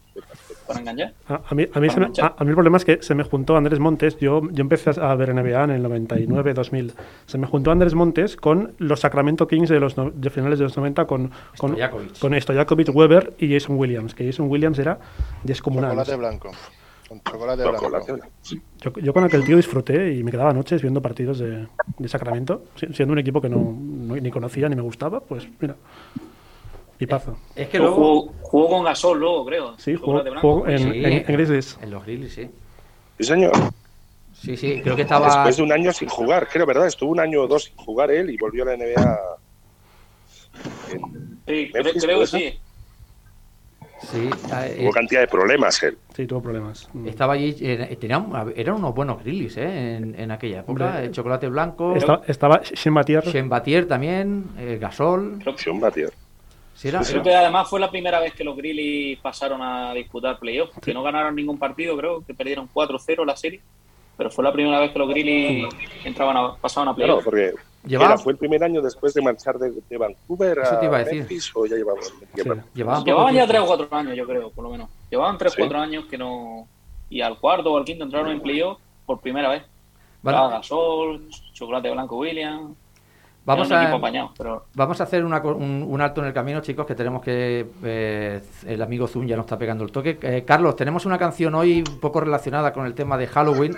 Para 0.74 0.80
engañar. 0.80 1.14
A, 1.28 1.40
a 1.48 1.54
mí, 1.54 1.66
a, 1.72 1.80
mí 1.80 1.90
se 1.90 2.00
me- 2.00 2.06
a- 2.22 2.34
a 2.38 2.44
mí 2.44 2.48
el 2.50 2.54
problema 2.54 2.76
es 2.76 2.84
que 2.84 3.02
se 3.02 3.14
me 3.14 3.24
juntó 3.24 3.56
Andrés 3.56 3.78
Montes. 3.78 4.16
Yo, 4.18 4.42
yo 4.50 4.60
empecé 4.62 4.90
a 5.00 5.14
ver 5.14 5.34
NBA 5.34 5.64
en 5.64 5.70
el 5.70 5.82
99-2000. 5.84 6.92
Se 7.26 7.38
me 7.38 7.46
juntó 7.46 7.70
Andrés 7.70 7.94
Montes 7.94 8.36
con 8.36 8.72
los 8.78 9.00
Sacramento 9.00 9.46
Kings 9.46 9.68
de 9.68 9.80
los 9.80 9.96
no- 9.96 10.10
de 10.10 10.30
finales 10.30 10.58
de 10.58 10.64
los 10.64 10.76
90 10.76 11.06
con, 11.06 11.30
con, 11.58 11.72
Stojakovic. 11.72 12.18
con 12.18 12.40
Stojakovic, 12.40 12.94
Weber 12.94 13.34
y 13.38 13.52
Jason 13.52 13.76
Williams. 13.76 14.14
Que 14.14 14.26
Jason 14.26 14.48
Williams 14.48 14.78
era 14.78 14.98
descomunal. 15.44 15.90
Chocolate 15.90 16.16
blanco. 16.16 16.50
Con 17.08 17.20
chocolate 17.22 17.62
blanco. 17.62 17.80
Chocolate 17.80 18.12
blanco. 18.12 18.28
Yo, 18.80 18.92
yo 19.02 19.12
con 19.12 19.24
aquel 19.24 19.44
tío 19.44 19.56
disfruté 19.56 20.14
y 20.14 20.22
me 20.22 20.30
quedaba 20.30 20.52
noches 20.52 20.80
viendo 20.80 21.02
partidos 21.02 21.40
de, 21.40 21.66
de 21.98 22.08
Sacramento, 22.08 22.64
si- 22.76 22.86
siendo 22.92 23.12
un 23.12 23.18
equipo 23.18 23.40
que 23.40 23.48
no, 23.48 23.56
no- 23.76 24.14
ni 24.14 24.30
conocía 24.30 24.68
ni 24.68 24.76
me 24.76 24.82
gustaba, 24.82 25.18
pues 25.20 25.48
mira, 25.60 25.74
pipazo. 27.00 27.36
Es 27.56 27.68
que 27.68 27.78
Luego 27.78 27.94
jugó, 27.96 28.32
jugó 28.42 28.68
con 28.68 28.84
Gasol 28.84 29.18
luego, 29.18 29.44
creo. 29.46 29.74
Sí, 29.78 29.94
jugó, 29.96 30.66
en, 30.68 30.78
Sí. 30.78 30.84
en, 31.04 31.12
en 31.12 31.24
Grizzlies. 31.24 31.78
En 31.82 31.90
los 31.90 32.04
Grizzlies, 32.04 32.32
sí. 32.34 32.50
Sí, 33.18 33.24
señor. 33.24 33.52
Sí, 34.32 34.56
sí, 34.56 34.80
creo 34.82 34.94
que 34.96 35.02
estaba. 35.02 35.26
Después 35.26 35.56
de 35.56 35.62
un 35.64 35.72
año 35.72 35.92
sin 35.92 36.08
jugar, 36.08 36.46
creo, 36.50 36.64
¿verdad? 36.66 36.86
Estuvo 36.86 37.10
un 37.10 37.20
año 37.20 37.42
o 37.42 37.46
dos 37.48 37.64
sin 37.64 37.76
jugar 37.76 38.10
él 38.10 38.30
y 38.30 38.36
volvió 38.36 38.62
a 38.62 38.66
la 38.66 38.76
NBA. 38.76 39.18
en- 40.92 41.40
Sí, 41.46 41.68
creo, 41.72 41.84
Memphis, 41.84 42.04
creo 42.04 42.20
que 42.20 42.26
¿puede 42.26 42.26
sí. 42.26 42.58
Sí, 44.02 44.30
eh, 44.54 44.78
Hubo 44.82 44.92
cantidad 44.92 45.20
de 45.20 45.28
problemas 45.28 45.82
él. 45.82 45.98
Sí, 46.14 46.26
tuvo 46.26 46.40
problemas. 46.42 46.88
Mm. 46.94 47.06
estaba 47.08 47.34
allí. 47.34 47.54
eh, 47.60 47.96
tenía 48.00 48.16
un- 48.18 48.52
eran 48.56 48.76
unos 48.76 48.94
buenos 48.94 49.22
Grizzlies, 49.22 49.56
¿eh? 49.58 49.96
En, 49.96 50.18
en 50.18 50.30
aquella 50.30 50.60
época. 50.60 50.84
Hombre. 50.86 51.04
El 51.04 51.12
chocolate 51.12 51.48
blanco. 51.48 51.94
Esta- 51.94 52.22
estaba 52.26 52.62
Shem 52.62 52.94
Batier. 52.94 53.24
Shen 53.26 53.48
Batier 53.48 53.86
también. 53.86 54.46
eh, 54.58 54.78
Gasol. 54.80 55.38
Un 55.70 55.80
batier. 55.80 56.10
Sí, 56.80 56.88
era- 56.88 57.00
creo 57.02 57.22
que 57.22 57.34
además 57.34 57.68
fue 57.68 57.78
la 57.78 57.90
primera 57.90 58.20
vez 58.20 58.32
que 58.32 58.42
los 58.42 58.56
Grizzlies 58.56 59.18
pasaron 59.20 59.60
a 59.60 59.92
disputar 59.92 60.38
playoffs, 60.38 60.72
que 60.80 60.94
no 60.94 61.02
ganaron 61.02 61.34
ningún 61.36 61.58
partido, 61.58 61.94
creo 61.96 62.24
que 62.24 62.32
perdieron 62.32 62.68
4-0 62.72 63.22
la 63.26 63.36
serie, 63.36 63.60
pero 64.16 64.30
fue 64.30 64.42
la 64.42 64.50
primera 64.52 64.80
vez 64.80 64.90
que 64.90 64.98
los 64.98 65.08
Grizzlies 65.10 65.68
entraban 66.04 66.38
a, 66.38 66.54
pasaban 66.56 66.88
a 66.88 66.94
Claro, 66.94 67.18
playoffs. 67.20 67.24
porque 67.24 67.52
Llevaba- 67.86 68.12
era, 68.12 68.18
fue 68.18 68.32
el 68.32 68.38
primer 68.38 68.64
año 68.64 68.80
después 68.80 69.12
de 69.12 69.20
marchar 69.20 69.58
de, 69.58 69.72
de 69.90 69.96
Vancouver 69.98 70.58
Eso 70.62 70.78
te 70.78 70.86
iba 70.86 70.96
a 70.96 71.00
decir. 71.04 71.18
Memphis 71.18 71.50
o 71.54 71.66
ya 71.66 71.76
Sí. 71.76 71.76
llevaban 71.76 72.02
poco 72.02 73.04
Llevaban 73.04 73.34
ya 73.34 73.46
tiempo. 73.46 73.48
3 73.48 73.60
o 73.60 73.66
4 73.66 73.88
años, 73.98 74.16
yo 74.16 74.26
creo, 74.26 74.50
por 74.50 74.64
lo 74.64 74.70
menos. 74.70 74.88
Llevaban 75.10 75.36
3 75.36 75.52
o 75.52 75.56
Sí. 75.56 75.60
4 75.60 75.78
años 75.80 76.04
que 76.06 76.16
no... 76.16 76.66
Y 77.10 77.20
al 77.20 77.38
cuarto 77.38 77.72
o 77.72 77.76
al 77.76 77.84
quinto 77.84 78.04
entraron 78.04 78.30
en 78.30 78.40
playoffs 78.40 78.80
por 79.04 79.20
primera 79.20 79.50
vez. 79.50 79.64
Vale, 80.22 80.54
Gasol, 80.54 81.28
Chocolate 81.52 81.90
Blanco 81.90 82.16
Williams... 82.16 82.74
Vamos 83.44 83.72
a- 83.72 83.82
equipo 83.82 83.96
apañado, 83.96 84.32
pero... 84.36 84.66
Vamos 84.74 85.00
a 85.00 85.04
hacer 85.04 85.24
una 85.24 85.40
un, 85.40 85.84
un 85.88 86.00
alto 86.00 86.20
en 86.20 86.26
el 86.28 86.32
camino, 86.34 86.60
chicos, 86.60 86.86
que 86.86 86.94
tenemos 86.94 87.22
que... 87.22 87.66
eh, 87.82 88.40
el 88.66 88.82
amigo 88.82 89.08
Zoom 89.08 89.26
ya 89.26 89.34
nos 89.36 89.46
está 89.46 89.58
pegando 89.58 89.82
el 89.82 89.90
toque. 89.90 90.18
Eh, 90.22 90.44
Carlos, 90.46 90.76
tenemos 90.76 91.06
una 91.06 91.18
canción 91.18 91.54
hoy 91.54 91.82
un 91.86 91.98
poco 92.00 92.20
relacionada 92.20 92.72
con 92.72 92.86
el 92.86 92.94
tema 92.94 93.16
de 93.16 93.26
Halloween. 93.26 93.76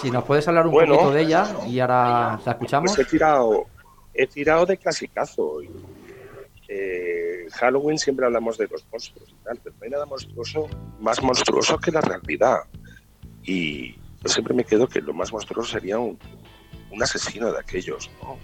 Si 0.00 0.10
nos 0.10 0.24
puedes 0.24 0.46
hablar 0.48 0.66
un 0.66 0.72
Bueno. 0.72 0.94
poquito 0.94 1.12
de 1.12 1.22
ella 1.22 1.46
y 1.66 1.80
ahora 1.80 2.38
la 2.44 2.52
escuchamos. 2.52 2.94
Pues 2.94 3.06
he 3.06 3.10
tirado, 3.10 3.66
he 4.14 4.26
tirado 4.26 4.66
de 4.66 4.76
clasicazo. 4.76 5.60
eh, 6.68 7.46
Halloween 7.52 7.98
siempre 7.98 8.26
hablamos 8.26 8.56
de 8.58 8.68
los 8.68 8.86
monstruos 8.92 9.28
y 9.30 9.44
tal, 9.44 9.58
pero 9.62 9.74
no 9.78 9.84
hay 9.84 9.90
nada 9.90 10.06
monstruoso, 10.06 10.68
más 11.00 11.22
monstruoso 11.22 11.78
que 11.78 11.90
la 11.90 12.00
realidad. 12.00 12.58
Y 13.42 13.94
yo 13.94 14.26
siempre 14.28 14.54
me 14.54 14.64
quedo 14.64 14.86
que 14.86 15.00
lo 15.00 15.12
más 15.14 15.32
monstruoso 15.32 15.72
sería 15.72 15.98
un, 15.98 16.18
un 16.92 17.02
asesino 17.02 17.50
de 17.50 17.58
aquellos, 17.58 18.10
¿no? 18.22 18.38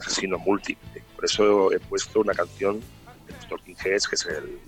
Asesino 0.00 0.38
múltiple. 0.38 1.02
Por 1.14 1.24
eso 1.24 1.72
he 1.72 1.80
puesto 1.80 2.20
una 2.20 2.34
canción 2.34 2.80
de 3.26 3.32
los 3.32 3.48
Talking 3.48 3.76
Heads, 3.84 4.08
que 4.08 4.14
es 4.16 4.26
el 4.26 4.58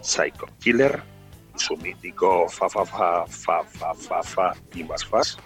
Psycho 0.00 0.46
Killer, 0.60 1.02
y 1.54 1.58
su 1.58 1.76
mítico 1.76 2.48
fa 2.48 2.68
fa 2.68 2.84
fa 2.84 3.26
fa 3.26 3.62
fa 3.64 3.94
fa 3.94 4.22
fa 4.22 4.54
y 4.74 4.84
más 4.84 5.04
fas. 5.04 5.38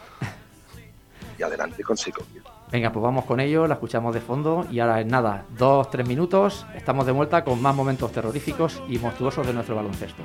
Y 1.38 1.42
adelante 1.42 1.83
con 1.83 1.96
Psycho 1.96 2.25
Killer. 2.27 2.61
Venga, 2.70 2.92
pues 2.92 3.03
vamos 3.03 3.25
con 3.25 3.40
ello, 3.40 3.66
la 3.66 3.75
escuchamos 3.75 4.14
de 4.14 4.20
fondo 4.20 4.64
y 4.70 4.79
ahora 4.79 5.01
en 5.01 5.09
nada, 5.09 5.44
dos, 5.59 5.90
tres 5.90 6.07
minutos, 6.07 6.66
estamos 6.77 7.05
de 7.05 7.11
vuelta 7.11 7.42
con 7.42 7.61
más 7.61 7.75
momentos 7.75 8.12
terroríficos 8.12 8.81
y 8.88 8.99
monstruosos 8.99 9.44
de 9.44 9.53
nuestro 9.53 9.75
baloncesto. 9.75 10.23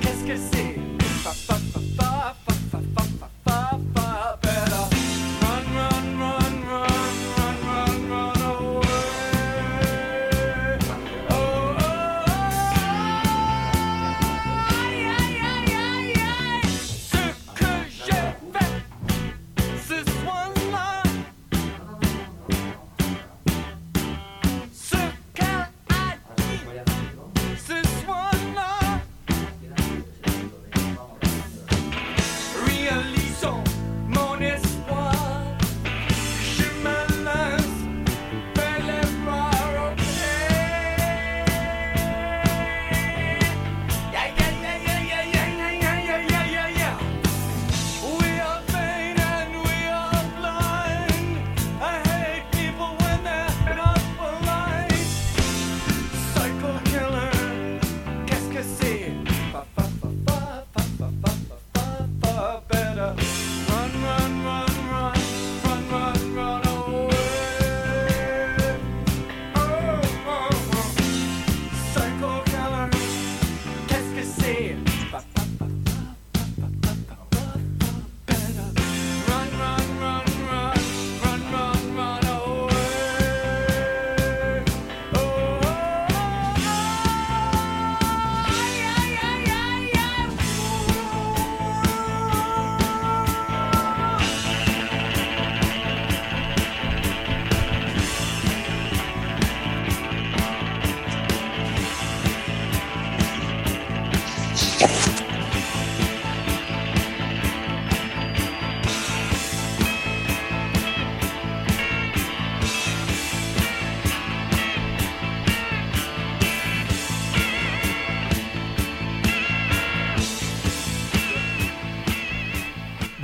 Qu'est-ce 0.00 0.24
que 0.24 0.36
c'est? 0.36 1.95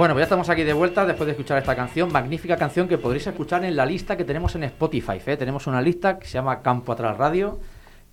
Bueno, 0.03 0.17
pues 0.17 0.23
ya 0.23 0.25
estamos 0.25 0.49
aquí 0.49 0.65
de 0.65 0.73
vuelta 0.73 1.07
después 1.07 1.27
de 1.27 1.31
escuchar 1.31 1.59
esta 1.59 1.77
canción, 1.77 2.11
magnífica 2.11 2.57
canción 2.57 2.89
que 2.89 2.99
podréis 2.99 3.25
escuchar 3.29 3.65
en 3.65 3.77
la 3.77 3.87
lista 3.87 4.17
que 4.17 4.25
tenemos 4.25 4.53
en 4.57 4.65
Spotify. 4.65 5.21
¿eh? 5.25 5.37
Tenemos 5.37 5.69
una 5.69 5.81
lista 5.81 6.19
que 6.19 6.27
se 6.27 6.33
llama 6.33 6.61
Campo 6.61 6.91
Atrás 6.91 7.17
Radio 7.17 7.61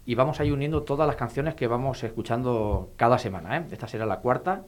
y 0.06 0.14
vamos 0.14 0.40
a 0.40 0.46
ir 0.46 0.54
uniendo 0.54 0.84
todas 0.84 1.08
las 1.08 1.16
canciones 1.16 1.56
que 1.56 1.66
vamos 1.66 2.04
escuchando 2.04 2.92
cada 2.96 3.18
semana. 3.18 3.58
¿eh? 3.58 3.66
Esta 3.72 3.88
será 3.88 4.06
la 4.06 4.18
cuarta 4.18 4.66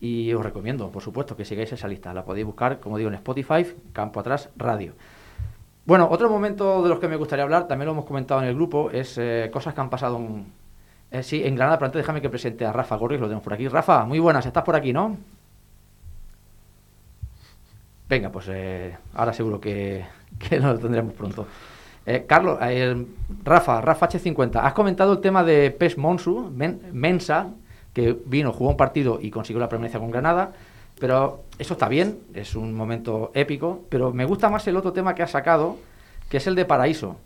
y 0.00 0.32
os 0.32 0.42
recomiendo, 0.42 0.90
por 0.90 1.02
supuesto, 1.02 1.36
que 1.36 1.44
sigáis 1.44 1.70
esa 1.70 1.86
lista. 1.86 2.14
La 2.14 2.24
podéis 2.24 2.46
buscar, 2.46 2.80
como 2.80 2.96
digo, 2.96 3.10
en 3.10 3.16
Spotify, 3.16 3.66
Campo 3.92 4.20
Atrás 4.20 4.48
Radio. 4.56 4.94
Bueno, 5.84 6.08
otro 6.10 6.30
momento 6.30 6.82
de 6.82 6.88
los 6.88 6.98
que 6.98 7.08
me 7.08 7.16
gustaría 7.16 7.42
hablar, 7.42 7.68
también 7.68 7.88
lo 7.88 7.92
hemos 7.92 8.06
comentado 8.06 8.40
en 8.40 8.48
el 8.48 8.54
grupo, 8.54 8.90
es 8.90 9.18
eh, 9.18 9.50
cosas 9.52 9.74
que 9.74 9.82
han 9.82 9.90
pasado 9.90 10.16
en, 10.16 10.46
eh, 11.10 11.22
sí, 11.22 11.44
en 11.44 11.56
Granada. 11.56 11.76
Pero 11.76 11.86
antes 11.88 12.00
déjame 12.00 12.22
que 12.22 12.30
presente 12.30 12.64
a 12.64 12.72
Rafa 12.72 12.96
Gorris, 12.96 13.20
lo 13.20 13.26
tenemos 13.26 13.44
por 13.44 13.52
aquí. 13.52 13.68
Rafa, 13.68 14.06
muy 14.06 14.18
buenas, 14.18 14.46
estás 14.46 14.64
por 14.64 14.76
aquí, 14.76 14.94
¿no? 14.94 15.18
Venga, 18.08 18.30
pues 18.30 18.46
eh, 18.50 18.96
ahora 19.14 19.32
seguro 19.32 19.60
que, 19.60 20.04
lo 20.50 20.78
tendremos 20.78 21.14
pronto. 21.14 21.46
Eh, 22.06 22.24
Carlos, 22.28 22.58
eh, 22.60 23.06
Rafa, 23.44 23.80
Rafa 23.80 24.08
H50, 24.08 24.60
has 24.62 24.74
comentado 24.74 25.14
el 25.14 25.20
tema 25.20 25.42
de 25.42 25.70
Pes 25.70 25.96
Monsu, 25.96 26.50
Men- 26.54 26.80
Mensa, 26.92 27.48
que 27.94 28.16
vino, 28.26 28.52
jugó 28.52 28.70
un 28.70 28.76
partido 28.76 29.18
y 29.22 29.30
consiguió 29.30 29.60
la 29.60 29.68
permanencia 29.68 30.00
con 30.00 30.10
Granada, 30.10 30.52
pero 30.98 31.44
eso 31.58 31.74
está 31.74 31.88
bien, 31.88 32.18
es 32.34 32.54
un 32.54 32.74
momento 32.74 33.30
épico, 33.34 33.84
pero 33.88 34.12
me 34.12 34.26
gusta 34.26 34.50
más 34.50 34.66
el 34.68 34.76
otro 34.76 34.92
tema 34.92 35.14
que 35.14 35.22
has 35.22 35.30
sacado, 35.30 35.78
que 36.28 36.36
es 36.36 36.46
el 36.46 36.54
de 36.54 36.66
Paraíso. 36.66 37.16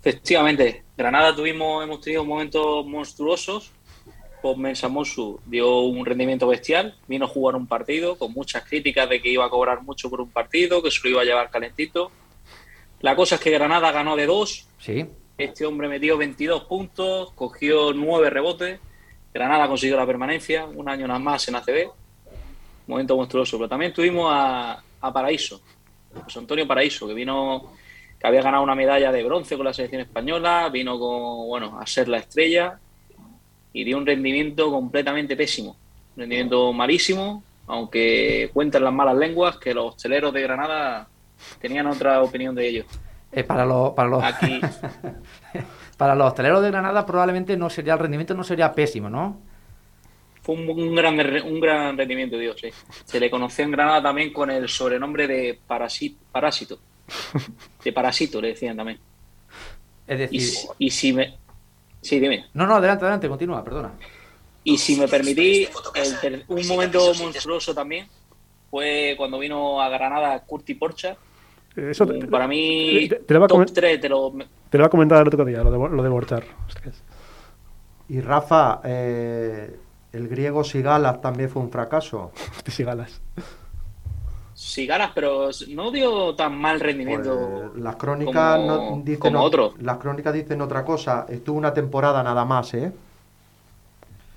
Efectivamente, 0.00 0.84
Granada 0.96 1.34
tuvimos, 1.34 1.82
hemos 1.82 2.00
tenido 2.00 2.24
momentos 2.24 2.86
monstruosos. 2.86 3.72
Pues 4.42 4.56
Mensa 4.56 4.88
Monsu 4.88 5.40
dio 5.46 5.80
un 5.80 6.04
rendimiento 6.04 6.46
bestial, 6.46 6.96
vino 7.08 7.24
a 7.24 7.28
jugar 7.28 7.56
un 7.56 7.66
partido 7.66 8.16
con 8.16 8.32
muchas 8.32 8.64
críticas 8.64 9.08
de 9.08 9.20
que 9.20 9.30
iba 9.30 9.44
a 9.44 9.50
cobrar 9.50 9.82
mucho 9.82 10.10
por 10.10 10.20
un 10.20 10.30
partido, 10.30 10.82
que 10.82 10.90
se 10.90 11.00
lo 11.04 11.10
iba 11.10 11.22
a 11.22 11.24
llevar 11.24 11.50
calentito. 11.50 12.10
La 13.00 13.16
cosa 13.16 13.36
es 13.36 13.40
que 13.40 13.50
Granada 13.50 13.92
ganó 13.92 14.16
de 14.16 14.26
dos, 14.26 14.66
Sí, 14.78 15.04
este 15.38 15.66
hombre 15.66 15.88
metió 15.88 16.16
22 16.16 16.64
puntos, 16.64 17.32
cogió 17.32 17.92
9 17.92 18.30
rebotes. 18.30 18.80
Granada 19.34 19.68
consiguió 19.68 19.96
la 19.96 20.06
permanencia, 20.06 20.64
un 20.64 20.88
año 20.88 21.06
nada 21.06 21.18
más 21.18 21.46
en 21.48 21.56
ACB. 21.56 21.90
Momento 22.86 23.16
monstruoso. 23.16 23.58
Pero 23.58 23.68
también 23.68 23.92
tuvimos 23.92 24.30
a, 24.32 24.82
a 25.00 25.12
Paraíso, 25.12 25.60
José 26.24 26.38
Antonio 26.38 26.66
Paraíso, 26.66 27.06
que 27.06 27.14
vino, 27.14 27.72
que 28.18 28.26
había 28.26 28.42
ganado 28.42 28.62
una 28.62 28.74
medalla 28.74 29.12
de 29.12 29.24
bronce 29.24 29.56
con 29.56 29.66
la 29.66 29.74
selección 29.74 30.02
española, 30.02 30.68
vino 30.70 30.98
con, 30.98 31.48
bueno, 31.48 31.78
a 31.78 31.86
ser 31.86 32.08
la 32.08 32.18
estrella 32.18 32.78
y 33.76 33.84
dio 33.84 33.98
un 33.98 34.06
rendimiento 34.06 34.70
completamente 34.70 35.36
pésimo. 35.36 35.76
Un 36.16 36.20
rendimiento 36.22 36.72
malísimo, 36.72 37.42
aunque 37.66 38.48
cuentan 38.54 38.84
las 38.84 38.92
malas 38.92 39.16
lenguas 39.16 39.58
que 39.58 39.74
los 39.74 39.94
hosteleros 39.94 40.32
de 40.32 40.40
Granada 40.40 41.06
tenían 41.60 41.86
otra 41.86 42.22
opinión 42.22 42.54
de 42.54 42.66
ellos. 42.66 42.86
Eh, 43.30 43.44
para, 43.44 43.66
los 43.66 43.90
para, 43.90 44.08
los 44.08 44.24
Aquí, 44.24 44.60
para 45.98 46.14
los 46.14 46.28
hosteleros 46.28 46.62
de 46.62 46.70
Granada 46.70 47.04
probablemente 47.04 47.54
no 47.58 47.68
sería 47.68 47.92
el 47.92 47.98
rendimiento 47.98 48.32
no 48.32 48.44
sería 48.44 48.72
pésimo, 48.72 49.10
¿no? 49.10 49.42
Fue 50.40 50.54
un, 50.54 50.70
un 50.70 50.94
gran, 50.94 51.20
un 51.44 51.60
gran 51.60 51.98
rendimiento, 51.98 52.38
Dios, 52.38 52.56
sí. 52.58 52.70
Se 53.04 53.20
le 53.20 53.28
conoció 53.28 53.66
en 53.66 53.72
Granada 53.72 54.02
también 54.04 54.32
con 54.32 54.50
el 54.50 54.70
sobrenombre 54.70 55.26
de 55.26 55.58
parásito. 55.66 56.78
De 57.84 57.92
parásito, 57.92 58.40
le 58.40 58.48
decían 58.48 58.74
también. 58.74 58.98
Es 60.06 60.18
decir, 60.18 60.40
y 60.78 60.90
si 60.90 61.12
me... 61.12 61.45
Sí, 62.02 62.20
dime. 62.20 62.46
no, 62.54 62.66
no, 62.66 62.76
adelante, 62.76 63.04
adelante, 63.04 63.28
continúa, 63.28 63.64
perdona. 63.64 63.92
Y 64.64 64.78
si 64.78 64.96
me 64.96 65.06
permitís, 65.08 65.68
el 65.94 66.20
ter- 66.20 66.44
un 66.48 66.66
momento 66.68 67.12
monstruoso 67.14 67.74
también 67.74 68.08
fue 68.70 69.14
cuando 69.16 69.38
vino 69.38 69.80
a 69.80 69.88
Granada 69.88 70.40
Curti 70.44 70.74
Porcha. 70.74 71.16
Eso 71.74 72.06
te, 72.06 72.26
Para 72.26 72.48
mí, 72.48 73.08
te- 73.08 73.16
te 73.16 73.34
lo 73.34 73.38
iba 73.38 73.44
a 73.46 73.48
top 73.48 73.58
comen- 73.58 73.72
3 73.72 74.00
de 74.02 74.08
los... 74.08 74.32
te 74.32 74.78
lo 74.78 74.82
iba 74.82 74.86
a 74.86 74.90
comentar 74.90 75.20
el 75.22 75.28
otro 75.28 75.44
día, 75.44 75.62
lo 75.62 75.70
de, 75.70 75.94
lo 75.96 76.02
de 76.02 76.08
Borchar. 76.08 76.44
Y 78.08 78.20
Rafa, 78.20 78.80
eh, 78.84 79.76
el 80.12 80.28
griego 80.28 80.64
Sigalas 80.64 81.20
también 81.20 81.50
fue 81.50 81.62
un 81.62 81.70
fracaso. 81.70 82.32
Hostia, 82.56 82.96
si 84.58 84.86
galas. 84.86 85.10
Sigaras, 85.10 85.10
pero 85.14 85.50
no 85.68 85.90
dio 85.90 86.34
tan 86.34 86.56
mal 86.58 86.80
rendimiento. 86.80 87.68
Pues, 87.72 87.82
las 87.82 87.96
crónicas 87.96 88.56
como- 88.56 88.66
no, 88.96 89.02
dicen 89.04 89.20
como 89.20 89.42
otro. 89.42 89.74
Las 89.80 89.98
crónicas 89.98 90.32
dicen 90.32 90.60
otra 90.62 90.84
cosa. 90.84 91.26
Estuvo 91.28 91.58
una 91.58 91.74
temporada 91.74 92.22
nada 92.22 92.44
más, 92.46 92.72
¿eh? 92.74 92.90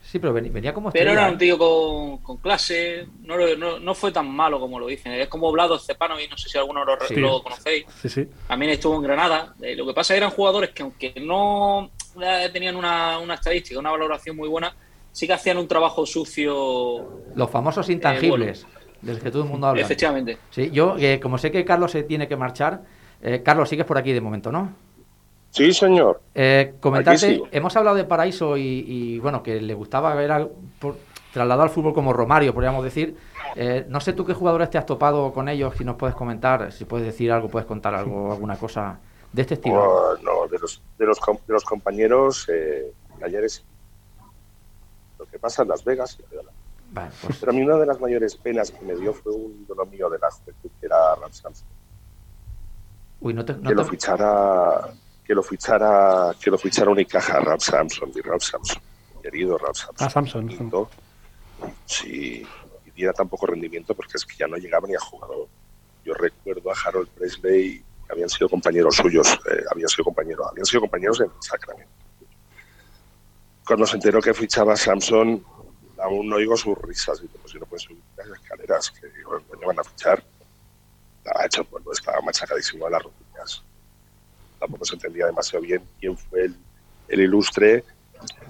Sí, 0.03 0.17
pero 0.17 0.33
ven- 0.33 0.51
venía 0.51 0.73
como 0.73 0.91
Pero 0.91 1.11
estrella, 1.11 1.21
era 1.21 1.29
un 1.29 1.35
¿eh? 1.35 1.37
tío 1.37 1.57
con, 1.59 2.17
con 2.17 2.37
clase, 2.37 3.07
no, 3.25 3.37
lo- 3.37 3.55
no, 3.55 3.77
no 3.79 3.93
fue 3.93 4.11
tan 4.11 4.27
malo 4.27 4.59
como 4.59 4.79
lo 4.79 4.87
dicen. 4.87 5.11
Es 5.13 5.27
como 5.27 5.51
Vlado 5.51 5.77
Cepano, 5.77 6.19
y 6.19 6.27
no 6.27 6.35
sé 6.35 6.49
si 6.49 6.57
alguno 6.57 6.83
lo, 6.83 6.97
Sí. 7.07 7.15
lo 7.15 7.43
conocéis. 7.43 7.85
Sí, 8.01 8.09
sí. 8.09 8.27
También 8.47 8.71
estuvo 8.71 8.95
en 8.95 9.03
Granada. 9.03 9.53
Eh, 9.61 9.75
lo 9.75 9.85
que 9.85 9.93
pasa 9.93 10.13
es 10.13 10.15
que 10.19 10.25
eran 10.25 10.31
jugadores 10.35 10.71
que, 10.71 10.81
aunque 10.81 11.13
no 11.21 11.91
eh, 12.21 12.49
tenían 12.51 12.75
una, 12.75 13.19
una 13.19 13.35
estadística, 13.35 13.79
una 13.79 13.91
valoración 13.91 14.35
muy 14.35 14.49
buena, 14.49 14.73
sí 15.11 15.27
que 15.27 15.33
hacían 15.33 15.57
un 15.59 15.67
trabajo 15.67 16.05
sucio. 16.07 17.07
Los 17.35 17.49
famosos 17.51 17.87
intangibles, 17.89 18.65
del 19.01 19.19
que 19.19 19.31
todo 19.31 19.43
el 19.43 19.49
mundo 19.49 19.67
habla. 19.67 19.81
Efectivamente. 19.81 20.37
Sí, 20.51 20.69
yo, 20.71 20.95
eh, 20.97 21.19
como 21.21 21.37
sé 21.37 21.51
que 21.51 21.63
Carlos 21.65 21.91
se 21.91 22.03
tiene 22.03 22.27
que 22.27 22.35
marchar, 22.35 22.81
eh, 23.21 23.41
Carlos, 23.43 23.69
sigues 23.69 23.85
por 23.85 23.97
aquí 23.97 24.13
de 24.13 24.21
momento, 24.21 24.51
¿no? 24.51 24.71
Sí, 25.51 25.73
señor. 25.73 26.21
Eh, 26.35 26.75
comentarte, 26.79 27.41
hemos 27.51 27.75
hablado 27.75 27.95
de 27.97 28.03
Paraíso 28.05 28.55
y, 28.55 28.83
y, 28.87 29.19
bueno, 29.19 29.41
que 29.41 29.59
le 29.59 29.73
gustaba 29.73 30.13
ver 30.13 30.31
al- 30.31 30.49
por- 30.79 30.97
trasladado 31.33 31.63
al 31.63 31.69
fútbol 31.69 31.93
como 31.93 32.13
Romario, 32.13 32.53
podríamos 32.53 32.83
decir. 32.83 33.15
Eh, 33.55 33.85
no 33.89 33.99
sé 33.99 34.13
tú 34.13 34.25
qué 34.25 34.33
jugadores 34.33 34.69
te 34.69 34.77
has 34.77 34.85
topado 34.85 35.33
con 35.33 35.49
ellos, 35.49 35.73
si 35.75 35.83
nos 35.83 35.95
puedes 35.95 36.15
comentar, 36.15 36.71
si 36.71 36.85
puedes 36.85 37.05
decir 37.07 37.31
algo, 37.31 37.49
puedes 37.49 37.65
contar 37.67 37.95
algo, 37.95 38.31
alguna 38.31 38.57
cosa 38.57 38.99
de 39.33 39.41
este 39.41 39.55
estilo. 39.55 39.81
Oh, 39.81 40.17
no, 40.21 40.47
de 40.47 40.59
los, 40.59 40.81
de 40.99 41.05
los, 41.05 41.19
com- 41.19 41.37
de 41.47 41.53
los 41.53 41.63
compañeros, 41.63 42.47
eh, 42.49 42.91
ayer 43.23 43.43
es 43.43 43.63
lo 45.17 45.25
que 45.25 45.39
pasa 45.39 45.63
en 45.63 45.69
Las 45.69 45.83
Vegas. 45.83 46.17
Vale, 46.91 47.11
pues, 47.21 47.37
Pero 47.39 47.51
a 47.51 47.55
mí 47.55 47.61
una 47.61 47.77
de 47.77 47.85
las 47.85 47.99
mayores 48.01 48.35
penas 48.35 48.71
que 48.71 48.83
me 48.83 48.95
dio 48.95 49.13
fue 49.13 49.31
un 49.31 49.61
ídolo 49.63 49.85
mío 49.85 50.09
de 50.09 50.17
la 50.19 50.29
juventud, 50.31 50.71
que 50.79 50.85
era 50.87 51.15
Ram 51.15 51.31
Samson. 51.31 51.67
uy, 53.21 53.33
no 53.33 53.45
te, 53.45 53.53
no 53.53 53.69
que 53.69 53.75
lo 53.75 53.83
te- 53.83 53.89
fichara 53.91 54.93
que 55.23 55.35
lo 55.35 55.43
fichara 55.43 56.35
que 56.41 56.49
lo 56.49 56.57
fichara 56.57 56.89
Unicaja 56.89 57.39
Ralph 57.39 57.61
Samson 57.61 58.11
y 58.15 58.21
Ralph 58.21 58.41
Samson 58.41 58.81
querido 59.21 59.57
Ralph 59.59 59.75
Samson 59.75 60.07
Ah, 60.07 60.09
Samson. 60.09 60.47
Lindo. 60.47 60.89
sí 61.85 62.47
y 62.85 62.91
diera 62.91 63.13
tan 63.13 63.29
poco 63.29 63.45
rendimiento 63.45 63.93
porque 63.93 64.13
es 64.15 64.25
que 64.25 64.35
ya 64.37 64.47
no 64.47 64.57
llegaba 64.57 64.87
ni 64.87 64.95
a 64.95 64.99
jugador 64.99 65.47
yo 66.03 66.13
recuerdo 66.15 66.71
a 66.71 66.75
Harold 66.85 67.09
Presley 67.09 67.77
que 68.07 68.13
habían 68.13 68.29
sido 68.29 68.49
compañeros 68.49 68.95
suyos 68.95 69.27
eh, 69.51 69.63
habían 69.71 69.89
sido 69.89 70.05
compañeros 70.05 70.47
habían 70.49 70.65
sido 70.65 70.81
compañeros 70.81 71.19
en 71.21 71.29
Sacramento 71.41 71.91
cuando 73.67 73.85
se 73.85 73.97
enteró 73.97 74.19
que 74.21 74.33
fichaba 74.33 74.75
Samson 74.75 75.43
aún 76.01 76.27
no 76.29 76.35
oigo 76.37 76.55
sus 76.57 76.77
risas 76.77 77.21
y 77.23 77.27
pues 77.27 77.51
si 77.51 77.59
no 77.59 77.65
pueden 77.65 77.85
subir 77.85 78.01
las 78.17 78.27
escaleras 78.27 78.91
que 78.91 79.07
digo, 79.09 79.39
coño 79.49 79.67
van 79.67 79.79
a 79.79 79.83
fichar 79.83 80.23
estaba 81.23 81.45
hecho 81.45 81.63
polvo, 81.65 81.91
estaba 81.91 82.21
machacadísimo 82.21 82.85
de 82.85 82.91
las 82.91 83.03
rodillas. 83.03 83.63
Tampoco 84.59 84.85
se 84.85 84.95
entendía 84.95 85.25
demasiado 85.25 85.63
bien 85.63 85.83
quién 85.99 86.17
fue 86.17 86.45
el, 86.45 86.55
el 87.09 87.19
ilustre 87.19 87.83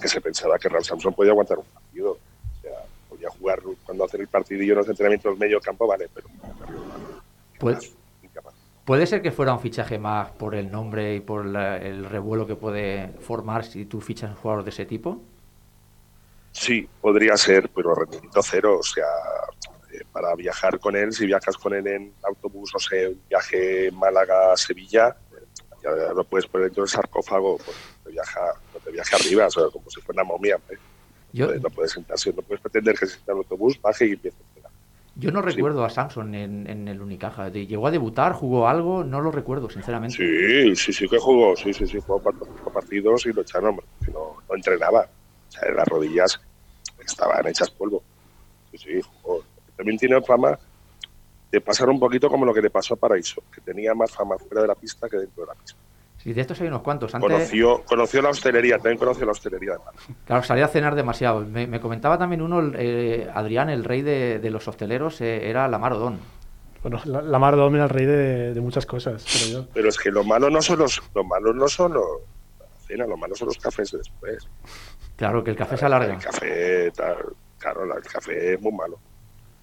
que 0.00 0.08
se 0.08 0.20
pensaba 0.20 0.58
que 0.58 0.68
Ralph 0.68 0.84
Samson 0.86 1.12
podía 1.12 1.32
aguantar 1.32 1.58
un 1.58 1.64
partido. 1.66 2.12
O 2.12 2.62
sea, 2.62 2.72
podía 3.08 3.28
jugar 3.30 3.60
cuando 3.84 4.04
hacer 4.04 4.20
el 4.20 4.28
partidillo 4.28 4.72
en 4.72 4.78
los 4.78 4.88
entrenamientos 4.88 5.36
medio 5.38 5.60
campo, 5.60 5.86
vale, 5.86 6.08
pero 6.14 6.28
Pues-. 7.58 7.92
¿Puede 8.84 9.06
ser 9.06 9.22
que 9.22 9.30
fuera 9.30 9.52
un 9.52 9.60
fichaje 9.60 9.98
más 9.98 10.30
por 10.32 10.54
el 10.54 10.70
nombre 10.70 11.14
y 11.14 11.20
por 11.20 11.44
la- 11.46 11.76
el 11.76 12.04
revuelo 12.06 12.46
que 12.46 12.56
puede 12.56 13.08
formar 13.20 13.64
si 13.64 13.84
tú 13.84 14.00
fichas 14.00 14.30
un 14.30 14.36
jugador 14.36 14.64
de 14.64 14.70
ese 14.70 14.86
tipo? 14.86 15.20
Sí, 16.52 16.88
podría 17.00 17.36
ser, 17.36 17.70
pero 17.74 17.94
rendimiento 17.94 18.42
cero. 18.42 18.78
O 18.80 18.82
sea, 18.82 19.04
eh, 19.92 20.02
para 20.12 20.34
viajar 20.34 20.78
con 20.78 20.96
él, 20.96 21.12
si 21.12 21.26
viajas 21.26 21.56
con 21.56 21.74
él 21.74 21.86
en 21.86 22.12
autobús, 22.22 22.70
no 22.72 22.80
sé, 22.80 23.08
un 23.08 23.20
viaje 23.28 23.90
Málaga-Sevilla, 23.92 25.16
eh, 25.32 25.44
ya 25.82 25.90
no 26.14 26.24
puedes 26.24 26.46
poner 26.46 26.66
dentro 26.66 26.82
del 26.82 26.90
sarcófago, 26.90 27.56
pues 27.58 27.76
te 28.04 28.10
viaja, 28.10 28.40
no 28.74 28.80
te 28.80 28.90
viaja 28.90 29.16
arriba, 29.16 29.46
o 29.46 29.50
sea, 29.50 29.64
como 29.72 29.88
si 29.90 30.00
fuera 30.00 30.22
una 30.22 30.32
momia. 30.32 30.58
¿eh? 30.70 30.76
Yo, 31.32 31.54
no 31.54 31.70
puedes 31.70 31.92
sentarse, 31.92 32.32
no 32.32 32.42
puedes 32.42 32.60
pretender 32.60 32.98
que 32.98 33.06
se 33.06 33.14
sienta 33.14 33.32
en 33.32 33.38
el 33.38 33.44
autobús, 33.44 33.80
baje 33.80 34.06
y 34.06 34.12
empiece 34.12 34.36
a 34.36 34.46
esperar. 34.48 34.72
yo 35.14 35.30
no 35.30 35.40
sí. 35.40 35.46
recuerdo 35.46 35.84
a 35.84 35.90
Samson 35.90 36.34
en, 36.34 36.68
en 36.68 36.88
el 36.88 37.00
Unicaja. 37.00 37.48
¿Llegó 37.48 37.86
a 37.86 37.90
debutar? 37.92 38.32
¿Jugó 38.32 38.68
algo? 38.68 39.04
No 39.04 39.20
lo 39.20 39.30
recuerdo, 39.30 39.70
sinceramente. 39.70 40.16
Sí, 40.16 40.74
sí, 40.74 40.92
sí 40.92 41.08
que 41.08 41.18
jugó, 41.18 41.56
sí, 41.56 41.72
sí, 41.72 41.86
sí, 41.86 42.00
jugó 42.04 42.20
cuatro 42.20 42.46
cinco 42.46 42.72
partidos 42.72 43.26
y 43.26 43.32
lo 43.32 43.42
echaron, 43.42 43.76
porque 43.76 44.12
no, 44.12 44.36
no 44.48 44.56
entrenaba. 44.56 45.08
O 45.50 45.52
sea, 45.52 45.70
las 45.72 45.86
rodillas 45.86 46.40
estaban 47.06 47.46
hechas 47.46 47.70
polvo. 47.70 48.02
Sí, 48.70 48.78
sí, 48.78 49.00
jugó. 49.22 49.42
También 49.76 49.98
tiene 49.98 50.20
fama 50.22 50.58
de 51.50 51.60
pasar 51.60 51.88
un 51.90 51.98
poquito 51.98 52.28
como 52.28 52.44
lo 52.46 52.54
que 52.54 52.62
le 52.62 52.70
pasó 52.70 52.94
a 52.94 52.96
Paraíso, 52.96 53.42
que 53.52 53.60
tenía 53.60 53.92
más 53.94 54.12
fama 54.12 54.38
fuera 54.38 54.62
de 54.62 54.68
la 54.68 54.74
pista 54.74 55.08
que 55.08 55.16
dentro 55.16 55.42
de 55.42 55.48
la 55.48 55.54
pista. 55.54 55.76
Sí, 56.18 56.32
de 56.34 56.42
estos 56.42 56.60
hay 56.60 56.68
unos 56.68 56.82
cuantos. 56.82 57.14
Antes, 57.14 57.30
Conoció, 57.30 57.82
conoció 57.84 58.20
la 58.22 58.28
hostelería, 58.28 58.76
también 58.76 58.98
conoció 58.98 59.24
la 59.24 59.32
hostelería 59.32 59.72
de 59.72 59.78
claro, 60.26 60.42
salía 60.42 60.66
a 60.66 60.68
cenar 60.68 60.94
demasiado. 60.94 61.40
Me, 61.40 61.66
me 61.66 61.80
comentaba 61.80 62.18
también 62.18 62.42
uno, 62.42 62.72
eh, 62.76 63.28
Adrián, 63.32 63.70
el 63.70 63.84
rey 63.84 64.02
de, 64.02 64.38
de 64.38 64.50
los 64.50 64.68
hosteleros, 64.68 65.20
eh, 65.22 65.48
era 65.48 65.66
Lamar 65.66 65.94
Odón. 65.94 66.18
Bueno, 66.82 67.00
la, 67.04 67.22
la 67.22 67.38
Mar 67.38 67.56
domina 67.56 67.84
el 67.84 67.90
rey 67.90 68.06
de, 68.06 68.54
de 68.54 68.60
muchas 68.60 68.86
cosas, 68.86 69.24
pero 69.32 69.46
yo. 69.62 69.68
Pero 69.74 69.88
es 69.88 69.98
que 69.98 70.10
lo 70.10 70.24
malo 70.24 70.48
no 70.48 70.62
son 70.62 70.78
los, 70.78 71.02
lo 71.14 71.24
malo 71.24 71.52
no 71.52 71.68
son 71.68 71.92
los, 71.94 72.04
la 72.58 72.66
cena, 72.86 73.06
lo 73.06 73.16
malo 73.18 73.34
son 73.34 73.48
los 73.48 73.58
cafés 73.58 73.90
de 73.90 73.98
después. 73.98 74.46
Claro, 75.20 75.44
que 75.44 75.50
el 75.50 75.56
café 75.56 75.76
se 75.76 75.84
alarga. 75.84 76.14
El 76.14 76.18
café, 76.22 76.90
tal, 76.92 77.16
claro, 77.58 77.84
la- 77.84 77.96
el 77.96 78.02
café 78.02 78.54
es 78.54 78.60
muy 78.62 78.72
malo. 78.72 78.98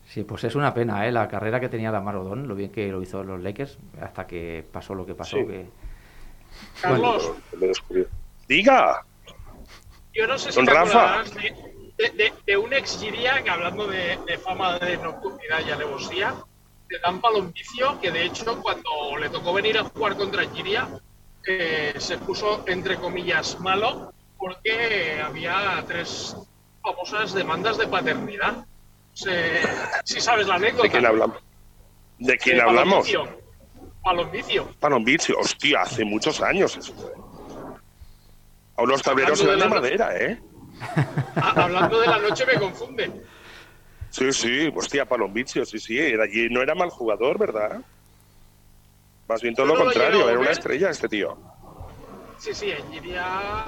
Sí, 0.05 0.23
pues 0.23 0.43
es 0.43 0.53
una 0.53 0.71
pena, 0.71 1.07
¿eh? 1.07 1.11
La 1.11 1.27
carrera 1.27 1.59
que 1.59 1.67
tenía 1.67 1.89
Lamar 1.91 2.15
Odón, 2.17 2.47
lo 2.47 2.53
bien 2.53 2.71
que 2.71 2.87
lo 2.89 3.01
hizo 3.01 3.23
los 3.23 3.41
Lakers, 3.41 3.79
hasta 3.99 4.27
que 4.27 4.63
pasó 4.71 4.93
lo 4.93 5.03
que 5.03 5.15
pasó. 5.15 5.37
Sí. 5.37 5.45
Que... 5.47 5.65
Carlos. 6.79 7.31
Diga, 8.47 9.03
yo 10.13 10.27
no 10.27 10.37
sé 10.37 10.51
si 10.51 10.55
Don 10.57 10.65
te 10.67 10.77
acordarás 10.77 11.33
de, 11.33 11.55
de- 11.97 12.09
de- 12.11 12.33
de 12.45 12.57
un 12.57 12.71
ex 12.73 12.99
Giria 12.99 13.43
que 13.43 13.49
hablando 13.49 13.87
de, 13.87 14.19
de 14.27 14.37
fama 14.37 14.77
de 14.77 14.95
nocturnidad 14.97 15.59
y 15.67 15.71
alevosía, 15.71 16.35
de 16.87 16.99
Dan 16.99 17.19
Palombicio, 17.19 17.99
que 17.99 18.11
de 18.11 18.25
hecho 18.25 18.61
cuando 18.61 19.17
le 19.19 19.29
tocó 19.31 19.53
venir 19.53 19.79
a 19.79 19.83
jugar 19.85 20.15
contra 20.17 20.43
Giria, 20.51 20.87
eh, 21.47 21.95
se 21.97 22.19
puso 22.19 22.63
entre 22.67 22.97
comillas 22.97 23.59
malo 23.59 24.13
porque 24.37 25.19
había 25.23 25.83
tres 25.87 26.35
famosas 26.81 27.33
demandas 27.33 27.77
de 27.77 27.87
paternidad. 27.87 28.65
Se- 29.13 29.61
si 30.05 30.21
sabes 30.21 30.47
la 30.47 30.55
anécdota. 30.55 30.83
¿de 30.83 30.89
quién 30.91 31.05
hablamos? 31.05 31.37
¿De 32.19 32.37
quién 32.37 32.61
hablamos? 32.61 33.07
Palombicio. 33.09 33.47
Palombicio. 34.03 34.67
Palombici, 34.79 35.33
hostia, 35.33 35.81
hace 35.81 36.05
muchos 36.05 36.41
años 36.41 36.77
eso 36.77 36.93
fue. 36.93 37.11
Aún 38.77 38.89
los 38.89 39.01
tableros 39.01 39.41
eran 39.41 39.59
de 39.59 39.67
madera, 39.67 40.15
¿eh? 40.17 40.39
Ah, 41.35 41.53
hablando 41.55 41.99
de 41.99 42.07
la 42.07 42.19
noche 42.19 42.45
me 42.45 42.55
confunde. 42.55 43.11
Sí, 44.11 44.31
sí, 44.31 44.71
hostia, 44.75 45.05
Palombicio, 45.05 45.65
sí, 45.65 45.79
sí, 45.79 45.97
era, 45.99 46.25
y 46.31 46.47
no 46.49 46.61
era 46.61 46.73
mal 46.75 46.89
jugador, 46.89 47.37
¿verdad? 47.37 47.81
Más 49.27 49.41
bien 49.41 49.53
todo 49.53 49.67
Yo 49.67 49.73
lo 49.73 49.79
no 49.79 49.85
contrario, 49.85 50.27
a 50.27 50.31
era 50.31 50.39
una 50.39 50.51
estrella 50.51 50.89
este 50.89 51.09
tío. 51.09 51.37
Sí, 52.37 52.53
sí, 52.53 52.71
en 52.71 52.91
Giria. 52.91 53.65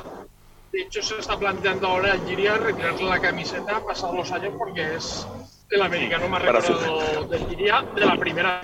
De 0.71 0.81
hecho, 0.81 1.01
se 1.01 1.17
está 1.19 1.37
planteando 1.37 1.87
ahora 1.87 2.13
en 2.15 2.27
Giria 2.27 2.55
retirarle 2.57 3.03
la 3.03 3.19
camiseta 3.19 3.83
pasados 3.85 4.15
los 4.15 4.31
años 4.31 4.53
porque 4.57 4.95
es 4.95 5.27
el 5.71 5.81
americano 5.81 6.27
más 6.29 6.41
recordado 6.41 7.25
de 7.27 7.39
Giria 7.45 7.83
de 7.95 8.05
la 8.05 8.15
primera. 8.17 8.61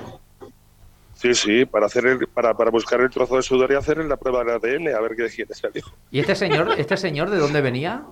Sí, 1.16 1.34
sí, 1.34 1.66
para 1.66 1.86
hacer 1.88 2.06
el, 2.06 2.28
para, 2.28 2.54
para 2.54 2.70
buscar 2.70 3.00
el 3.02 3.10
trozo 3.10 3.38
de 3.38 3.42
sudor 3.42 3.72
y 3.72 3.76
hacer 3.76 3.98
la 4.06 4.18
prueba 4.18 4.44
del 4.44 4.50
ADN, 4.56 4.96
a 4.96 5.00
ver 5.00 5.16
qué 5.16 5.28
quién 5.30 5.48
es 5.50 5.64
el 5.64 5.72
hijo. 5.78 5.92
¿Y 6.12 6.20
este 6.20 6.36
señor, 6.36 6.76
este 6.78 6.98
señor 6.98 7.30
de 7.30 7.38
dónde 7.38 7.62
venía? 7.62 8.04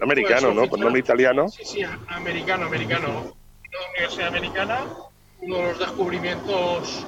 Americano, 0.00 0.48
Pues, 0.48 0.56
¿no? 0.56 0.68
Con 0.68 0.80
nombre 0.80 1.00
italiano. 1.00 1.48
Sí, 1.48 1.64
sí, 1.64 1.82
americano, 2.08 2.66
americano. 2.66 3.08
Una 3.08 3.90
universidad 3.94 4.28
americana, 4.28 4.80
uno 5.40 5.56
de 5.58 5.62
los 5.68 5.78
descubrimientos. 5.78 7.06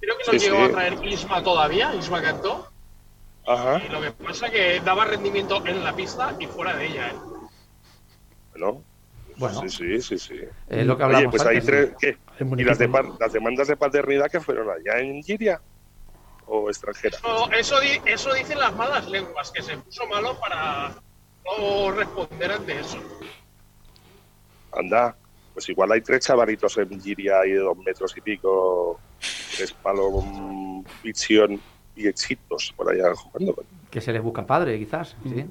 Creo 0.00 0.18
que 0.18 0.24
no 0.32 0.38
Sí, 0.38 0.38
llegó 0.38 0.56
sí. 0.58 0.62
a 0.62 0.70
traer 0.72 1.04
Isma 1.04 1.42
todavía, 1.42 1.94
Isma 1.94 2.22
cantó. 2.22 2.68
Ajá, 3.46 3.82
Y 3.84 3.88
lo 3.90 4.00
que 4.00 4.10
pasa 4.12 4.50
que 4.50 4.80
daba 4.80 5.04
rendimiento 5.04 5.62
en 5.66 5.84
la 5.84 5.94
pista 5.94 6.34
y 6.38 6.46
fuera 6.46 6.74
de 6.76 6.86
ella. 6.86 7.08
¿eh? 7.10 7.14
bueno. 8.52 8.84
Bueno. 9.36 9.60
Sí, 9.62 9.68
sí, 9.68 10.00
sí, 10.00 10.18
sí. 10.18 10.40
Es 10.68 10.86
lo 10.86 10.96
que 10.96 11.02
Oye, 11.02 11.16
hablamos 11.16 11.30
pues 11.32 11.44
hay 11.46 11.60
tres. 11.60 11.90
¿qué? 11.98 12.08
Es 12.10 12.46
¿Y 12.56 12.64
las, 12.64 12.78
de 12.78 12.88
las 13.18 13.32
demandas 13.32 13.66
de 13.68 13.76
paternidad 13.76 14.30
que 14.30 14.40
fueron 14.40 14.68
allá 14.70 15.00
en 15.00 15.22
Giria? 15.22 15.60
¿O 16.46 16.68
extranjera? 16.70 17.18
No, 17.24 17.50
eso, 17.50 17.80
di- 17.80 18.00
eso 18.06 18.32
dicen 18.32 18.58
las 18.60 18.74
malas 18.76 19.08
lenguas, 19.10 19.50
que 19.50 19.60
se 19.62 19.76
puso 19.78 20.06
malo 20.06 20.38
para 20.40 20.94
no 21.58 21.90
responder 21.90 22.52
ante 22.52 22.78
eso. 22.78 22.98
Anda, 24.72 25.18
pues 25.52 25.68
igual 25.68 25.90
hay 25.92 26.00
tres 26.00 26.24
chavalitos 26.26 26.76
en 26.78 27.00
Giria 27.00 27.40
ahí 27.40 27.50
de 27.52 27.58
dos 27.58 27.76
metros 27.78 28.16
y 28.16 28.20
pico, 28.20 29.00
tres 29.56 29.72
palos, 29.72 30.12
mm, 30.24 30.82
visión 31.02 31.60
y 31.96 32.06
éxitos 32.08 32.72
por 32.76 32.90
allá 32.90 33.14
jugando. 33.14 33.54
Que 33.90 34.00
se 34.00 34.12
les 34.12 34.22
busca 34.22 34.46
padre, 34.46 34.78
quizás. 34.78 35.16
¿sí? 35.24 35.44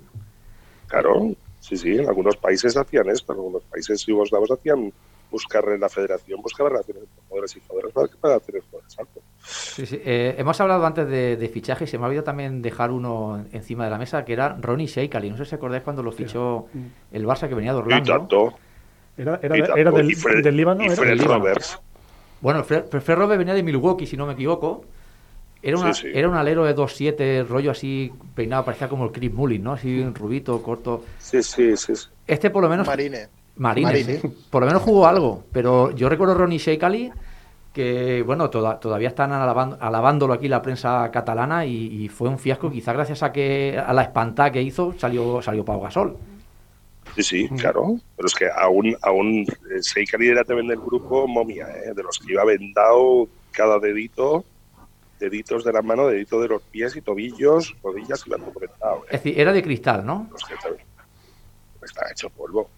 Claro, 0.88 1.32
sí, 1.60 1.78
sí, 1.78 1.96
en 1.98 2.08
algunos 2.08 2.36
países 2.38 2.76
hacían 2.78 3.10
esto, 3.10 3.34
en 3.34 3.39
algunos 3.39 3.64
países 3.64 4.06
yugoslavos 4.06 4.52
hacían 4.52 4.91
buscar 5.32 5.68
en 5.70 5.80
la 5.80 5.89
federación, 5.89 6.41
buscar 6.41 6.68
relaciones 6.68 7.04
entre 7.04 7.24
jugadores 7.28 7.56
y 7.56 7.62
jugadores 7.68 7.94
para, 7.94 8.08
para 8.22 8.39
tener 8.39 8.62
jugadores 8.70 9.00
altos. 9.00 9.24
Sí, 9.46 9.86
sí. 9.88 10.00
Eh, 10.06 10.36
hemos 10.38 10.62
hablado 10.62 10.86
antes 10.86 11.08
de, 11.08 11.38
de 11.38 11.50
fichajes, 11.50 11.89
se 11.89 11.98
me 11.98 12.04
ha 12.04 12.08
olvidado 12.08 12.26
también 12.26 12.62
dejar 12.62 12.91
uno 12.91 13.44
encima 13.52 13.86
de 13.86 13.89
la 13.89 13.98
mesa, 13.98 14.24
que 14.26 14.34
era 14.34 14.56
Ronnie 14.62 14.86
Sheikali. 14.86 15.32
No 15.32 15.38
sé 15.38 15.46
si 15.46 15.56
acordáis 15.56 15.82
cuando 15.84 16.04
lo 16.04 16.12
fichó 16.12 16.68
el 17.12 17.26
Barça 17.26 17.48
que 17.50 17.56
venía 17.56 17.72
de 17.74 17.80
Y 17.80 17.82
Orlando. 17.82 18.12
tanto, 18.14 18.54
Era, 19.18 19.39
y 19.41 19.46
era, 19.46 19.58
tanto. 19.66 19.78
era 19.78 19.91
del, 19.91 20.12
y 20.12 20.16
Fred, 20.16 20.44
del 20.44 20.56
Líbano, 20.58 20.84
y 20.84 20.86
era 20.86 20.96
Fred 20.96 21.10
del 21.10 21.18
Líbano. 21.18 21.39
Roberts. 21.39 21.80
Bueno, 22.39 22.64
Fred, 22.64 22.86
Fred 22.89 23.18
Robert 23.18 23.39
venía 23.39 23.54
de 23.56 23.64
Milwaukee, 23.64 24.06
si 24.06 24.16
no 24.16 24.28
me 24.28 24.34
equivoco. 24.34 24.86
Era, 25.64 25.78
una, 25.80 25.93
Sí, 25.93 26.01
sí. 26.03 26.07
era 26.14 26.28
un 26.28 26.36
alero 26.36 26.66
de 26.66 26.76
2'7, 26.76 27.47
rollo 27.47 27.72
así 27.72 28.11
peinado, 28.36 28.66
parecía 28.66 28.89
como 28.89 29.05
el 29.05 29.11
Chris 29.11 29.34
Mullin, 29.34 29.64
¿no? 29.64 29.74
Así 29.74 29.99
un 30.01 30.14
rubito, 30.14 30.61
corto. 30.61 31.03
Sí, 31.20 31.41
sí, 31.41 31.76
sí. 31.78 31.95
sí. 31.95 32.07
Este 32.28 32.49
por 32.49 32.61
lo 32.64 32.70
menos... 32.70 32.86
Marine. 32.86 33.28
Marines, 33.55 34.07
Marine. 34.07 34.22
Por 34.49 34.61
lo 34.61 34.68
menos 34.68 34.82
jugó 34.82 35.07
algo. 35.07 35.43
Pero 35.53 35.91
yo 35.91 36.09
recuerdo 36.09 36.34
Ronnie 36.34 36.57
Sheikali, 36.59 37.11
que 37.72 38.24
bueno, 38.26 38.49
toda- 38.49 38.80
todavía 38.80 39.07
están 39.07 39.32
alabando- 39.32 39.78
alabándolo 39.80 40.34
aquí 40.34 40.47
la 40.47 40.61
prensa 40.61 41.09
catalana 41.11 41.66
y, 41.66 42.03
y 42.03 42.09
fue 42.09 42.30
un 42.30 42.39
fiasco, 42.39 42.70
quizás 42.70 42.93
gracias 42.95 43.24
a 43.24 43.32
que 43.32 43.80
a 43.84 43.93
la 43.93 44.01
espantada 44.03 44.51
que 44.51 44.61
hizo 44.61 44.93
salió, 44.97 45.41
salió 45.41 45.64
Pau 45.64 45.80
Gasol. 45.82 46.18
Sí, 47.16 47.24
sí, 47.24 47.49
claro. 47.59 47.95
Pero 48.16 48.28
es 48.28 48.34
que 48.34 48.47
aún, 48.55 48.95
aún 49.01 49.41
eh, 49.43 49.82
Seikari 49.82 50.30
era 50.30 50.43
también 50.43 50.68
del 50.68 50.80
grupo 50.80 51.28
momia, 51.28 51.68
¿eh? 51.70 51.93
de 51.95 52.03
los 52.03 52.18
que 52.20 52.34
iba 52.34 52.43
vendado 52.43 53.28
cada 53.51 53.78
dedito, 53.80 54.43
deditos 55.24 55.63
de 55.63 55.71
la 55.74 55.82
mano, 55.82 56.07
dedito 56.07 56.39
de 56.41 56.47
los 56.49 56.61
pies 56.63 56.95
y 56.95 57.01
tobillos, 57.01 57.76
rodillas, 57.82 58.26
iba 58.28 58.38
todo 58.38 58.53
vendado. 58.59 58.97
¿eh? 59.03 59.07
Es 59.11 59.24
decir, 59.24 59.39
era 59.39 59.53
de 59.53 59.63
cristal, 59.63 60.05
¿no? 60.05 60.30
Está 61.82 62.09
hecho 62.11 62.30
polvo. 62.30 62.69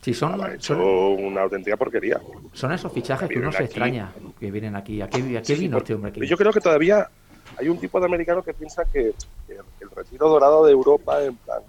Sí, 0.00 0.14
son, 0.14 0.32
Estaba 0.32 0.54
hecho 0.54 0.74
son, 0.74 1.24
una 1.24 1.42
auténtica 1.42 1.76
porquería. 1.76 2.20
son 2.52 2.72
esos 2.72 2.92
fichajes 2.92 3.28
que 3.28 3.38
uno 3.38 3.50
se 3.50 3.58
aquí. 3.58 3.64
extraña 3.66 4.12
que 4.38 4.50
vienen 4.50 4.76
aquí. 4.76 5.00
¿A 5.02 5.08
qué, 5.08 5.18
a 5.38 5.42
qué 5.42 5.54
Sí, 5.56 5.60
vino 5.60 5.78
este 5.78 5.94
hombre 5.94 6.10
aquí? 6.10 6.26
Yo 6.26 6.36
creo 6.36 6.52
que 6.52 6.60
todavía 6.60 7.08
hay 7.56 7.68
un 7.68 7.78
tipo 7.78 7.98
de 7.98 8.06
americano 8.06 8.42
que 8.42 8.54
piensa 8.54 8.84
que, 8.84 9.12
que 9.46 9.54
el 9.80 9.90
retiro 9.90 10.28
dorado 10.28 10.64
de 10.64 10.72
Europa, 10.72 11.22
en 11.24 11.34
plan, 11.36 11.60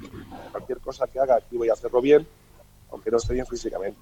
cualquier 0.52 0.78
cosa 0.80 1.08
que 1.08 1.20
haga 1.20 1.36
aquí 1.38 1.58
voy 1.58 1.70
a 1.70 1.74
hacerlo 1.74 2.02
bien, 2.02 2.26
aunque 2.92 3.10
no 3.10 3.18
esté 3.18 3.34
bien 3.34 3.48
físicamente. 3.48 4.00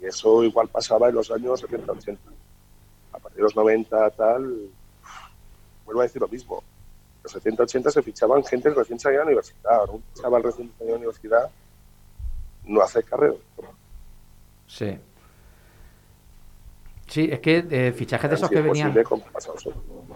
Y 0.00 0.06
eso 0.06 0.42
igual 0.42 0.68
pasaba 0.68 1.08
en 1.08 1.14
los 1.14 1.30
años 1.30 1.62
70-80. 1.64 2.18
A 3.12 3.18
partir 3.18 3.36
de 3.36 3.42
los 3.42 3.54
90, 3.56 4.10
tal, 4.10 4.68
vuelvo 5.90 6.00
a 6.00 6.04
decir 6.04 6.22
lo 6.22 6.28
mismo. 6.28 6.62
En 7.16 7.22
los 7.24 7.36
70-80 7.44 7.90
se 7.90 8.02
fichaban 8.02 8.44
gente 8.44 8.70
recién 8.70 8.98
salida 8.98 9.20
de 9.20 9.24
la 9.24 9.28
universidad. 9.30 9.72
Ahora 9.72 9.92
un 9.92 10.02
chaval 10.14 10.42
recién 10.42 10.68
salido 10.68 10.84
de 10.86 10.90
la 10.92 10.96
universidad 10.98 11.50
no 12.64 12.80
hace 12.82 13.02
carrera. 13.02 13.34
Sí. 14.66 14.96
Sí, 17.08 17.28
es 17.30 17.40
que 17.40 17.66
eh, 17.70 17.92
fichajes 17.92 18.30
de 18.30 18.36
esos 18.36 18.48
que 18.48 18.60
venían, 18.62 18.94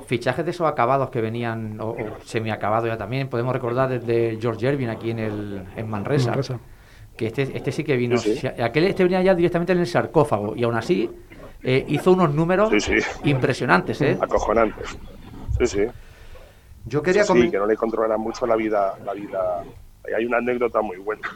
fichajes 0.07 0.45
de 0.45 0.51
esos 0.53 0.69
acabados 0.69 1.11
que 1.11 1.21
venían, 1.21 1.81
o, 1.81 1.89
o 1.91 1.97
semiacabados 2.25 2.89
ya 2.89 2.97
también, 2.97 3.29
podemos 3.29 3.53
recordar 3.53 3.89
desde 3.89 4.39
George 4.41 4.65
Ervin 4.69 4.89
aquí 4.91 5.11
en 5.11 5.19
el 5.19 5.65
en 5.75 5.91
Manresa, 5.91 6.29
Manresa. 6.31 6.61
que 7.17 7.27
este, 7.27 7.43
este 7.57 7.73
sí 7.73 7.83
que 7.83 7.97
vino, 7.97 8.17
Sí, 8.17 8.35
sí. 8.35 8.41
si- 8.43 8.47
aquel 8.63 8.85
este 8.85 9.03
venía 9.03 9.23
ya 9.23 9.35
directamente 9.35 9.73
en 9.73 9.81
el 9.81 9.89
sarcófago 9.89 10.55
y 10.55 10.63
aún 10.63 10.77
así 10.77 11.11
eh, 11.65 11.85
hizo 11.89 12.13
unos 12.13 12.33
números 12.33 12.71
Sí, 12.85 13.01
sí. 13.01 13.09
impresionantes, 13.25 14.01
¿eh? 14.01 14.17
Acojonantes. 14.21 14.97
Sí, 15.59 15.67
sí. 15.67 15.87
Yo 16.87 17.03
quería 17.03 17.25
Sí, 17.25 17.51
que 17.51 17.59
no 17.59 17.67
le 17.67 17.77
controlan 17.77 18.21
mucho 18.21 18.47
la 18.47 18.57
vida. 18.57 18.99
La 19.05 19.15
vida. 19.15 19.65
Hay 20.17 20.25
una 20.27 20.39
anécdota 20.39 20.81
muy 20.83 20.99
buena. 20.99 21.29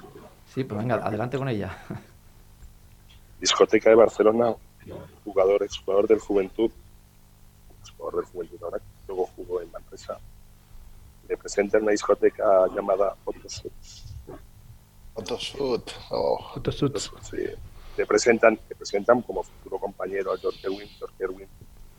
Sí, 0.46 0.64
pues 0.64 0.78
venga, 0.78 0.96
adelante 0.96 1.38
con 1.38 1.48
ella. 1.48 1.76
Discoteca 3.40 3.90
de 3.90 3.96
Barcelona, 3.96 4.54
jugador, 5.24 5.62
exjugador 5.62 6.08
del 6.08 6.18
Juventud, 6.18 6.70
exjugador 7.80 8.16
del 8.16 8.24
Juventud 8.32 8.58
ahora, 8.62 8.78
que 8.78 8.84
luego 9.06 9.26
jugó 9.36 9.62
en 9.62 9.70
Manresa. 9.70 10.18
Le 11.28 11.36
presenta 11.36 11.76
en 11.76 11.84
una 11.84 11.92
discoteca 11.92 12.66
llamada 12.74 13.14
Otto 13.24 13.48
Suits. 13.48 14.14
Photoshoot. 15.18 15.90
Oh. 16.10 16.52
Otto 16.56 16.72
Suits. 16.72 17.10
Sí. 17.22 17.36
Le 17.96 18.06
presentan, 18.06 18.58
le 18.68 18.74
presentan 18.76 19.20
como 19.22 19.42
futuro 19.42 19.78
compañero 19.78 20.32
a 20.32 20.38
George 20.38 20.60
Erwin. 20.64 20.88
George 20.98 21.14
Erwin 21.18 21.48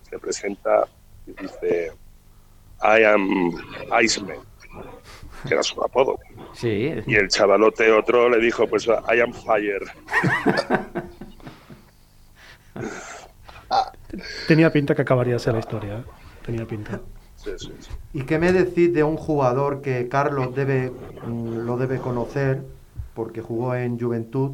se 0.09 0.17
presenta 0.17 0.87
y 1.27 1.33
dice 1.33 1.91
I 2.81 3.03
am 3.03 3.51
Iceman, 4.03 4.37
que 5.47 5.53
era 5.53 5.63
su 5.63 5.81
apodo. 5.81 6.17
Sí, 6.53 6.93
Y 7.05 7.15
el 7.15 7.27
chavalote 7.29 7.91
otro 7.91 8.29
le 8.29 8.39
dijo, 8.39 8.67
pues 8.67 8.87
I 8.87 9.19
am 9.21 9.33
Fire. 9.33 9.83
Tenía 14.47 14.71
pinta 14.71 14.95
que 14.95 15.01
acabaría 15.03 15.35
así 15.35 15.51
la 15.51 15.59
historia. 15.59 15.99
¿eh? 15.99 16.03
Tenía 16.45 16.65
pinta. 16.65 16.99
Sí, 17.35 17.51
sí, 17.57 17.71
sí. 17.79 17.91
¿Y 18.13 18.23
qué 18.23 18.37
me 18.39 18.51
decís 18.51 18.93
de 18.93 19.03
un 19.03 19.15
jugador 19.15 19.81
que 19.81 20.07
Carlos 20.09 20.55
debe, 20.55 20.91
mm, 21.25 21.65
lo 21.65 21.77
debe 21.77 21.99
conocer, 21.99 22.61
porque 23.13 23.41
jugó 23.41 23.75
en 23.75 23.99
Juventud, 23.99 24.53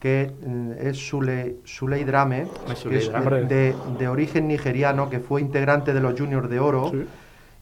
que 0.00 0.30
mm, 0.44 0.72
es 0.80 0.96
Sule, 0.98 1.56
Suley 1.64 2.04
Drame, 2.04 2.46
Es 2.70 2.82
que 2.82 2.98
es 2.98 3.10
Drame. 3.10 3.42
de, 3.42 3.74
de 3.98 4.08
origen 4.08 4.48
nigeriano, 4.48 5.08
que 5.08 5.20
fue 5.20 5.40
integrante 5.40 5.94
de 5.94 6.00
los 6.00 6.18
Juniors 6.18 6.50
de 6.50 6.58
Oro. 6.60 6.92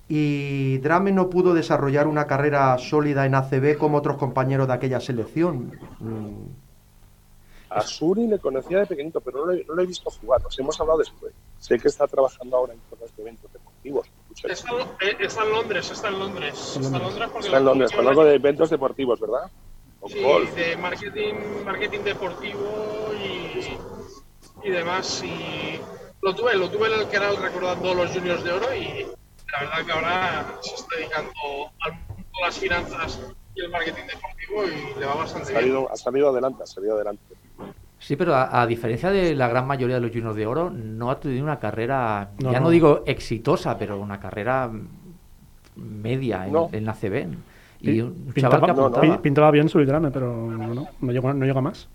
Y 0.08 0.78
Drame 0.78 1.10
no 1.12 1.28
pudo 1.28 1.52
desarrollar 1.52 2.06
una 2.06 2.26
carrera 2.26 2.78
sólida 2.78 3.26
en 3.26 3.34
ACB 3.34 3.76
como 3.76 3.98
otros 3.98 4.16
compañeros 4.16 4.68
de 4.68 4.74
aquella 4.74 5.00
selección. 5.00 5.72
Mm, 5.98 6.46
A 7.70 7.80
Suri 7.80 8.28
le 8.28 8.38
conocía 8.38 8.78
de 8.78 8.86
pequeñito, 8.86 9.20
pero 9.20 9.38
no 9.40 9.46
lo, 9.46 9.52
he, 9.52 9.64
no 9.64 9.74
lo 9.74 9.82
he 9.82 9.86
visto 9.86 10.08
jugar. 10.10 10.40
Nos 10.42 10.56
hemos 10.58 10.80
hablado 10.80 11.00
después. 11.00 11.32
Sé 11.58 11.78
que 11.80 11.88
está 11.88 12.06
trabajando 12.06 12.56
ahora 12.56 12.74
en 12.74 12.80
cosas 12.88 13.14
de 13.16 13.22
eventos 13.22 13.52
deportivos. 13.52 14.06
Está, 14.44 14.68
eh, 15.00 15.16
está 15.18 15.42
en 15.42 15.50
Londres, 15.50 15.90
está 15.90 16.08
en 16.08 16.18
Londres. 16.20 16.76
Está 16.80 16.96
en 16.98 17.02
Londres 17.02 17.28
porque 17.32 17.46
Está 17.46 17.58
en 17.58 17.64
lo 17.64 17.70
Londres, 17.72 17.92
con 17.92 18.06
algo 18.06 18.24
de 18.24 18.34
eventos 18.34 18.70
deportivos, 18.70 19.18
¿verdad? 19.20 19.50
Con 19.98 20.10
Sí, 20.10 20.22
golf. 20.22 20.54
de 20.54 20.76
marketing, 20.76 21.34
marketing 21.64 22.00
deportivo 22.04 23.10
y, 23.20 24.68
y 24.68 24.70
demás. 24.70 25.24
Y 25.24 25.80
lo 26.22 26.32
tuve, 26.34 26.54
lo 26.54 26.70
tuve 26.70 26.94
en 26.94 27.00
el 27.00 27.08
canal 27.08 27.36
recordando 27.38 27.92
los 27.94 28.10
juniors 28.12 28.44
de 28.44 28.52
oro 28.52 28.74
y 28.74 29.06
la 29.52 29.60
verdad 29.60 29.86
que 29.86 29.92
ahora 29.92 30.46
se 30.60 30.74
está 30.74 30.96
dedicando 30.96 31.30
al 31.80 31.92
mundo 31.92 32.24
de 32.34 32.46
las 32.46 32.58
finanzas 32.58 33.20
y 33.54 33.60
el 33.60 33.70
marketing 33.70 34.02
deportivo 34.06 34.64
y 34.64 35.00
le 35.00 35.06
va 35.06 35.12
Ha 35.12 35.16
bastante 35.16 35.48
bien. 35.50 35.60
salido, 35.62 35.90
ha 35.92 35.96
salido 35.96 36.28
adelante, 36.30 36.62
ha 36.62 36.66
salido 36.66 36.94
adelante. 36.94 37.22
Sí, 37.98 38.14
pero 38.16 38.34
a, 38.34 38.60
a 38.60 38.66
diferencia 38.66 39.10
de 39.10 39.34
la 39.34 39.48
gran 39.48 39.66
mayoría 39.66 39.96
de 39.96 40.02
los 40.02 40.10
Juniors 40.10 40.36
de 40.36 40.46
Oro, 40.46 40.70
no 40.70 41.10
ha 41.10 41.18
tenido 41.18 41.42
una 41.42 41.58
carrera, 41.58 42.30
No, 42.38 42.52
ya 42.52 42.58
no, 42.60 42.66
no. 42.66 42.70
digo 42.70 43.02
exitosa, 43.06 43.78
pero 43.78 43.98
una 43.98 44.20
carrera 44.20 44.70
media 45.76 46.46
en, 46.46 46.52
No. 46.52 46.68
en 46.72 46.84
la 46.84 46.92
CB. 46.94 47.28
Y 47.80 48.00
un 48.00 48.32
Pintaba, 48.34 48.56
chaval 48.56 48.70
que 48.70 48.76
no, 48.76 48.80
no. 48.82 48.86
apuntaba. 48.96 49.16
pi- 49.16 49.22
pintaba 49.22 49.50
bien 49.50 49.68
su 49.68 49.78
pero 49.78 50.34
no, 50.50 50.74
no, 50.74 50.88
no 51.00 51.12
llega, 51.12 51.32
no 51.34 51.44
llega 51.44 51.60
más. 51.60 51.88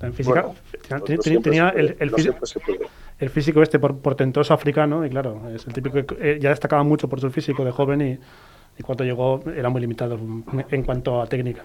En 0.00 0.12
física, 0.14 0.42
Bueno, 0.42 1.04
tenía, 1.42 1.64
no 1.72 1.78
el, 1.78 1.96
el 1.98 2.10
no 2.10 2.16
físico 3.30 3.62
este 3.62 3.78
por- 3.80 3.98
portentoso 3.98 4.54
africano, 4.54 5.04
y 5.04 5.10
claro, 5.10 5.42
es 5.52 5.66
el 5.66 5.72
típico 5.72 5.94
que 6.06 6.16
eh, 6.20 6.38
ya 6.40 6.50
destacaba 6.50 6.84
mucho 6.84 7.08
por 7.08 7.20
su 7.20 7.30
físico 7.30 7.64
de 7.64 7.72
joven 7.72 8.00
y, 8.00 8.18
y 8.78 8.82
cuando 8.84 9.02
llegó 9.02 9.40
era 9.56 9.68
muy 9.70 9.80
limitado 9.80 10.16
en, 10.70 10.82
cuanto 10.84 11.20
a 11.20 11.26
técnica. 11.26 11.64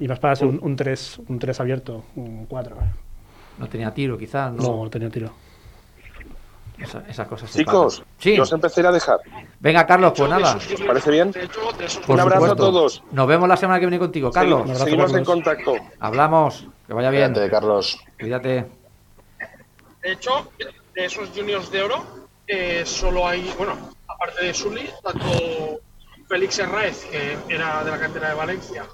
Y 0.00 0.08
más 0.08 0.18
para 0.18 0.34
ser 0.34 0.48
un, 0.48 0.58
un 0.62 0.76
3 0.76 1.20
un 1.28 1.38
tres 1.38 1.60
abierto, 1.60 2.04
un 2.16 2.46
4. 2.46 2.76
No 3.58 3.68
tenía 3.68 3.92
tiro, 3.92 4.16
quizás. 4.16 4.52
No, 4.52 4.62
No, 4.62 4.84
no 4.84 4.90
tenía 4.90 5.10
tiro. 5.10 5.30
Esa- 6.78 7.04
esas 7.08 7.26
cosas 7.26 7.50
Chicos. 7.52 8.02
Sí. 8.18 8.36
yo 8.36 8.42
os 8.42 8.52
empecé 8.52 8.86
a 8.86 8.92
dejar. 8.92 9.18
Venga, 9.60 9.86
Carlos, 9.86 10.12
pues 10.16 10.28
nada. 10.28 10.58
parece 10.86 11.10
bien? 11.10 11.32
Por 12.06 12.14
Un 12.14 12.20
abrazo 12.20 12.52
a 12.52 12.56
todos. 12.56 13.02
Nos 13.12 13.26
vemos 13.26 13.48
la 13.48 13.56
semana 13.56 13.80
que 13.80 13.86
viene 13.86 13.98
contigo, 13.98 14.30
Carlos. 14.30 14.60
Seguimos, 14.60 14.82
seguimos 14.82 15.14
en 15.14 15.24
contacto. 15.24 15.74
Hablamos. 16.00 16.68
Que 16.86 16.92
vaya 16.92 17.10
bien. 17.10 17.32
Cuídate, 17.32 17.50
Carlos. 17.50 17.98
Cuídate. 18.18 18.66
De 20.02 20.12
hecho, 20.12 20.50
de 20.94 21.04
esos 21.04 21.30
juniors 21.30 21.70
de 21.70 21.82
oro, 21.82 22.04
eh, 22.46 22.82
solo 22.86 23.26
hay, 23.26 23.52
bueno, 23.58 23.76
aparte 24.06 24.44
de 24.44 24.54
Sully, 24.54 24.88
tanto 25.02 25.80
Félix 26.28 26.58
Herráez, 26.58 27.04
que 27.06 27.36
era 27.48 27.82
de 27.84 27.90
la 27.90 27.98
cantera 27.98 28.28
de 28.30 28.34
Valencia, 28.34 28.84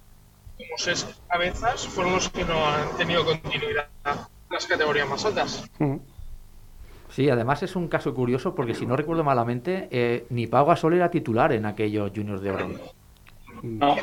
como 0.56 0.78
Ses 0.78 1.06
Cabezas, 1.28 1.86
fueron 1.86 2.14
los 2.14 2.28
que 2.30 2.44
no 2.44 2.66
han 2.66 2.96
tenido 2.96 3.24
continuidad 3.24 3.88
en 4.06 4.18
las 4.50 4.66
categorías 4.66 5.08
más 5.08 5.24
altas. 5.24 5.64
Mm. 5.78 5.96
Sí, 7.10 7.28
además 7.28 7.62
es 7.62 7.76
un 7.76 7.88
caso 7.88 8.14
curioso 8.14 8.54
porque 8.54 8.74
si 8.74 8.86
no 8.86 8.96
recuerdo 8.96 9.22
malamente, 9.22 9.88
eh, 9.90 10.26
ni 10.30 10.46
Pau 10.46 10.64
Gasol 10.64 10.94
era 10.94 11.10
titular 11.10 11.52
en 11.52 11.66
aquellos 11.66 12.10
Juniors 12.14 12.40
de 12.40 12.50
Oro. 12.50 12.70
No, 13.62 13.96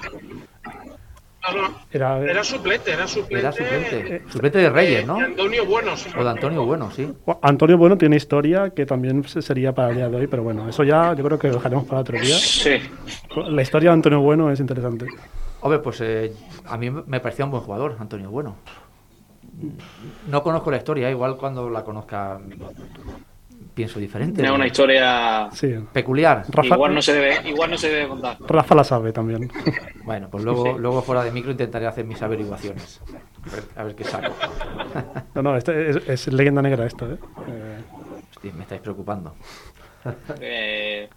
No, 1.41 1.61
no, 1.61 1.75
Era, 1.91 2.19
era 2.19 2.43
suplente, 2.43 2.91
era 2.91 3.07
suplente. 3.07 3.39
Era 3.39 3.51
suplente. 3.51 4.15
eh, 4.17 4.21
Suplente 4.29 4.57
de 4.59 4.69
Reyes, 4.69 5.07
¿no? 5.07 5.17
de 5.17 5.23
Antonio 5.25 5.65
Bueno, 5.65 5.91
no 6.13 6.19
O 6.19 6.23
de 6.23 6.29
Antonio. 6.29 6.65
Bueno, 6.65 6.91
sí. 6.91 7.11
Antonio 7.41 7.77
Bueno 7.77 7.97
tiene 7.97 8.17
historia 8.17 8.71
que 8.71 8.85
también 8.85 9.23
se- 9.27 9.41
sería 9.41 9.73
para 9.73 9.89
el 9.89 9.95
día 9.95 10.09
de 10.09 10.17
hoy, 10.17 10.27
pero 10.27 10.43
bueno, 10.43 10.67
eso 10.67 10.83
ya 10.83 11.13
yo 11.13 11.23
creo 11.23 11.39
que 11.39 11.47
lo 11.47 11.55
dejaremos 11.55 11.85
para 11.85 12.01
otro 12.01 12.19
día. 12.19 12.35
sí. 12.35 12.77
La 13.47 13.61
historia 13.61 13.91
de 13.91 13.93
Antonio 13.93 14.19
Bueno 14.19 14.51
es 14.51 14.59
interesante. 14.59 15.05
Hombre, 15.61 15.79
pues 15.79 16.01
eh, 16.01 16.33
a 16.65 16.77
mí 16.77 16.89
me 16.89 17.19
parecía 17.19 17.45
un 17.45 17.51
buen 17.51 17.63
jugador, 17.63 17.95
Antonio 17.99 18.29
Bueno. 18.29 18.55
No 20.27 20.43
conozco 20.43 20.71
la 20.71 20.77
historia, 20.77 21.09
igual 21.09 21.35
cuando 21.37 21.69
la 21.69 21.83
conozca 21.83 22.39
pienso 23.79 23.97
diferente. 23.97 24.41
Tiene 24.41 24.53
una 24.53 24.67
historia 24.67 25.47
Sí. 25.53 25.73
Peculiar. 25.93 26.43
Rafa, 26.49 26.75
igual 26.75 26.93
no 26.93 27.01
se 27.01 27.13
debe, 27.13 27.47
igual 27.49 27.71
no 27.71 27.77
se 27.77 27.87
debe 27.89 28.09
contar. 28.09 28.35
Rafa 28.45 28.75
la 28.75 28.83
sabe 28.83 29.13
también. 29.13 29.49
Bueno, 30.03 30.27
pues 30.29 30.43
luego, 30.43 30.77
luego 30.79 31.01
fuera 31.03 31.23
de 31.23 31.31
micro 31.31 31.51
intentaré 31.51 31.85
hacer 31.85 32.03
mis 32.03 32.19
averiguaciones. 32.21 32.99
A 33.47 33.55
ver, 33.55 33.63
a 33.75 33.83
ver 33.83 33.95
qué 33.95 34.03
saco. 34.03 34.33
No, 35.35 35.43
no, 35.43 35.55
este 35.55 35.91
es, 35.91 35.97
es 36.09 36.33
leyenda 36.33 36.63
negra 36.63 36.85
esto, 36.87 37.05
¿eh? 37.11 37.17
Eh, 37.47 37.77
Hostia, 38.31 38.51
me 38.53 38.63
estáis 38.63 38.81
preocupando. 38.81 39.35
Eh, 40.39 41.09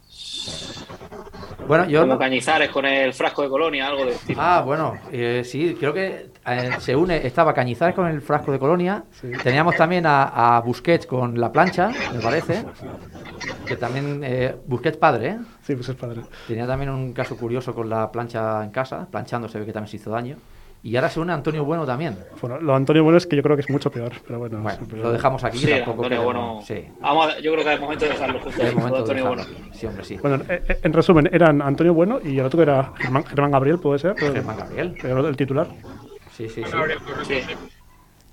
Bueno, 1.66 1.86
yo 1.86 2.00
como 2.00 2.14
no- 2.14 2.18
Cañizares 2.18 2.70
con 2.70 2.84
el 2.84 3.12
frasco 3.12 3.42
de 3.42 3.48
colonia, 3.48 3.86
algo 3.86 4.04
de 4.04 4.12
estilo. 4.12 4.40
Ah, 4.42 4.62
bueno, 4.64 4.98
eh, 5.12 5.42
sí, 5.44 5.76
creo 5.78 5.92
que 5.94 6.30
eh, 6.46 6.70
se 6.80 6.96
une, 6.96 7.24
estaba 7.26 7.54
Cañizares 7.54 7.94
con 7.94 8.06
el 8.08 8.20
frasco 8.20 8.50
de 8.52 8.58
colonia, 8.58 9.04
teníamos 9.42 9.76
también 9.76 10.04
a, 10.06 10.56
a 10.56 10.60
Busquets 10.60 11.06
con 11.06 11.38
la 11.40 11.52
plancha, 11.52 11.92
me 12.12 12.20
parece, 12.20 12.64
que 13.66 13.76
también, 13.76 14.22
eh, 14.24 14.54
Busquets 14.66 14.96
padre, 14.96 15.28
¿eh? 15.28 15.38
sí, 15.62 15.74
pues 15.76 15.88
es 15.88 15.94
padre. 15.96 16.22
tenía 16.48 16.66
también 16.66 16.90
un 16.90 17.12
caso 17.12 17.36
curioso 17.36 17.74
con 17.74 17.88
la 17.88 18.10
plancha 18.10 18.62
en 18.64 18.70
casa, 18.70 19.06
planchando 19.10 19.48
se 19.48 19.60
ve 19.60 19.66
que 19.66 19.72
también 19.72 19.90
se 19.90 19.96
hizo 19.96 20.10
daño, 20.10 20.36
y 20.84 20.96
ahora 20.96 21.08
se 21.10 21.20
une 21.20 21.32
Antonio 21.32 21.64
Bueno 21.64 21.86
también. 21.86 22.16
Bueno, 22.40 22.58
lo 22.60 22.72
de 22.72 22.76
Antonio 22.76 23.04
Bueno 23.04 23.18
es 23.18 23.26
que 23.26 23.36
yo 23.36 23.42
creo 23.42 23.56
que 23.56 23.62
es 23.62 23.70
mucho 23.70 23.90
peor, 23.90 24.12
pero 24.26 24.38
bueno. 24.40 24.58
Bueno, 24.60 24.78
pero- 24.90 25.02
lo 25.04 25.12
dejamos 25.12 25.44
aquí, 25.44 25.58
Sí, 25.58 25.66
tampoco 25.70 26.02
Antonio 26.04 26.08
queremos- 26.22 26.34
Bueno. 26.34 26.62
sí, 26.66 26.84
Vamos 27.00 27.26
a- 27.32 27.38
yo 27.40 27.52
creo 27.52 27.64
que 27.64 27.74
es 27.74 27.80
momento 27.80 28.04
de 28.04 28.10
dejarlo 28.10 28.40
justo 28.40 28.62
es 28.62 28.74
momento 28.74 28.94
de 28.96 29.00
Antonio 29.00 29.24
dejarlo 29.24 29.44
Bueno. 29.54 29.68
Sí, 29.74 29.86
hombre, 29.86 30.04
sí. 30.04 30.16
Bueno, 30.20 30.44
eh, 30.48 30.62
eh, 30.68 30.78
en 30.82 30.92
resumen, 30.92 31.30
eran 31.32 31.62
Antonio 31.62 31.94
Bueno 31.94 32.20
y 32.24 32.38
el 32.38 32.46
otro 32.46 32.62
era 32.62 32.92
Germán, 32.98 33.24
Germán 33.24 33.50
Gabriel, 33.52 33.78
¿puede 33.78 33.98
ser? 34.00 34.16
Germán 34.18 34.56
Gabriel. 34.56 34.96
Era 35.02 35.20
el 35.20 35.36
titular. 35.36 35.68
Sí, 36.36 36.48
sí, 36.48 36.62
sí. 36.64 36.70
Sí. 37.26 37.34
sí. 37.46 37.54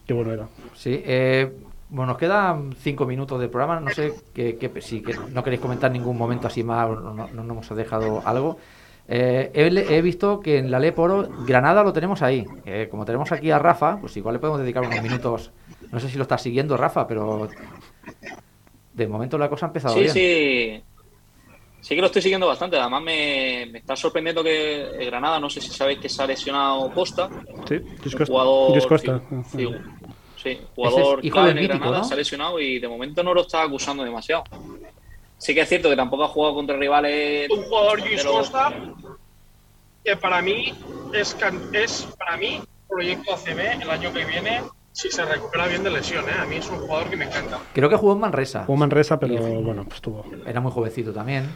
Qué 0.08 0.14
bueno 0.14 0.32
era. 0.34 0.48
Sí, 0.74 1.04
eh, 1.06 1.52
bueno, 1.90 2.14
nos 2.14 2.18
quedan 2.18 2.74
cinco 2.80 3.06
minutos 3.06 3.40
de 3.40 3.48
programa. 3.48 3.80
No 3.80 3.90
sé 3.92 4.14
que, 4.34 4.58
que- 4.58 4.82
si 4.82 5.02
que 5.02 5.14
no 5.34 5.44
queréis 5.44 5.62
comentar 5.62 5.92
ningún 5.92 6.18
momento 6.18 6.48
así 6.48 6.64
más, 6.64 6.88
o 6.90 6.96
no, 6.96 7.14
no, 7.14 7.28
no 7.28 7.44
nos 7.44 7.52
hemos 7.52 7.78
dejado 7.78 8.22
algo. 8.26 8.58
Eh, 9.12 9.50
he, 9.56 10.02
visto 10.04 10.40
que 10.40 10.60
en 10.60 10.70
la 10.70 10.80
Leporo 10.80 11.28
Granada 11.46 11.84
lo 11.84 11.92
tenemos 11.92 12.22
ahí. 12.22 12.46
Eh, 12.64 12.88
como 12.92 13.06
tenemos 13.06 13.32
aquí 13.32 13.50
a 13.50 13.58
Rafa, 13.58 13.98
pues 14.00 14.16
igual 14.18 14.34
le 14.34 14.40
podemos 14.40 14.62
dedicar 14.62 14.86
unos 14.86 15.02
minutos. 15.02 15.52
No 15.92 16.00
sé 16.00 16.10
si 16.10 16.18
lo 16.18 16.24
está 16.24 16.38
siguiendo 16.38 16.78
Rafa, 16.78 17.08
pero 17.08 17.50
de 18.94 19.08
momento 19.08 19.40
la 19.40 19.50
cosa 19.50 19.66
ha 19.66 19.70
empezado 19.70 19.96
Sí, 19.96 20.02
bien. 20.02 20.14
sí. 20.14 20.84
Sí 21.82 21.96
que 21.96 22.02
lo 22.02 22.08
estoy 22.08 22.22
siguiendo 22.22 22.46
bastante. 22.46 22.78
Además 22.78 23.02
me, 23.02 23.68
me 23.72 23.80
está 23.80 23.96
sorprendiendo 23.96 24.44
que 24.44 25.06
Granada, 25.08 25.40
no 25.40 25.50
sé 25.50 25.60
si 25.60 25.72
sabéis 25.72 25.98
que 26.00 26.10
se 26.10 26.22
ha 26.22 26.28
lesionado 26.28 26.92
Costa. 26.94 27.30
Sí, 27.68 27.82
jugador, 28.28 28.88
Costa. 28.88 29.22
sí, 29.50 29.58
sí, 29.58 29.76
sí, 30.44 30.60
jugador 30.76 31.20
es 31.20 31.26
hijo 31.26 31.34
clave 31.34 31.48
del 31.48 31.58
en 31.58 31.64
mítico, 31.64 31.80
Granada, 31.80 31.98
¿no? 32.00 32.04
se 32.04 32.14
ha 32.14 32.18
lesionado 32.18 32.60
y 32.60 32.78
de 32.78 32.88
momento 32.88 33.24
no 33.24 33.34
lo 33.34 33.42
está 33.42 33.64
acusando 33.64 34.04
demasiado. 34.04 34.44
Sí 35.40 35.56
que 35.56 35.62
es 35.62 35.70
cierto 35.70 35.90
que 35.90 35.96
tampoco 35.96 36.26
ha 36.26 36.28
jugado 36.28 36.54
contra 36.56 36.78
rivales 36.78 37.50
Un 37.50 37.64
jugador 37.64 38.00
Luis 38.02 38.24
Costa 38.24 38.72
que 40.04 40.16
para 40.16 40.42
mí 40.42 40.74
es, 41.14 41.34
can- 41.36 41.62
es 41.74 42.08
para 42.18 42.38
mí 42.38 42.62
proyecto 42.88 43.34
ACB 43.34 43.82
el 43.82 43.90
año 43.90 44.14
que 44.14 44.26
viene 44.26 44.62
si 44.92 45.10
se 45.12 45.24
recupera 45.26 45.68
bien 45.68 45.84
de 45.84 45.90
lesión. 45.92 46.26
¿eh? 46.30 46.34
A 46.42 46.46
mí 46.46 46.56
es 46.58 46.70
un 46.70 46.80
jugador 46.80 47.10
que 47.10 47.16
me 47.18 47.26
encanta. 47.26 47.60
Creo 47.74 47.90
que 47.90 47.96
jugó 47.96 48.14
en 48.14 48.20
Manresa. 48.20 48.64
Jugó 48.66 48.78
Manresa, 48.78 49.20
pero 49.20 49.36
bueno, 49.62 49.86
pues 49.88 50.02
tuvo. 50.02 50.26
Era 50.46 50.60
muy 50.62 50.72
jovencito 50.72 51.14
también. 51.14 51.50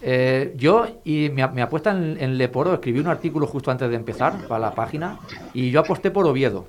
Eh, 0.00 0.52
yo 0.56 0.86
y 1.04 1.28
mi, 1.30 1.42
mi 1.48 1.60
apuesta 1.60 1.90
en, 1.90 2.16
en 2.20 2.38
Leporo, 2.38 2.72
escribí 2.74 3.00
un 3.00 3.08
artículo 3.08 3.46
justo 3.46 3.70
antes 3.70 3.88
de 3.90 3.96
empezar 3.96 4.46
para 4.46 4.60
la 4.60 4.74
página 4.74 5.18
y 5.52 5.70
yo 5.70 5.80
aposté 5.80 6.10
por 6.10 6.26
Oviedo. 6.26 6.68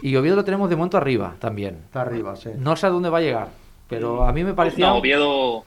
Y 0.00 0.16
Oviedo 0.16 0.36
lo 0.36 0.44
tenemos 0.44 0.70
de 0.70 0.76
momento 0.76 0.96
arriba 0.96 1.34
también. 1.38 1.82
Está 1.84 2.00
arriba, 2.02 2.34
sí. 2.36 2.50
No 2.56 2.76
sé 2.76 2.86
a 2.86 2.90
dónde 2.90 3.10
va 3.10 3.18
a 3.18 3.22
llegar, 3.22 3.48
pero 3.88 4.24
a 4.24 4.32
mí 4.32 4.44
me 4.44 4.54
parecía... 4.54 4.88
No, 4.88 4.96
Oviedo. 4.96 5.64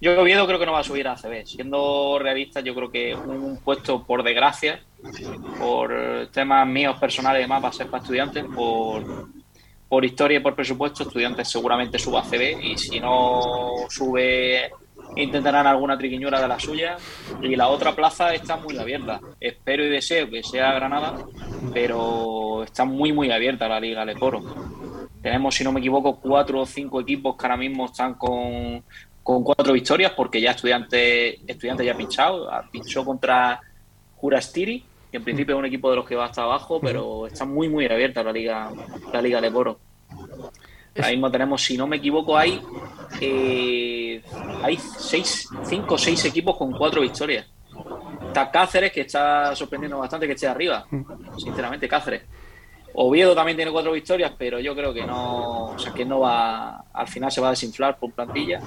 Yo 0.00 0.20
Oviedo 0.20 0.46
creo 0.46 0.58
que 0.58 0.66
no 0.66 0.72
va 0.72 0.80
a 0.80 0.84
subir 0.84 1.08
a 1.08 1.12
ACB. 1.12 1.46
Siendo 1.46 2.18
realista, 2.18 2.60
yo 2.60 2.74
creo 2.74 2.90
que 2.90 3.14
un 3.14 3.58
puesto 3.58 4.02
por 4.04 4.22
desgracia, 4.22 4.80
por 5.58 6.28
temas 6.32 6.66
míos 6.66 6.98
personales 6.98 7.40
y 7.40 7.44
demás, 7.44 7.64
va 7.64 7.68
a 7.68 7.72
ser 7.72 7.86
para 7.86 8.02
estudiantes. 8.02 8.44
Por, 8.54 9.28
por 9.88 10.04
historia 10.04 10.38
y 10.38 10.40
por 10.42 10.54
presupuesto, 10.54 11.04
estudiantes 11.04 11.48
seguramente 11.48 11.98
suba 11.98 12.20
a 12.20 12.22
ACB. 12.24 12.60
Y 12.62 12.76
si 12.76 13.00
no 13.00 13.72
sube, 13.88 14.70
intentarán 15.16 15.66
alguna 15.66 15.96
triquiñura 15.96 16.40
de 16.40 16.48
la 16.48 16.58
suya. 16.58 16.96
Y 17.40 17.56
la 17.56 17.68
otra 17.68 17.94
plaza 17.94 18.34
está 18.34 18.56
muy 18.56 18.76
abierta. 18.76 19.20
Espero 19.40 19.84
y 19.84 19.88
deseo 19.88 20.28
que 20.28 20.42
sea 20.42 20.74
Granada, 20.74 21.24
pero 21.72 22.64
está 22.64 22.84
muy, 22.84 23.12
muy 23.12 23.30
abierta 23.30 23.68
la 23.68 23.80
Liga 23.80 24.04
Leporo. 24.04 24.42
Tenemos, 25.24 25.54
si 25.54 25.64
no 25.64 25.72
me 25.72 25.80
equivoco, 25.80 26.16
cuatro 26.16 26.60
o 26.60 26.66
cinco 26.66 27.00
equipos 27.00 27.34
que 27.34 27.46
ahora 27.46 27.56
mismo 27.56 27.86
están 27.86 28.12
con, 28.12 28.84
con 29.22 29.42
cuatro 29.42 29.72
victorias 29.72 30.12
porque 30.12 30.38
ya 30.38 30.50
estudiante, 30.50 31.40
estudiante 31.50 31.82
ya 31.82 31.92
ha 31.92 31.96
pinchado, 31.96 32.52
ha 32.52 32.62
pinchó 32.70 33.06
contra 33.06 33.58
Jurastiri, 34.16 34.84
que 35.10 35.16
en 35.16 35.24
principio 35.24 35.54
es 35.54 35.58
un 35.60 35.64
equipo 35.64 35.88
de 35.88 35.96
los 35.96 36.06
que 36.06 36.14
va 36.14 36.26
hasta 36.26 36.42
abajo, 36.42 36.78
pero 36.78 37.26
está 37.26 37.46
muy 37.46 37.70
muy 37.70 37.86
abierta 37.86 38.22
la 38.22 38.32
liga, 38.32 38.70
la 39.14 39.22
liga 39.22 39.40
de 39.40 39.48
Boro. 39.48 39.78
Ahora 40.94 41.08
mismo 41.08 41.30
tenemos, 41.30 41.62
si 41.62 41.78
no 41.78 41.86
me 41.86 41.96
equivoco, 41.96 42.36
hay 42.36 42.60
eh, 43.18 44.22
hay 44.62 44.76
seis, 44.76 45.48
cinco 45.62 45.94
o 45.94 45.98
seis 45.98 46.22
equipos 46.26 46.54
con 46.58 46.70
cuatro 46.72 47.00
victorias. 47.00 47.46
Está 48.26 48.50
Cáceres, 48.50 48.92
que 48.92 49.00
está 49.00 49.56
sorprendiendo 49.56 49.98
bastante 50.00 50.26
que 50.26 50.34
esté 50.34 50.48
arriba, 50.48 50.86
sinceramente, 51.38 51.88
Cáceres. 51.88 52.24
Oviedo 52.96 53.34
también 53.34 53.56
tiene 53.56 53.72
cuatro 53.72 53.92
victorias, 53.92 54.32
pero 54.38 54.60
yo 54.60 54.74
creo 54.74 54.94
que 54.94 55.04
no, 55.04 55.66
o 55.70 55.78
sea, 55.78 55.92
que 55.92 56.04
no 56.04 56.20
va, 56.20 56.84
al 56.92 57.08
final 57.08 57.30
se 57.32 57.40
va 57.40 57.48
a 57.48 57.50
desinflar 57.50 57.98
por 57.98 58.12
plantilla. 58.12 58.60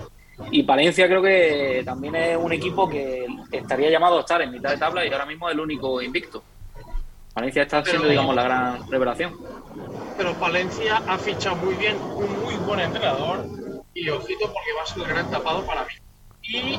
Y 0.51 0.63
Palencia 0.63 1.07
creo 1.07 1.21
que 1.21 1.81
también 1.85 2.15
es 2.15 2.37
un 2.37 2.51
equipo 2.51 2.87
que 2.89 3.25
estaría 3.51 3.89
llamado 3.89 4.17
a 4.17 4.19
estar 4.19 4.41
en 4.41 4.51
mitad 4.51 4.69
de 4.71 4.77
tabla 4.77 5.05
y 5.05 5.11
ahora 5.11 5.25
mismo 5.25 5.47
es 5.49 5.53
el 5.55 5.61
único 5.61 6.01
invicto. 6.01 6.43
Valencia 7.33 7.63
está 7.63 7.83
siendo, 7.83 8.01
Pero- 8.01 8.11
digamos, 8.11 8.35
la 8.35 8.43
gran 8.43 8.91
revelación. 8.91 9.35
Pero 10.17 10.33
Valencia 10.35 11.01
ha 11.07 11.17
fichado 11.17 11.55
muy 11.57 11.75
bien, 11.75 11.95
un 12.01 12.43
muy 12.43 12.55
buen 12.55 12.79
entrenador. 12.81 13.45
Y 13.93 14.09
ojito 14.09 14.45
porque 14.45 14.73
va 14.77 14.83
a 14.83 14.85
ser 14.85 15.03
el 15.03 15.07
gran 15.09 15.31
tapado 15.31 15.65
para 15.65 15.83
mí. 15.85 15.93
Y 16.43 16.75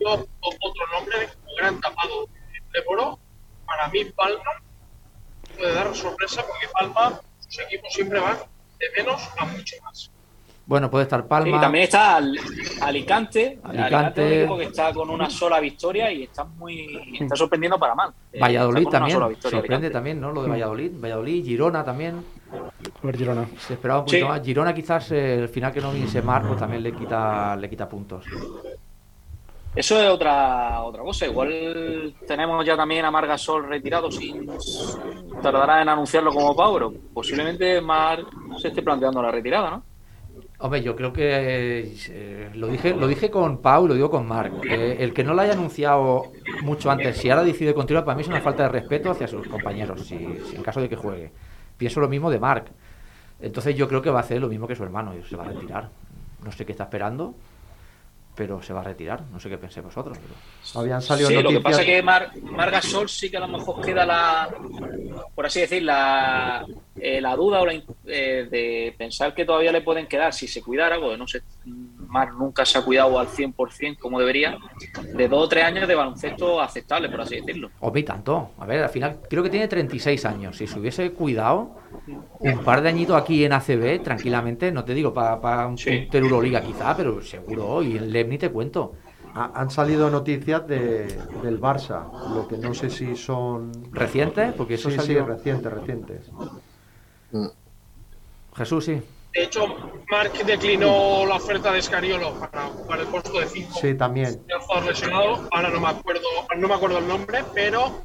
yo 0.00 0.10
otro 0.10 0.86
nombre, 0.92 1.28
gran 1.58 1.80
tapado 1.80 2.26
de 2.72 2.80
Boro. 2.86 3.18
Para 3.66 3.88
mí, 3.88 4.04
Palma 4.16 4.42
puede 5.56 5.74
dar 5.74 5.94
sorpresa 5.94 6.42
porque 6.46 6.66
Palma, 6.72 7.20
sus 7.48 7.60
equipos 7.64 7.92
siempre 7.92 8.20
van 8.20 8.36
de 8.78 8.86
menos 9.02 9.22
a 9.38 9.44
mucho 9.46 9.76
más. 9.84 10.10
Bueno, 10.68 10.90
puede 10.90 11.04
estar 11.04 11.20
Sí, 11.22 11.26
Palma. 11.28 11.60
también 11.60 11.84
está 11.84 12.16
Al- 12.16 12.36
Alicante. 12.80 13.60
Alicante. 13.62 13.82
Alicante 13.82 14.20
es 14.22 14.26
un 14.26 14.32
equipo 14.38 14.58
que 14.58 14.64
está 14.64 14.92
con 14.92 15.10
una 15.10 15.30
sola 15.30 15.60
victoria 15.60 16.10
y 16.10 16.24
está 16.24 16.42
muy 16.42 17.16
está 17.20 17.36
sorprendiendo 17.36 17.78
para 17.78 17.94
mal. 17.94 18.10
Eh, 18.32 18.40
Valladolid 18.40 18.88
también. 18.88 19.16
victoria, 19.28 19.40
Sorprende 19.42 19.86
Alicante. 19.86 19.90
también, 19.90 20.20
¿no? 20.20 20.32
Lo 20.32 20.42
de 20.42 20.48
Valladolid. 20.48 20.90
Valladolid, 21.00 21.44
Girona 21.44 21.84
también. 21.84 22.24
A 22.52 23.06
ver, 23.06 23.16
Girona. 23.16 23.46
Se 23.60 23.74
esperaba 23.74 24.00
un 24.00 24.06
poquito 24.06 24.26
Sí. 24.26 24.28
más. 24.28 24.42
Girona 24.42 24.74
quizás 24.74 25.10
eh, 25.12 25.34
el 25.38 25.48
final 25.48 25.72
que 25.72 25.80
no 25.80 25.92
viniese 25.92 26.20
Mar, 26.20 26.42
pues 26.46 26.58
también 26.58 26.82
le 26.82 26.92
quita, 26.92 27.54
le 27.54 27.70
quita 27.70 27.88
puntos. 27.88 28.24
Eso 29.76 30.00
es 30.00 30.08
otra 30.08 30.82
otra 30.82 31.02
cosa. 31.02 31.26
Igual 31.26 32.14
tenemos 32.26 32.64
ya 32.64 32.76
también 32.76 33.04
a 33.04 33.10
Marga 33.10 33.36
Sol 33.36 33.68
retirado 33.68 34.10
sin 34.10 34.48
tardará 35.42 35.82
en 35.82 35.90
anunciarlo 35.90 36.32
como 36.32 36.56
Pauro. 36.56 36.94
Posiblemente 37.12 37.80
Mar 37.82 38.24
se 38.56 38.68
esté 38.68 38.82
planteando 38.82 39.22
la 39.22 39.30
retirada, 39.30 39.70
¿no? 39.70 39.82
Hombre, 40.58 40.82
yo 40.82 40.96
creo 40.96 41.12
que 41.12 41.94
eh, 42.08 42.50
lo 42.54 42.68
dije, 42.68 42.94
lo 42.94 43.06
dije 43.06 43.30
con 43.30 43.58
Pau, 43.58 43.86
lo 43.86 43.92
digo 43.92 44.10
con 44.10 44.26
Marc. 44.26 44.64
Eh, 44.64 44.96
el 45.00 45.12
que 45.12 45.22
no 45.22 45.34
lo 45.34 45.42
haya 45.42 45.52
anunciado 45.52 46.32
mucho 46.62 46.90
antes, 46.90 47.18
si 47.18 47.28
ahora 47.28 47.44
decide 47.44 47.74
continuar, 47.74 48.06
para 48.06 48.16
mí 48.16 48.22
es 48.22 48.28
una 48.28 48.40
falta 48.40 48.62
de 48.62 48.70
respeto 48.70 49.10
hacia 49.10 49.28
sus 49.28 49.46
compañeros, 49.46 50.06
si, 50.06 50.16
si 50.48 50.56
en 50.56 50.62
caso 50.62 50.80
de 50.80 50.88
que 50.88 50.96
juegue. 50.96 51.30
Pienso 51.76 52.00
lo 52.00 52.08
mismo 52.08 52.30
de 52.30 52.38
Marc. 52.38 52.68
Entonces 53.38 53.76
yo 53.76 53.86
creo 53.86 54.00
que 54.00 54.08
va 54.08 54.20
a 54.20 54.22
hacer 54.22 54.40
lo 54.40 54.48
mismo 54.48 54.66
que 54.66 54.74
su 54.74 54.82
hermano, 54.82 55.14
y 55.14 55.22
se 55.22 55.36
va 55.36 55.44
a 55.44 55.48
retirar. 55.48 55.90
No 56.42 56.50
sé 56.50 56.64
qué 56.64 56.72
está 56.72 56.84
esperando, 56.84 57.34
pero 58.36 58.62
se 58.62 58.72
va 58.74 58.80
a 58.82 58.84
retirar. 58.84 59.22
No 59.32 59.40
sé 59.40 59.48
qué 59.48 59.56
penséis 59.58 59.84
vosotros. 59.84 60.18
pero- 60.18 60.80
Habían 60.80 61.00
salido 61.00 61.28
Sí, 61.28 61.34
lo 61.34 61.40
que 61.40 61.54
noticias. 61.54 61.62
pasa 61.64 61.80
es 61.80 61.86
que 61.86 62.02
Mar, 62.02 62.30
Marga 62.42 62.82
Sol 62.82 63.08
sí 63.08 63.30
que 63.30 63.38
a 63.38 63.40
lo 63.40 63.48
mejor 63.48 63.84
queda 63.84 64.04
la, 64.04 64.48
por 65.34 65.46
así 65.46 65.60
decir, 65.60 65.82
la, 65.82 66.66
eh, 67.00 67.20
la 67.20 67.34
duda 67.34 67.62
o 67.62 67.66
la 67.66 67.72
eh, 67.72 68.46
de 68.50 68.94
pensar 68.98 69.34
que 69.34 69.44
todavía 69.46 69.72
le 69.72 69.80
pueden 69.80 70.06
quedar, 70.06 70.34
si 70.34 70.46
se 70.46 70.62
cuidara, 70.62 71.00
porque 71.00 71.16
no 71.16 71.26
sé, 71.26 71.42
Mar 72.08 72.32
nunca 72.34 72.64
se 72.64 72.78
ha 72.78 72.82
cuidado 72.82 73.18
al 73.18 73.28
100% 73.28 73.98
como 73.98 74.18
debería, 74.18 74.56
de 75.14 75.28
dos 75.28 75.44
o 75.44 75.48
tres 75.48 75.64
años 75.64 75.86
de 75.88 75.94
baloncesto 75.94 76.60
aceptable, 76.60 77.08
por 77.08 77.20
así 77.20 77.36
decirlo. 77.36 77.70
Hombre, 77.80 78.00
y 78.00 78.04
tanto. 78.04 78.50
A 78.58 78.66
ver, 78.66 78.82
al 78.82 78.88
final 78.90 79.18
creo 79.28 79.42
que 79.42 79.50
tiene 79.50 79.68
36 79.68 80.24
años. 80.24 80.56
Si 80.56 80.66
se 80.66 80.78
hubiese 80.78 81.10
cuidado 81.12 81.70
un 82.40 82.58
par 82.60 82.82
de 82.82 82.88
añitos 82.88 83.16
aquí 83.20 83.44
en 83.44 83.52
ACB, 83.52 84.02
tranquilamente, 84.02 84.70
no 84.72 84.84
te 84.84 84.94
digo 84.94 85.12
para 85.12 85.66
un 85.66 85.76
Sí. 85.78 86.08
Euroliga 86.12 86.60
quizá, 86.62 86.96
pero 86.96 87.20
seguro. 87.22 87.82
Y 87.82 87.96
en 87.96 88.10
LEP 88.12 88.28
ni 88.28 88.38
te 88.38 88.50
cuento. 88.50 88.94
Ha- 89.34 89.52
Han 89.54 89.70
salido 89.70 90.08
noticias 90.10 90.66
de, 90.66 91.06
del 91.42 91.60
Barça, 91.60 92.04
lo 92.34 92.46
que 92.48 92.56
no 92.56 92.72
sé 92.72 92.88
si 92.88 93.14
son 93.16 93.70
¿Recientes? 93.92 94.52
Porque 94.54 94.74
eso 94.74 94.88
sí, 94.90 94.96
sí, 94.98 95.06
salió... 95.06 95.26
recientes, 95.26 95.72
recientes. 95.72 96.30
Jesús, 98.56 98.84
sí. 98.84 99.02
De 99.36 99.42
hecho, 99.42 99.66
Mark 100.10 100.32
declinó 100.46 101.26
la 101.26 101.34
oferta 101.34 101.70
de 101.70 101.80
Escariolo 101.80 102.32
para 102.40 102.68
jugar 102.68 103.00
el 103.00 103.06
puesto 103.08 103.38
de 103.38 103.46
5. 103.46 103.78
Sí, 103.78 103.94
también. 103.94 104.42
el 104.48 104.58
jugador 104.60 104.86
lesionado, 104.88 105.46
ahora 105.50 105.68
no 105.68 105.78
me 105.80 105.88
acuerdo, 105.88 106.26
no 106.56 106.68
me 106.68 106.74
acuerdo 106.74 106.98
el 106.98 107.06
nombre, 107.08 107.44
pero 107.52 108.02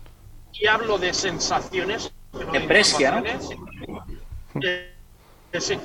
y 0.51 0.67
hablo 0.67 0.97
de 0.97 1.13
sensaciones. 1.13 2.11
De 2.33 2.59
de 2.59 2.67
Brescia, 2.67 3.11
¿no? 3.11 3.17
informaciones. 3.19 3.57
Eh, 4.61 4.97
eh, 5.53 5.61
sí. 5.61 5.79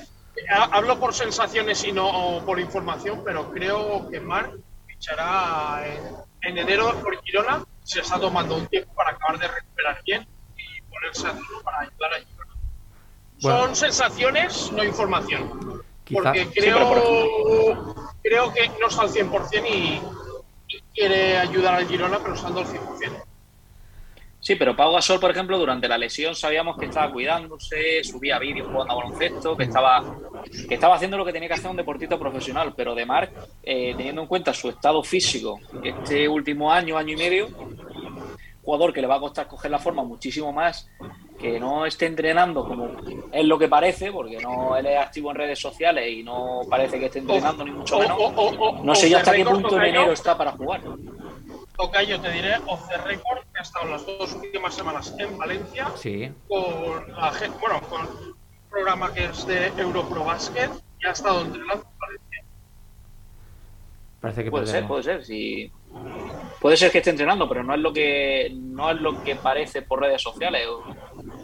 Ha- 0.50 0.64
Hablo 0.76 0.98
por 0.98 1.14
sensaciones 1.14 1.84
y 1.84 1.92
no 1.92 2.42
por 2.44 2.58
información, 2.58 3.22
pero 3.24 3.48
creo 3.52 4.08
que 4.10 4.18
Marc 4.20 4.52
fichará 4.88 5.84
en, 5.86 6.02
en 6.42 6.58
enero 6.58 6.92
por 7.02 7.22
Girona. 7.22 7.64
Se 7.84 8.00
está 8.00 8.18
tomando 8.18 8.56
un 8.56 8.66
tiempo 8.66 8.92
para 8.94 9.10
acabar 9.12 9.38
de 9.38 9.46
recuperar 9.46 10.00
bien 10.04 10.26
y 10.56 10.82
ponerse 10.90 11.28
a 11.28 11.30
tono 11.30 11.62
para 11.64 11.80
ayudar 11.82 12.14
a. 12.14 12.35
Bueno. 13.42 13.58
Son 13.66 13.76
sensaciones, 13.76 14.72
no 14.72 14.82
información. 14.84 15.82
Quizá- 16.04 16.22
Porque 16.22 16.44
sí, 16.46 16.50
creo, 16.60 17.94
creo 18.22 18.52
que 18.52 18.68
no 18.80 18.88
está 18.88 19.02
al 19.02 19.08
100% 19.10 19.66
y, 19.68 20.00
y 20.68 20.80
quiere 20.94 21.36
ayudar 21.38 21.74
al 21.74 21.86
Girona, 21.88 22.18
pero 22.20 22.34
estando 22.34 22.60
al 22.60 22.66
100%. 22.66 23.22
Sí, 24.38 24.54
pero 24.54 24.76
Pau 24.76 24.92
Gasol, 24.92 25.18
por 25.18 25.32
ejemplo, 25.32 25.58
durante 25.58 25.88
la 25.88 25.98
lesión 25.98 26.36
sabíamos 26.36 26.78
que 26.78 26.84
estaba 26.84 27.10
cuidándose, 27.12 28.04
subía 28.04 28.38
vídeos 28.38 28.68
jugando 28.70 28.92
a 28.92 28.96
baloncesto, 28.96 29.56
que 29.56 29.64
estaba, 29.64 30.04
que 30.68 30.74
estaba 30.74 30.94
haciendo 30.94 31.16
lo 31.18 31.24
que 31.24 31.32
tenía 31.32 31.48
que 31.48 31.54
hacer 31.54 31.68
un 31.68 31.76
deportista 31.76 32.16
profesional. 32.16 32.72
Pero 32.76 32.94
de 32.94 33.04
Marc, 33.04 33.32
eh, 33.64 33.92
teniendo 33.96 34.20
en 34.22 34.28
cuenta 34.28 34.54
su 34.54 34.68
estado 34.68 35.02
físico 35.02 35.58
este 35.82 36.28
último 36.28 36.70
año, 36.70 36.96
año 36.96 37.14
y 37.14 37.16
medio, 37.16 37.48
jugador 38.62 38.92
que 38.92 39.00
le 39.00 39.08
va 39.08 39.16
a 39.16 39.20
costar 39.20 39.48
coger 39.48 39.70
la 39.70 39.80
forma 39.80 40.04
muchísimo 40.04 40.52
más, 40.52 40.88
que 41.38 41.60
no 41.60 41.84
esté 41.86 42.06
entrenando 42.06 42.66
como 42.66 42.90
es 43.32 43.44
lo 43.44 43.58
que 43.58 43.68
parece, 43.68 44.10
porque 44.10 44.38
no 44.38 44.76
él 44.76 44.86
es 44.86 44.98
activo 44.98 45.30
en 45.30 45.36
redes 45.36 45.58
sociales 45.58 46.08
y 46.10 46.22
no 46.22 46.60
parece 46.70 46.98
que 46.98 47.06
esté 47.06 47.18
entrenando 47.18 47.64
ni 47.64 47.72
mucho 47.72 47.98
menos. 47.98 48.16
o- 48.18 48.24
o- 48.28 48.68
o- 48.80 48.84
No 48.84 48.94
sé 48.94 49.10
yo 49.10 49.18
hasta 49.18 49.32
qué 49.32 49.44
punto 49.44 49.76
en 49.76 49.84
enero 49.84 50.12
está 50.12 50.36
para 50.36 50.52
jugar. 50.52 50.80
Tocayo, 51.76 52.18
te 52.20 52.30
diré, 52.30 52.56
off 52.66 52.88
the 52.88 52.96
record, 52.96 53.40
que 53.52 53.58
ha 53.58 53.62
estado 53.62 53.86
las 53.90 54.06
dos 54.06 54.32
últimas 54.34 54.74
semanas 54.74 55.14
en 55.18 55.36
Valencia 55.36 55.92
Sí. 55.96 56.32
con 56.48 57.12
la 57.12 57.32
bueno, 57.60 57.80
con 57.90 58.00
un 58.00 58.34
programa 58.70 59.12
que 59.12 59.26
es 59.26 59.46
de 59.46 59.66
Europro 59.76 60.24
Basket 60.24 60.70
y 61.00 61.06
ha 61.06 61.10
estado 61.10 61.42
entrenando 61.42 61.84
en 61.84 61.98
Valencia. 61.98 62.44
Parece 64.20 64.44
que 64.44 64.50
Puede 64.50 64.66
ser, 64.66 64.86
puede 64.86 65.02
ser. 65.02 65.24
Sí. 65.24 65.70
Puede 66.60 66.76
ser 66.76 66.90
que 66.90 66.98
esté 66.98 67.10
entrenando, 67.10 67.48
pero 67.48 67.62
no 67.62 67.74
es 67.74 67.80
lo 67.80 67.92
que 67.92 68.50
no 68.54 68.90
es 68.90 69.00
lo 69.00 69.22
que 69.22 69.36
parece 69.36 69.82
por 69.82 70.00
redes 70.00 70.22
sociales. 70.22 70.66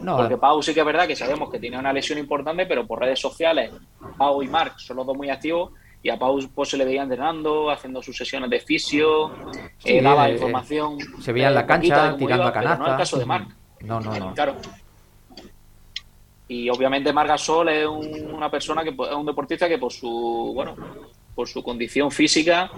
No, 0.01 0.17
Porque 0.17 0.37
Pau 0.37 0.61
sí 0.61 0.73
que 0.73 0.81
es 0.81 0.85
verdad 0.85 1.07
que 1.07 1.15
sabemos 1.15 1.49
que 1.49 1.59
tiene 1.59 1.77
una 1.79 1.93
lesión 1.93 2.17
importante, 2.19 2.65
pero 2.65 2.85
por 2.85 2.99
redes 2.99 3.19
sociales 3.21 3.71
Pau 4.17 4.41
y 4.43 4.47
Marc 4.47 4.77
son 4.79 4.97
los 4.97 5.05
dos 5.05 5.15
muy 5.15 5.29
activos 5.29 5.71
y 6.01 6.09
a 6.09 6.17
Pau 6.19 6.39
pues, 6.53 6.69
se 6.69 6.77
le 6.77 6.83
veía 6.83 7.03
entrenando, 7.03 7.69
haciendo 7.71 8.01
sus 8.01 8.17
sesiones 8.17 8.49
de 8.49 8.59
fisio, 8.59 9.31
Sí, 9.77 9.97
eh, 9.97 10.01
daba 10.01 10.27
eh, 10.27 10.33
información. 10.33 10.97
se 11.21 11.31
veía 11.31 11.47
en 11.47 11.53
la 11.55 11.61
eh, 11.61 11.65
cancha 11.67 12.17
tirando 12.17 12.35
iba, 12.41 12.47
a 12.49 12.51
canasta. 12.53 12.77
No 12.77 12.85
es 12.87 12.91
el 12.91 12.97
caso 12.97 13.17
de 13.19 13.25
Marc. 13.25 13.49
No, 13.81 13.99
no, 14.01 14.19
no. 14.19 14.33
Claro. 14.33 14.55
Y 16.49 16.69
obviamente 16.69 17.13
Marc 17.13 17.29
Gasol 17.29 17.69
es 17.69 17.87
un- 17.87 18.33
una 18.33 18.49
persona 18.51 18.83
que 18.83 18.91
pues, 18.91 19.09
es 19.09 19.15
un 19.15 19.25
deportista 19.25 19.69
que 19.69 19.77
por 19.77 19.91
su 19.93 20.51
bueno 20.53 20.75
por 21.35 21.47
su 21.47 21.63
condición 21.63 22.11
física 22.11 22.69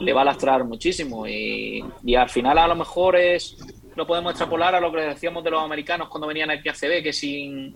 le 0.00 0.12
va 0.12 0.22
a 0.22 0.24
lastrar 0.26 0.64
muchísimo. 0.64 1.26
Y, 1.26 1.84
y 2.04 2.14
al 2.14 2.28
final 2.28 2.58
a 2.58 2.66
lo 2.68 2.74
mejor 2.76 3.16
es 3.16 3.56
lo 3.96 4.08
podemos 4.08 4.32
extrapolar 4.32 4.74
a 4.74 4.80
lo 4.80 4.90
que 4.90 5.00
decíamos 5.02 5.44
de 5.44 5.52
los 5.52 5.62
americanos 5.62 6.08
cuando 6.08 6.26
venían 6.26 6.50
aquí 6.50 6.68
a 6.68 6.72
CB 6.72 7.00
que 7.00 7.12
sin 7.12 7.72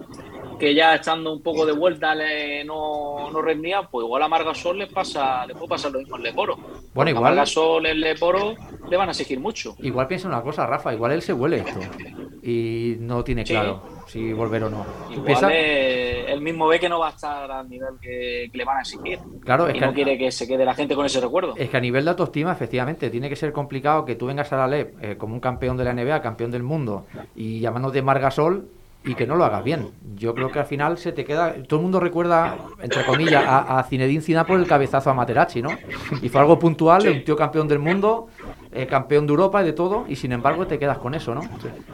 que 0.58 0.74
ya 0.74 0.96
estando 0.96 1.32
un 1.32 1.40
poco 1.44 1.64
de 1.64 1.70
vuelta 1.72 2.12
le- 2.12 2.64
no, 2.64 3.30
no 3.30 3.40
rendía 3.40 3.82
pues 3.82 4.04
igual 4.04 4.24
a 4.24 4.28
Marc 4.28 4.44
Gasol 4.44 4.78
le 4.78 4.88
pasa 4.88 5.46
le 5.46 5.54
puede 5.54 5.68
pasar 5.68 5.92
lo 5.92 6.00
mismo 6.00 6.16
en 6.16 6.24
Leporo 6.24 6.56
Bueno, 6.92 7.10
a 7.10 7.12
igual- 7.12 7.22
Marc 7.22 7.36
Gasol 7.36 7.86
en 7.86 8.00
Leporo 8.00 8.56
le 8.90 8.96
van 8.96 9.06
a 9.08 9.12
exigir 9.12 9.38
mucho. 9.38 9.76
Igual 9.78 10.08
piensa 10.08 10.26
una 10.26 10.42
cosa, 10.42 10.66
Rafa, 10.66 10.92
igual 10.92 11.12
él 11.12 11.22
se 11.22 11.32
huele 11.34 11.58
esto 11.58 11.78
y 12.42 12.96
no 12.98 13.22
tiene 13.22 13.46
Sí. 13.46 13.52
claro 13.52 13.80
si 14.08 14.32
volver 14.32 14.64
o 14.64 14.70
no. 14.70 14.84
¿Tú 15.14 15.20
Igual 15.20 15.50
eh, 15.52 16.24
él 16.32 16.40
mismo 16.40 16.66
ve 16.66 16.80
que 16.80 16.88
no 16.88 16.98
va 16.98 17.08
a 17.08 17.10
estar 17.10 17.50
al 17.50 17.68
nivel 17.68 17.94
que, 18.00 18.48
que 18.50 18.58
le 18.58 18.64
van 18.64 18.78
a 18.78 18.80
exigir. 18.80 19.18
Claro, 19.44 19.68
es 19.68 19.76
y 19.76 19.78
que- 19.78 19.86
no 19.86 19.94
quiere 19.94 20.18
que 20.18 20.30
se 20.32 20.46
quede 20.48 20.64
la 20.64 20.74
gente 20.74 20.94
con 20.94 21.06
ese 21.06 21.20
recuerdo. 21.20 21.54
Es 21.56 21.68
que 21.70 21.76
a 21.76 21.80
nivel 21.80 22.04
de 22.04 22.10
autoestima, 22.10 22.52
efectivamente, 22.52 23.10
tiene 23.10 23.28
que 23.28 23.36
ser 23.36 23.52
complicado 23.52 24.04
que 24.04 24.16
tú 24.16 24.26
vengas 24.26 24.52
a 24.52 24.56
la 24.56 24.66
LEP 24.66 24.94
eh, 25.04 25.16
como 25.16 25.34
un 25.34 25.40
campeón 25.40 25.76
de 25.76 25.84
la 25.84 25.92
NBA, 25.92 26.20
campeón 26.22 26.50
del 26.50 26.62
mundo, 26.62 27.06
y 27.36 27.60
llamándote 27.60 28.02
Margasol, 28.02 28.68
y 29.04 29.14
que 29.14 29.26
no 29.26 29.36
lo 29.36 29.44
hagas 29.44 29.64
bien. 29.64 29.88
Yo 30.16 30.34
creo 30.34 30.50
que 30.50 30.58
al 30.58 30.66
final 30.66 30.98
se 30.98 31.12
te 31.12 31.24
queda. 31.24 31.54
Todo 31.66 31.76
el 31.80 31.82
mundo 31.84 32.00
recuerda, 32.00 32.56
entre 32.82 33.04
comillas, 33.04 33.44
a, 33.46 33.78
a 33.78 33.82
Zinedine 33.84 34.20
Zidane 34.20 34.46
por 34.46 34.58
el 34.58 34.66
cabezazo 34.66 35.10
a 35.10 35.14
Materazzi, 35.14 35.62
¿no? 35.62 35.70
Y 36.20 36.28
fue 36.28 36.40
algo 36.40 36.58
puntual, 36.58 37.08
un 37.08 37.24
tío 37.24 37.36
campeón 37.36 37.68
del 37.68 37.78
mundo, 37.78 38.28
eh, 38.72 38.86
campeón 38.86 39.26
de 39.26 39.30
Europa 39.30 39.62
y 39.62 39.66
de 39.66 39.72
todo, 39.72 40.04
y 40.08 40.16
sin 40.16 40.32
embargo 40.32 40.66
te 40.66 40.78
quedas 40.78 40.98
con 40.98 41.14
eso, 41.14 41.34
¿no? 41.34 41.40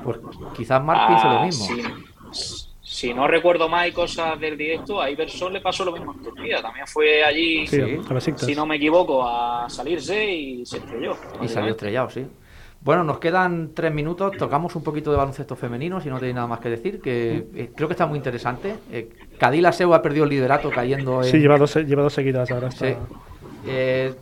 Pues 0.02 0.18
quizás 0.56 0.82
Marc 0.82 1.06
piense 1.06 1.26
lo 1.28 1.38
Ah, 1.38 1.44
mismo. 1.44 1.66
Si, 2.32 2.68
si 2.80 3.14
no 3.14 3.28
recuerdo 3.28 3.68
mal 3.68 3.88
y 3.88 3.92
cosas 3.92 4.38
del 4.40 4.56
directo, 4.56 5.00
a 5.00 5.10
Iverson 5.10 5.52
le 5.52 5.60
pasó 5.60 5.84
lo 5.84 5.92
mismo 5.92 6.14
en 6.14 6.22
Turquía. 6.22 6.62
También 6.62 6.86
fue 6.86 7.22
allí, 7.22 7.66
Sí, 7.66 7.80
si 8.36 8.54
no 8.54 8.66
me 8.66 8.76
equivoco, 8.76 9.22
a 9.26 9.68
salirse 9.68 10.24
y 10.32 10.66
se 10.66 10.78
estrelló. 10.78 11.16
Y 11.42 11.48
salió 11.48 11.70
estrellado, 11.72 12.10
sí. 12.10 12.26
Bueno, 12.84 13.02
nos 13.02 13.18
quedan 13.18 13.70
tres 13.74 13.92
minutos. 13.94 14.36
Tocamos 14.36 14.76
un 14.76 14.82
poquito 14.82 15.10
de 15.10 15.16
baloncesto 15.16 15.56
femenino, 15.56 16.00
si 16.02 16.10
no 16.10 16.18
tenéis 16.18 16.34
nada 16.34 16.46
más 16.46 16.60
que 16.60 16.68
decir, 16.68 17.00
que 17.00 17.46
eh, 17.54 17.70
creo 17.74 17.88
que 17.88 17.94
está 17.94 18.06
muy 18.06 18.18
interesante. 18.18 18.74
Eh, 18.92 19.08
Cadila 19.38 19.72
Seu 19.72 19.94
ha 19.94 20.02
perdido 20.02 20.24
el 20.24 20.30
liderato 20.30 20.70
cayendo 20.70 21.22
en. 21.22 21.30
Sí, 21.30 21.38
lleva 21.38 21.56
dos, 21.56 21.74
lleva 21.76 22.02
dos 22.02 22.12
seguidas 22.12 22.50
ahora. 22.50 22.68
Está... 22.68 22.86
Sí. 22.88 22.94
Eh, 23.66 24.12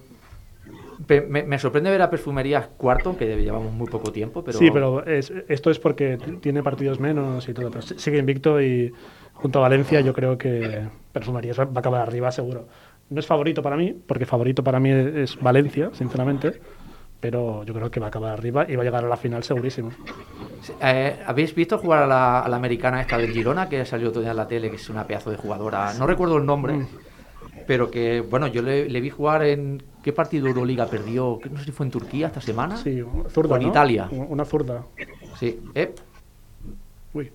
me, 1.29 1.43
me 1.43 1.59
sorprende 1.59 1.91
ver 1.91 2.01
a 2.03 2.09
Perfumerías 2.11 2.69
cuarto, 2.77 3.17
que 3.17 3.37
llevamos 3.43 3.73
muy 3.73 3.89
poco 3.89 4.13
tiempo, 4.13 4.45
pero. 4.45 4.57
Sí, 4.59 4.71
pero 4.71 5.05
es- 5.05 5.33
esto 5.49 5.71
es 5.71 5.81
porque 5.81 6.17
tiene 6.41 6.63
partidos 6.63 7.01
menos 7.01 7.49
y 7.49 7.55
todo. 7.55 7.71
Pero 7.71 7.83
sigue 7.83 8.19
invicto 8.19 8.63
y 8.63 8.93
junto 9.35 9.59
a 9.59 9.63
Valencia 9.63 10.01
yo 10.01 10.13
creo 10.15 10.39
que 10.39 10.83
Perfumerías 11.13 11.59
va 11.59 11.65
a 11.75 11.79
acabar 11.81 12.01
arriba 12.03 12.31
seguro. 12.31 12.69
No 13.11 13.19
es 13.19 13.27
favorito 13.27 13.61
para 13.63 13.77
mí, 13.77 13.93
porque 14.07 14.25
favorito 14.25 14.63
para 14.63 14.79
mí 14.79 14.91
es 14.91 15.37
Valencia, 15.41 15.91
sinceramente. 15.93 16.61
Pero 17.23 17.62
yo 17.62 17.73
creo 17.73 17.89
que 17.89 18.01
va 18.01 18.07
a 18.07 18.09
acabar 18.09 18.33
arriba 18.33 18.66
y 18.68 18.75
va 18.75 18.83
a 18.83 18.85
llegar 18.85 19.05
a 19.05 19.09
la 19.09 19.16
final 19.16 19.45
segurísimo. 19.45 19.91
Eh, 20.81 21.20
¿Habéis 21.25 21.55
visto 21.55 21.79
jugar 21.79 22.03
a 22.03 22.07
la, 22.09 22.41
a 22.41 22.49
la 22.49 22.57
americana 22.57 23.01
esta 23.01 23.16
del 23.16 23.31
Girona, 23.33 23.68
que 23.68 23.85
salió 23.87 24.09
otro 24.09 24.20
día 24.23 24.33
en 24.33 24.37
la 24.39 24.49
tele, 24.49 24.68
que 24.70 24.75
es 24.77 24.91
una 24.91 25.07
pedazo 25.07 25.31
de 25.31 25.37
jugadora? 25.37 25.95
No 25.95 26.07
recuerdo 26.09 26.37
el 26.37 26.45
nombre, 26.45 26.73
Mm. 26.75 26.87
pero 27.64 27.89
que, 27.93 28.23
bueno, 28.23 28.49
yo 28.49 28.61
le, 28.61 28.89
le 28.89 29.01
vi 29.01 29.09
jugar 29.11 29.45
en. 29.45 29.81
¿Qué 30.03 30.12
partido 30.12 30.49
Euroliga 30.49 30.87
perdió? 30.87 31.39
No 31.49 31.59
sé 31.61 31.66
si 31.66 31.70
fue 31.70 31.87
en 31.87 31.93
Turquía 31.93 32.27
esta 32.27 32.41
semana. 32.41 32.77
Sí, 32.77 33.01
zurda, 33.29 33.51
Con 33.51 33.62
¿no? 33.62 33.68
Italia. 33.68 34.09
Una 34.11 34.45
zurda. 34.45 34.83
Sí. 35.39 35.61
Eh, 35.77 35.95
Uy. 37.14 37.31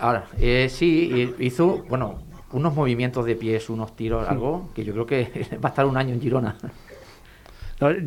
Ahora, 0.00 0.26
eh, 0.38 0.68
sí, 0.68 1.10
eh, 1.14 1.34
hizo, 1.38 1.84
bueno, 1.88 2.18
unos 2.52 2.74
movimientos 2.74 3.24
de 3.24 3.36
pies, 3.36 3.70
unos 3.70 3.96
tiros, 3.96 4.28
algo 4.28 4.68
que 4.74 4.84
yo 4.84 4.92
creo 4.92 5.06
que 5.06 5.46
va 5.64 5.68
a 5.68 5.70
estar 5.70 5.86
un 5.86 5.96
año 5.96 6.12
en 6.12 6.20
Girona. 6.20 6.56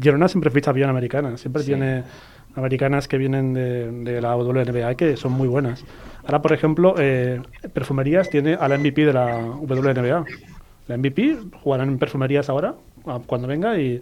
Girona 0.01 0.27
siempre 0.27 0.49
ficha 0.51 0.71
bien 0.71 0.89
americanas, 0.89 1.41
siempre 1.41 1.61
Sí. 1.63 1.69
tiene 1.69 2.03
americanas 2.55 3.07
que 3.07 3.17
vienen 3.17 3.53
de, 3.53 3.91
de 3.91 4.21
la 4.21 4.35
WNBA 4.35 4.93
que 4.95 5.17
son 5.17 5.31
muy 5.31 5.47
buenas. 5.47 5.83
Ahora, 6.25 6.41
por 6.41 6.53
ejemplo, 6.53 6.95
eh, 6.99 7.41
Perfumerías 7.73 8.29
tiene 8.29 8.53
a 8.53 8.67
la 8.67 8.77
MVP 8.77 9.05
de 9.05 9.13
la 9.13 9.37
WNBA. 9.37 10.25
La 10.87 10.97
MVP 10.97 11.37
jugarán 11.61 11.89
en 11.89 11.97
Perfumerías 11.97 12.49
ahora, 12.49 12.75
cuando 13.25 13.47
venga, 13.47 13.77
y, 13.79 14.01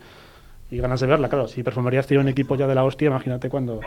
y 0.69 0.77
ganas 0.77 0.99
de 0.99 1.07
verla. 1.07 1.29
Claro, 1.29 1.47
si 1.47 1.63
Perfumerías 1.63 2.05
tiene 2.07 2.21
un 2.23 2.29
equipo 2.29 2.55
ya 2.55 2.67
de 2.67 2.75
la 2.75 2.83
hostia, 2.83 3.07
imagínate 3.07 3.49
cuando, 3.49 3.79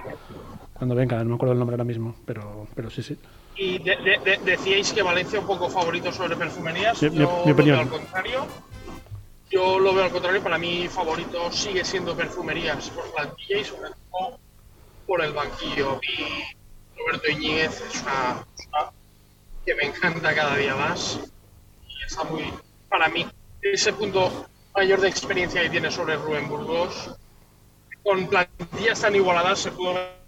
cuando 0.72 0.94
venga. 0.94 1.18
No 1.22 1.30
me 1.30 1.34
acuerdo 1.34 1.52
el 1.52 1.58
nombre 1.58 1.74
ahora 1.74 1.84
mismo, 1.84 2.14
pero, 2.24 2.66
pero 2.74 2.88
sí, 2.90 3.02
sí. 3.02 3.18
Y 3.56 3.78
de- 3.78 3.96
de- 3.96 4.18
de- 4.24 4.38
decíais 4.50 4.92
que 4.92 5.02
Valencia 5.02 5.38
un 5.38 5.46
poco 5.46 5.68
favorito 5.68 6.10
sobre 6.10 6.34
perfumerías. 6.36 7.00
Mi- 7.02 7.10
mi- 7.10 7.16
Yo 7.18 7.42
mi 7.44 7.46
lo 7.48 7.52
opinión. 7.52 7.78
al 7.80 7.88
contrario. 7.88 8.46
Yo 9.50 9.78
lo 9.78 9.94
veo 9.94 10.04
al 10.04 10.10
contrario. 10.10 10.42
Para 10.42 10.58
mí, 10.58 10.88
favorito 10.88 11.50
sigue 11.52 11.84
siendo 11.84 12.16
perfumerías 12.16 12.90
por 12.90 13.10
plantilla 13.12 13.58
y 13.58 13.64
sobre 13.64 13.90
todo 14.10 14.38
por 15.06 15.22
el 15.22 15.32
banquillo. 15.32 16.00
Y 16.02 16.98
Roberto 16.98 17.30
Iñiguez 17.30 17.80
es 17.80 18.02
una 18.02 18.44
persona 18.44 18.92
que 19.64 19.74
me 19.74 19.84
encanta 19.84 20.34
cada 20.34 20.56
día 20.56 20.74
más. 20.74 21.20
Y 21.88 22.04
está 22.04 22.24
muy, 22.24 22.52
para 22.88 23.08
mí, 23.08 23.26
ese 23.62 23.92
punto 23.92 24.46
mayor 24.74 25.00
de 25.00 25.08
experiencia 25.08 25.62
que 25.62 25.70
tiene 25.70 25.90
sobre 25.90 26.16
Rubén 26.16 26.48
Burgos. 26.48 27.10
Con 28.02 28.26
plantillas 28.26 29.00
tan 29.00 29.14
igualadas 29.14 29.60
se 29.60 29.72
pudo 29.72 29.94
ver 29.94 30.24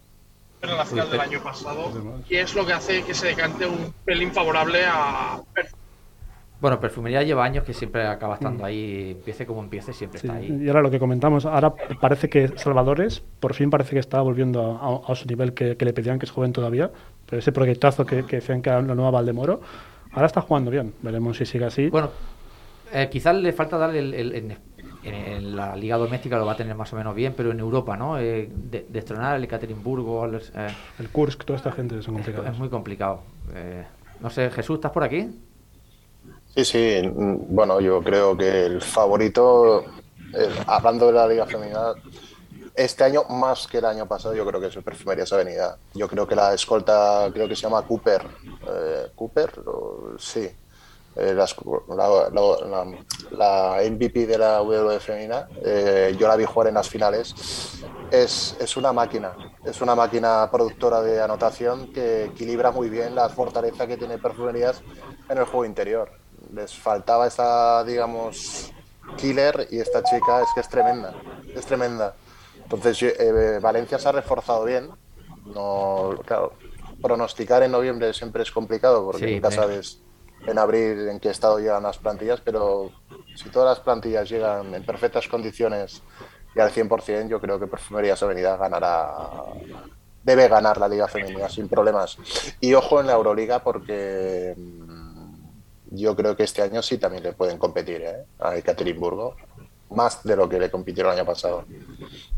en 0.62 0.77
la 0.77 0.87
final 0.87 1.11
del 1.11 1.21
año 1.21 1.43
pasado. 1.43 1.93
Y 2.29 2.37
es 2.37 2.55
lo 2.55 2.64
que 2.64 2.73
hace 2.73 3.03
que 3.03 3.14
se 3.14 3.29
decante 3.29 3.67
un 3.67 3.93
pelín 4.05 4.33
favorable 4.33 4.85
a 4.87 5.41
Bueno, 6.61 6.81
Perfumería 6.81 7.23
lleva 7.23 7.45
años 7.45 7.65
que 7.65 7.75
siempre 7.75 8.07
acaba 8.07 8.35
estando 8.35 8.65
ahí, 8.65 9.11
empiece 9.13 9.45
como 9.45 9.63
empiece, 9.63 9.93
siempre 9.93 10.21
Sí, 10.21 10.27
está 10.27 10.39
ahí. 10.39 10.59
y 10.63 10.69
ahora 10.69 10.81
lo 10.81 10.91
que 10.91 10.99
comentamos, 10.99 11.45
ahora 11.45 11.75
parece 12.01 12.31
que 12.31 12.49
Salvadores 12.57 13.23
por 13.41 13.53
fin 13.53 13.69
parece 13.69 13.91
que 13.91 13.99
está 13.99 14.23
volviendo 14.23 14.63
a, 14.63 14.89
a- 15.11 15.13
a 15.13 15.15
su 15.15 15.27
nivel 15.29 15.53
que, 15.53 15.77
que 15.77 15.85
le 15.85 15.93
pedían, 15.93 16.19
que 16.19 16.25
es 16.25 16.33
joven 16.33 16.53
todavía, 16.55 16.91
pero 17.29 17.41
ese 17.41 17.53
proyectazo 17.53 18.07
que, 18.07 18.25
que 18.25 18.37
decían 18.37 18.63
que 18.63 18.71
era 18.71 18.81
la 18.81 18.95
nueva 18.95 19.11
Valdemoro, 19.11 19.61
ahora 20.13 20.27
está 20.27 20.41
jugando 20.41 20.71
bien, 20.71 20.95
veremos 21.03 21.37
si 21.37 21.45
sigue 21.45 21.67
así. 21.67 21.91
Bueno, 21.91 22.09
eh, 22.93 23.09
quizás 23.11 23.37
le 23.37 23.53
falta 23.53 23.77
darle 23.77 23.99
el, 23.99 24.15
el- 24.15 24.57
en, 25.05 25.55
la 25.55 25.77
liga 25.77 25.97
doméstica 25.99 26.37
lo 26.39 26.47
va 26.47 26.53
a 26.53 26.57
tener 26.57 26.75
más 26.75 26.93
o 26.93 26.97
menos 26.97 27.15
bien, 27.15 27.35
pero 27.37 27.53
en 27.53 27.61
Europa, 27.61 27.97
¿no? 27.97 28.19
Eh, 28.19 28.51
de, 28.53 28.87
destronar 28.89 29.35
al 29.37 29.45
Ekaterimburgo, 29.45 30.27
eh, 30.27 30.39
El 30.99 31.11
Kursk, 31.11 31.45
toda 31.45 31.59
esta 31.59 31.71
gente 31.71 31.95
son 31.97 32.01
esto 32.01 32.13
complicados. 32.15 32.51
es 32.51 32.59
muy 32.59 32.69
complicado. 32.71 33.21
Eh, 33.55 33.85
no 34.21 34.31
sé, 34.31 34.51
Jesús, 34.51 34.77
¿estás 34.77 34.91
por 34.91 35.05
aquí? 35.05 35.29
Sí, 36.57 36.65
sí, 36.65 37.03
bueno, 37.15 37.81
yo 37.81 38.03
creo 38.03 38.37
que 38.37 38.65
el 38.67 38.81
favorito, 38.81 39.85
hablando 40.67 41.07
de 41.07 41.13
la 41.13 41.29
Liga 41.29 41.47
Femenina, 41.47 41.93
este 42.75 43.05
año 43.05 43.25
más 43.29 43.67
que 43.67 43.79
el 43.79 43.85
año 43.85 44.07
pasado, 44.07 44.35
yo 44.35 44.47
creo 44.47 44.61
que 44.61 44.69
es 44.69 44.77
el 44.77 44.83
Perfumerías 44.83 45.33
Avenida. 45.33 45.79
Yo 45.95 46.09
creo 46.09 46.27
que 46.27 46.35
la 46.35 46.55
escolta, 46.55 47.29
creo 47.33 47.49
que 47.49 47.57
se 47.57 47.63
llama 47.63 47.83
Cooper. 47.83 48.23
eh, 48.69 49.07
¿Cooper? 49.15 49.53
Sí. 50.19 50.49
Eh, 51.17 51.33
la, 51.35 51.47
la- 51.89 52.31
la- 52.31 52.87
la- 53.31 53.83
MVP 53.91 54.27
de 54.27 54.37
la 54.39 54.59
W 54.59 55.01
femenina, 55.01 55.49
eh, 55.65 56.15
yo 56.19 56.29
la 56.29 56.37
vi 56.37 56.45
jugar 56.45 56.69
en 56.69 56.75
las 56.75 56.89
finales. 56.89 57.35
Es, 58.11 58.57
es 58.61 58.77
una 58.77 58.93
máquina, 58.93 59.33
es 59.65 59.81
una 59.81 59.95
máquina 59.95 60.49
productora 60.51 61.01
de 61.03 61.21
anotación 61.23 61.93
que 61.93 62.25
equilibra 62.27 62.71
muy 62.71 62.91
bien 62.91 63.15
la 63.15 63.29
fortaleza 63.31 63.87
que 63.87 63.97
tiene 63.97 64.19
Perfumerías 64.19 64.83
en 65.29 65.39
el 65.39 65.45
juego 65.45 65.65
interior. 65.65 66.11
Les 66.53 66.74
faltaba 66.74 67.26
esta, 67.26 67.84
digamos, 67.84 68.72
killer 69.16 69.68
y 69.70 69.78
esta 69.78 70.03
chica 70.03 70.43
es 70.43 70.49
que 70.55 70.61
es 70.61 70.68
tremenda, 70.68 71.14
es 71.55 71.66
tremenda. 71.66 72.14
Entonces, 72.62 73.03
eh, 73.03 73.59
Valencia 73.61 73.99
se 73.99 74.09
ha 74.09 74.12
reforzado 74.12 74.64
bien. 74.64 74.91
No, 75.45 76.11
claro, 76.26 76.55
pronosticar 77.01 77.62
en 77.62 77.70
noviembre 77.72 78.12
siempre 78.12 78.43
es 78.43 78.51
complicado 78.51 79.05
porque 79.05 79.26
Sí, 79.26 79.34
nunca 79.34 79.51
sabes 79.51 80.01
en 80.47 80.59
abril 80.59 81.09
en 81.09 81.20
qué 81.20 81.30
estado 81.30 81.59
llegan 81.59 81.82
las 81.82 81.99
plantillas, 81.99 82.41
pero 82.41 82.91
si 83.34 83.49
todas 83.51 83.76
las 83.76 83.84
plantillas 83.84 84.28
llegan 84.28 84.74
en 84.74 84.84
perfectas 84.84 85.28
condiciones 85.28 86.03
y 86.55 86.61
al 86.61 86.70
100%, 86.70 87.28
yo 87.28 87.41
creo 87.41 87.59
que 87.59 87.66
Perfumerías 87.66 88.22
Avenida 88.22 88.57
ganará, 88.57 89.12
debe 90.22 90.49
ganar 90.49 90.78
la 90.78 90.89
Liga 90.89 91.07
Femenina 91.07 91.49
sin 91.49 91.68
problemas. 91.68 92.16
Y 92.61 92.74
ojo 92.74 93.01
en 93.01 93.07
la 93.07 93.14
Euroliga 93.14 93.62
porque 93.62 94.55
yo 95.91 96.16
creo 96.16 96.37
que 96.37 96.45
este 96.45 96.62
año 96.62 96.82
sí 96.82 96.99
también 96.99 97.22
le 97.22 97.32
pueden 97.32 97.59
competir 97.59 98.03
¿eh? 98.03 98.24
a 98.39 98.57
Ekaterimburgo, 98.57 99.37
más 99.91 100.22
de 100.24 100.37
lo 100.37 100.49
que 100.49 100.59
le 100.59 100.70
compitieron 100.70 101.12
el 101.12 101.18
año 101.18 101.26
pasado. 101.26 101.64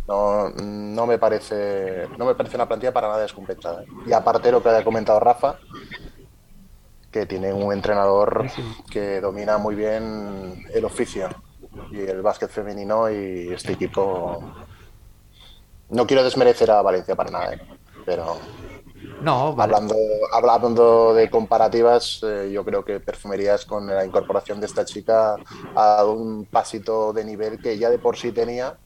No, 0.07 0.51
no 0.51 1.07
me 1.07 1.19
parece 1.19 2.07
no 2.19 2.27
me 2.27 2.35
parece 2.35 2.57
una 2.57 2.69
plantilla 2.69 2.93
para 2.93 3.09
nada 3.09 3.23
descompensada. 3.23 3.83
¿eh? 3.83 3.87
Y 4.07 4.13
aparte 4.13 4.53
lo 4.53 4.63
que 4.63 4.69
ha 4.69 4.85
comentado 4.85 5.21
Rafa, 5.21 5.59
que 7.11 7.27
tiene 7.27 7.53
un 7.53 7.73
entrenador 7.73 8.47
que 8.91 9.21
domina 9.21 9.59
muy 9.59 9.75
bien 9.75 10.65
el 10.73 10.85
oficio 10.85 11.29
y 11.91 12.01
el 12.01 12.23
básquet 12.23 12.51
femenino 12.51 13.11
y 13.11 13.53
este 13.53 13.73
equipo 13.73 14.43
no 15.91 16.07
quiero 16.07 16.23
desmerecer 16.23 16.71
a 16.71 16.83
Valencia 16.83 17.17
para 17.17 17.31
nada, 17.31 17.55
¿eh? 17.55 17.61
pero 18.05 18.37
No, 19.21 19.55
vale. 19.55 19.75
hablando, 19.75 19.95
hablando 20.33 21.15
de 21.15 21.29
comparativas, 21.29 22.21
eh, 22.23 22.51
yo 22.53 22.65
creo 22.65 22.85
que 22.85 23.01
Perfumerías 23.01 23.65
con 23.65 23.87
la 23.87 24.05
incorporación 24.05 24.61
de 24.61 24.67
esta 24.67 24.85
chica 24.85 25.37
ha 25.75 25.87
dado 25.87 26.13
un 26.13 26.45
pasito 26.47 27.13
de 27.13 27.25
nivel 27.25 27.59
que 27.59 27.79
ya 27.79 27.91
de 27.91 27.99
por 27.99 28.17
sí 28.17 28.33
tenía, 28.33 28.79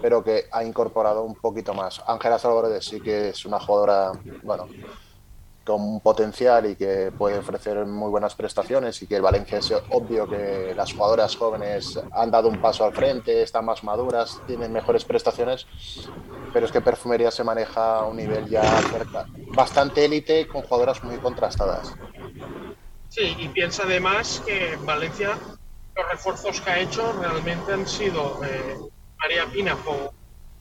pero 0.00 0.22
que 0.22 0.44
ha 0.50 0.64
incorporado 0.64 1.22
un 1.22 1.34
poquito 1.34 1.74
más. 1.74 2.02
Ángela 2.06 2.38
Salvadores 2.38 2.84
sí 2.84 3.00
que 3.00 3.30
es 3.30 3.44
una 3.44 3.60
jugadora, 3.60 4.12
bueno, 4.42 4.68
con 5.64 5.80
un 5.80 6.00
potencial 6.00 6.66
y 6.66 6.76
que 6.76 7.12
puede 7.16 7.38
ofrecer 7.38 7.84
muy 7.86 8.10
buenas 8.10 8.34
prestaciones 8.34 9.00
y 9.02 9.06
que 9.06 9.16
el 9.16 9.22
Valencia 9.22 9.58
es 9.58 9.72
obvio 9.90 10.28
que 10.28 10.74
las 10.74 10.92
jugadoras 10.92 11.36
jóvenes 11.36 12.00
han 12.12 12.30
dado 12.30 12.48
un 12.48 12.60
paso 12.60 12.84
al 12.84 12.92
frente, 12.92 13.42
están 13.42 13.64
más 13.64 13.84
maduras, 13.84 14.40
tienen 14.46 14.72
mejores 14.72 15.04
prestaciones, 15.04 15.66
pero 16.52 16.66
es 16.66 16.72
que 16.72 16.80
Perfumería 16.80 17.30
se 17.30 17.44
maneja 17.44 18.00
a 18.00 18.04
un 18.06 18.16
nivel 18.16 18.48
ya 18.48 18.62
cerca, 18.82 19.26
bastante 19.54 20.04
élite 20.04 20.48
con 20.48 20.62
jugadoras 20.62 21.02
muy 21.04 21.18
contrastadas. 21.18 21.94
Sí, 23.08 23.36
y 23.38 23.48
piensa 23.48 23.82
además 23.84 24.42
que 24.46 24.76
Valencia 24.84 25.36
los 25.94 26.08
refuerzos 26.10 26.60
que 26.60 26.70
ha 26.70 26.78
hecho 26.78 27.12
realmente 27.20 27.72
han 27.72 27.86
sido 27.86 28.40
eh, 28.44 28.78
María 29.20 29.46
Pina 29.46 29.76
por, 29.76 30.12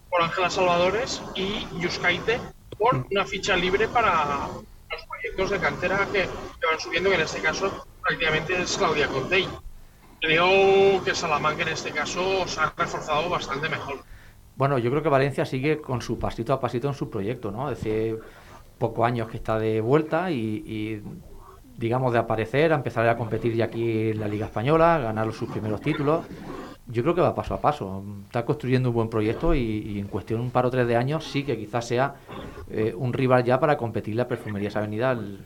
por 0.09 0.21
Ángela 0.21 0.49
Salvadores 0.49 1.21
y 1.35 1.65
Yuskaite 1.79 2.39
por 2.77 3.05
una 3.09 3.25
ficha 3.25 3.55
libre 3.55 3.87
para 3.87 4.49
los 4.91 5.05
proyectos 5.05 5.49
de 5.49 5.59
cantera 5.59 6.07
que, 6.11 6.25
van 6.25 6.79
subiendo, 6.79 7.09
que 7.09 7.15
en 7.15 7.21
este 7.21 7.41
caso 7.41 7.85
prácticamente 8.01 8.61
es 8.61 8.77
Claudia 8.77 9.07
Contey. 9.07 9.47
Creo 10.19 11.03
que 11.03 11.15
Salamanca 11.15 11.63
en 11.63 11.69
este 11.69 11.91
caso 11.91 12.47
se 12.47 12.59
ha 12.59 12.73
reforzado 12.77 13.29
bastante 13.29 13.69
mejor. 13.69 13.99
Bueno, 14.55 14.77
yo 14.77 14.91
creo 14.91 15.01
que 15.01 15.09
Valencia 15.09 15.45
sigue 15.45 15.81
con 15.81 16.01
su 16.01 16.19
pasito 16.19 16.53
a 16.53 16.59
pasito 16.59 16.87
en 16.87 16.93
su 16.93 17.09
proyecto, 17.09 17.51
¿no? 17.51 17.67
Hace 17.67 18.17
pocos 18.77 19.05
años 19.05 19.27
que 19.29 19.37
está 19.37 19.57
de 19.57 19.81
vuelta 19.81 20.29
y, 20.29 20.63
y, 20.65 21.03
digamos, 21.77 22.13
de 22.13 22.19
aparecer, 22.19 22.71
a 22.73 22.75
empezar 22.75 23.07
a 23.07 23.17
competir 23.17 23.55
ya 23.55 23.65
aquí 23.65 24.09
en 24.09 24.19
la 24.19 24.27
Liga 24.27 24.45
Española, 24.45 24.99
ganar 24.99 25.31
sus 25.33 25.49
primeros 25.49 25.81
títulos. 25.81 26.25
Yo 26.91 27.03
creo 27.03 27.15
que 27.15 27.21
va 27.21 27.33
paso 27.33 27.53
a 27.53 27.61
paso. 27.61 28.03
Está 28.25 28.45
construyendo 28.45 28.89
un 28.89 28.95
buen 28.95 29.09
proyecto 29.09 29.55
y, 29.55 29.59
y 29.59 29.99
en 29.99 30.07
cuestión 30.07 30.39
de 30.39 30.45
un 30.45 30.51
par 30.51 30.65
o 30.65 30.69
tres 30.69 30.87
de 30.87 30.95
años 30.95 31.25
sí 31.25 31.43
que 31.43 31.57
quizás 31.57 31.87
sea 31.87 32.15
eh, 32.69 32.93
un 32.95 33.13
rival 33.13 33.43
ya 33.43 33.59
para 33.59 33.77
competir 33.77 34.15
la 34.15 34.27
Perfumerías 34.27 34.75
Avenida 34.75 35.11
el, 35.11 35.39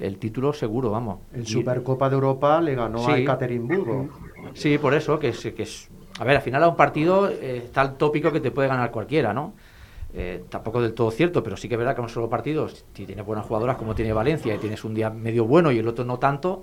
el 0.00 0.18
título 0.18 0.52
seguro, 0.52 0.90
vamos. 0.90 1.20
En 1.32 1.46
Supercopa 1.46 2.08
de 2.08 2.14
Europa 2.14 2.60
le 2.60 2.74
ganó 2.74 3.08
a. 3.08 3.18
Ekaterimburgo. 3.18 4.08
Sí, 4.54 4.78
por 4.78 4.94
eso, 4.94 5.18
que 5.18 5.28
es, 5.28 5.40
que 5.40 5.62
es... 5.62 5.88
A 6.18 6.24
ver, 6.24 6.36
al 6.36 6.42
final 6.42 6.62
a 6.62 6.68
un 6.68 6.76
partido 6.76 7.28
eh, 7.28 7.62
está 7.64 7.82
el 7.82 7.94
tópico 7.94 8.30
que 8.30 8.40
te 8.40 8.50
puede 8.50 8.68
ganar 8.68 8.90
cualquiera, 8.90 9.32
¿no? 9.32 9.54
Eh, 10.14 10.44
tampoco 10.50 10.82
del 10.82 10.92
todo 10.92 11.10
cierto, 11.10 11.42
pero 11.42 11.56
sí 11.56 11.68
que 11.68 11.74
es 11.74 11.78
verdad 11.78 11.94
que 11.94 12.02
en 12.02 12.04
un 12.04 12.10
solo 12.10 12.28
partido, 12.28 12.68
si 12.68 13.06
tienes 13.06 13.24
buenas 13.24 13.46
jugadoras 13.46 13.78
como 13.78 13.94
tiene 13.94 14.12
Valencia 14.12 14.54
y 14.54 14.58
tienes 14.58 14.84
un 14.84 14.94
día 14.94 15.08
medio 15.08 15.46
bueno 15.46 15.72
y 15.72 15.78
el 15.78 15.88
otro 15.88 16.04
no 16.04 16.18
tanto, 16.18 16.62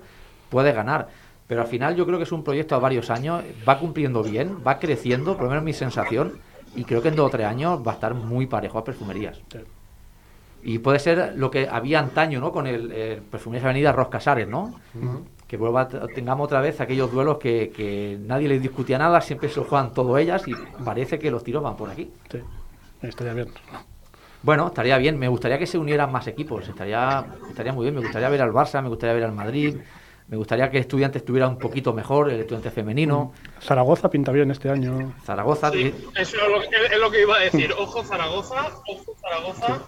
puedes 0.50 0.72
ganar. 0.72 1.08
Pero 1.50 1.62
al 1.62 1.66
final 1.66 1.96
yo 1.96 2.06
creo 2.06 2.16
que 2.16 2.22
es 2.22 2.30
un 2.30 2.44
proyecto 2.44 2.76
a 2.76 2.78
varios 2.78 3.10
años, 3.10 3.42
va 3.68 3.76
cumpliendo 3.80 4.22
bien, 4.22 4.58
va 4.64 4.78
creciendo, 4.78 5.34
por 5.34 5.46
lo 5.46 5.48
menos 5.48 5.64
mi 5.64 5.72
sensación, 5.72 6.38
y 6.76 6.84
creo 6.84 7.02
que 7.02 7.08
en 7.08 7.16
dos 7.16 7.26
o 7.26 7.30
tres 7.30 7.44
años 7.48 7.84
va 7.84 7.90
a 7.90 7.94
estar 7.94 8.14
muy 8.14 8.46
parejo 8.46 8.78
a 8.78 8.84
Perfumerías. 8.84 9.40
Sí. 9.50 9.58
Y 10.62 10.78
puede 10.78 11.00
ser 11.00 11.32
lo 11.34 11.50
que 11.50 11.66
había 11.68 11.98
antaño, 11.98 12.38
¿no? 12.38 12.52
Con 12.52 12.68
el, 12.68 12.92
eh, 12.94 13.20
Perfumerías 13.28 13.64
Avenida 13.64 13.90
Ros 13.90 14.06
Casares, 14.06 14.46
¿no? 14.46 14.78
que 15.48 15.56
vuelva 15.56 15.88
tengamos 15.88 16.44
otra 16.44 16.60
vez 16.60 16.80
aquellos 16.80 17.10
duelos 17.10 17.38
que, 17.38 17.72
que 17.74 18.16
nadie 18.24 18.46
les 18.46 18.62
discutía 18.62 18.98
nada, 18.98 19.20
siempre 19.20 19.48
se 19.48 19.58
lo 19.58 19.66
juegan 19.66 19.92
todo 19.92 20.16
ellas 20.18 20.46
y 20.46 20.52
parece 20.84 21.18
que 21.18 21.32
los 21.32 21.42
tiros 21.42 21.64
van 21.64 21.76
por 21.76 21.90
aquí. 21.90 22.12
Sí, 22.30 22.38
estaría 23.02 23.34
bien. 23.34 23.48
Bueno, 24.44 24.68
estaría 24.68 24.96
bien, 24.98 25.18
me 25.18 25.26
gustaría 25.26 25.58
que 25.58 25.66
se 25.66 25.78
unieran 25.78 26.12
más 26.12 26.28
equipos, 26.28 26.68
estaría, 26.68 27.26
estaría 27.48 27.72
muy 27.72 27.86
bien, 27.86 27.96
me 27.96 28.02
gustaría 28.02 28.28
ver 28.28 28.40
al 28.40 28.52
Barça, 28.52 28.80
me 28.80 28.88
gustaría 28.88 29.14
ver 29.14 29.24
al 29.24 29.32
Madrid, 29.32 29.78
me 30.30 30.36
gustaría 30.36 30.70
que 30.70 30.78
Estudiantes 30.78 31.22
estuviera 31.22 31.48
un 31.48 31.58
poquito 31.58 31.92
mejor, 31.92 32.30
el 32.30 32.40
Estudiante 32.40 32.70
femenino, 32.70 33.32
Zaragoza 33.60 34.08
pinta 34.08 34.30
bien 34.30 34.50
este 34.52 34.70
año. 34.70 35.12
Zaragoza, 35.24 35.70
Sí, 35.72 35.86
eh, 35.88 35.94
eso 36.16 36.36
es 36.36 36.48
lo, 36.48 36.60
que- 36.60 36.94
es 36.94 37.00
lo 37.00 37.10
que 37.10 37.22
iba 37.22 37.36
a 37.36 37.40
decir. 37.40 37.72
Ojo 37.76 38.04
Zaragoza, 38.04 38.68
ojo 38.86 39.14
Zaragoza, 39.20 39.82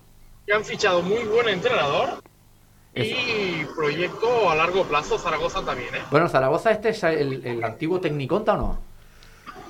que 0.45 0.53
han 0.53 0.65
fichado 0.65 1.01
muy 1.03 1.23
buen 1.25 1.49
entrenador 1.49 2.21
y 2.95 3.65
proyecto 3.77 4.51
a 4.51 4.57
largo 4.57 4.83
plazo 4.85 5.17
Zaragoza 5.17 5.65
también, 5.65 5.95
¿eh? 5.95 5.99
bueno, 6.11 6.29
Zaragoza 6.29 6.73
este 6.73 6.89
es 6.91 7.03
el, 7.05 7.47
el 7.47 7.63
antiguo 7.65 8.01
Tecniconta 8.01 8.55
o 8.55 8.57
no? 8.57 8.79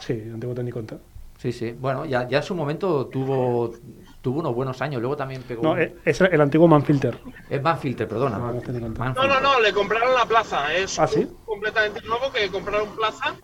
Sí, 0.00 0.14
antiguo 0.32 0.54
técnico 0.54 0.76
cuenta. 0.76 0.96
Sí, 1.38 1.52
sí, 1.52 1.72
bueno, 1.78 2.04
ya, 2.06 2.26
ya 2.28 2.38
en 2.38 2.42
su 2.44 2.54
momento 2.54 3.06
tuvo, 3.06 3.74
tuvo 4.22 4.40
unos 4.40 4.54
buenos 4.54 4.80
años, 4.80 5.00
luego 5.02 5.16
también 5.16 5.42
pegó... 5.42 5.62
No, 5.64 5.72
un- 5.72 5.80
eh, 5.80 5.96
es 6.04 6.20
el 6.20 6.40
antiguo 6.40 6.68
Manfilter. 6.68 7.18
Es 7.50 7.60
Manfilter, 7.62 8.08
perdona. 8.08 8.38
No. 8.38 8.46
No, 8.46 8.52
Manfilter. 8.54 9.14
no, 9.28 9.40
no, 9.40 9.60
le 9.60 9.72
compraron 9.72 10.14
la 10.14 10.24
plaza. 10.24 10.72
Es 10.74 10.98
¿Ah, 10.98 11.06
sí? 11.06 11.26
completamente 11.44 12.00
nuevo 12.06 12.32
que 12.32 12.48
compraron 12.48 12.94
plaza 12.96 13.34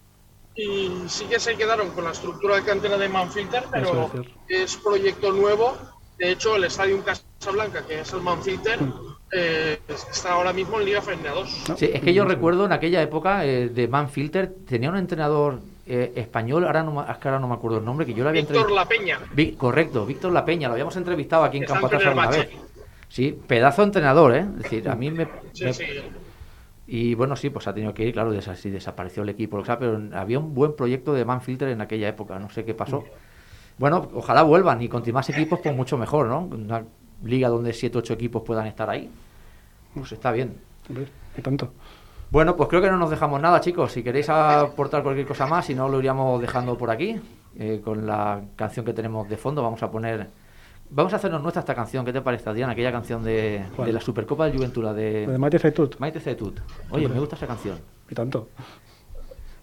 y 0.55 0.91
sí 1.09 1.27
que 1.27 1.39
se 1.39 1.57
quedaron 1.57 1.91
con 1.91 2.05
la 2.05 2.11
estructura 2.13 2.57
de 2.57 2.63
cantera 2.63 2.97
de 2.97 3.09
Manfilter, 3.09 3.65
pero 3.71 4.11
es 4.49 4.77
proyecto 4.77 5.33
nuevo. 5.33 5.77
De 6.17 6.33
hecho, 6.33 6.57
el 6.57 6.65
Estadio 6.65 7.01
Casablanca, 7.05 7.85
que 7.87 8.01
es 8.01 8.13
el 8.13 8.21
Manfilter, 8.23 8.79
eh, 9.33 9.79
está 9.89 10.33
ahora 10.33 10.53
mismo 10.53 10.81
en 10.81 10.87
Liga 10.87 11.01
Femenina 11.01 11.31
2. 11.33 11.65
No, 11.69 11.77
Sí, 11.77 11.91
es 11.93 12.01
que 12.01 12.13
yo 12.15 12.25
recuerdo 12.25 12.65
en 12.65 12.73
aquella 12.73 13.03
época 13.03 13.45
eh, 13.45 13.69
de 13.69 13.87
Manfilter, 13.87 14.53
tenía 14.67 14.91
un 14.91 14.97
entrenador 14.97 15.61
eh, 15.89 16.13
español, 16.17 16.65
ahora 16.67 16.83
no, 16.83 16.93
me- 16.93 17.11
es 17.11 17.19
que 17.19 17.29
ahora 17.29 17.41
no 17.41 17.49
me 17.49 17.55
acuerdo 17.55 17.79
el 17.79 17.85
nombre, 17.85 18.05
que 18.07 18.15
yo 18.15 18.23
lo 18.23 18.31
había 18.31 18.43
Víctor 18.43 18.57
entrevistado. 18.59 18.85
La 18.85 18.89
Peña. 18.89 19.19
Vi- 19.35 19.53
correcto, 19.53 20.07
Víctor 20.07 20.33
La 20.33 20.45
Peña, 20.45 20.69
lo 20.69 20.73
habíamos 20.75 20.97
entrevistado 20.97 21.45
aquí 21.45 21.57
en 21.59 21.65
Campo 21.65 21.87
Atrás 21.87 22.05
alguna 22.07 22.29
vez. 22.29 22.49
Sí, 23.09 23.39
pedazo 23.47 23.83
de 23.83 23.87
entrenador, 23.87 24.35
¿eh? 24.35 24.41
Es 24.57 24.63
decir, 24.65 24.89
a 24.89 24.95
mí 24.95 25.11
me... 25.11 25.27
Sí, 25.53 25.65
me- 25.65 25.73
sí. 25.73 25.85
Y 26.87 27.15
bueno, 27.15 27.37
sí, 27.37 27.51
pues 27.51 27.67
ha 27.69 27.75
tenido 27.75 27.93
que 27.93 28.05
ir, 28.05 28.13
claro, 28.15 28.31
des- 28.33 28.63
desapareció 28.63 29.23
el 29.23 29.29
equipo, 29.29 29.63
pero 29.79 30.01
había 30.15 30.39
un 30.39 30.55
buen 30.55 30.75
proyecto 30.75 31.13
de 31.13 31.25
Manfilter 31.25 31.69
en 31.69 31.81
aquella 31.81 32.09
época, 32.09 32.39
no 32.39 32.49
sé 32.51 32.65
qué 32.65 32.75
pasó. 32.75 33.05
Bueno, 33.77 34.09
ojalá 34.15 34.43
vuelvan 34.43 34.81
y 34.83 34.89
con 34.89 35.03
más 35.13 35.29
equipos, 35.29 35.61
pues 35.63 35.75
mucho 35.77 35.97
mejor, 35.99 36.27
¿no? 36.27 36.41
Una 36.41 36.85
liga 37.25 37.49
donde 37.49 37.73
7 37.73 37.99
8 37.99 38.15
equipos 38.15 38.43
puedan 38.43 38.67
estar 38.67 38.89
ahí, 38.91 39.11
pues 39.95 40.13
está 40.13 40.33
bien. 40.33 40.55
Y 41.37 41.43
tanto. 41.43 41.73
Bueno, 42.31 42.57
pues 42.57 42.69
creo 42.69 42.83
que 42.83 42.91
no 42.91 42.99
nos 42.99 43.11
dejamos 43.11 43.41
nada, 43.41 43.61
chicos. 43.61 43.93
Si 43.93 44.03
queréis 44.03 44.29
aportar 44.29 45.03
cualquier 45.03 45.27
cosa 45.27 45.47
más, 45.47 45.65
si 45.67 45.75
no, 45.75 45.89
lo 45.89 45.99
iríamos 45.99 46.41
dejando 46.41 46.77
por 46.77 46.91
aquí. 46.91 47.19
eh, 47.59 47.81
con 47.85 48.07
la 48.07 48.41
canción 48.57 48.85
que 48.87 48.93
tenemos 48.93 49.29
de 49.29 49.37
fondo, 49.37 49.63
vamos 49.63 49.83
a 49.83 49.91
poner. 49.91 50.29
Vamos 50.91 51.13
a 51.13 51.17
hacernos 51.17 51.43
nuestra 51.43 51.61
esta 51.61 51.75
canción. 51.75 52.05
¿Qué 52.05 52.13
te 52.13 52.21
parece, 52.23 52.49
Adrián? 52.49 52.71
Aquella 52.71 52.93
canción 52.93 53.23
de, 53.23 53.63
de 53.85 53.93
la 53.93 54.01
Supercopa 54.01 54.45
del 54.47 54.57
Juventud, 54.57 54.85
la 54.85 54.95
de 54.95 55.27
de 55.27 55.39
Maite 55.39 55.59
Zaitut. 55.59 55.99
Maite. 55.99 56.21
Oye, 56.91 57.09
me 57.09 57.19
gusta 57.19 57.37
esa 57.37 57.47
canción. 57.47 57.79
Y 58.09 58.15
tanto. 58.15 58.49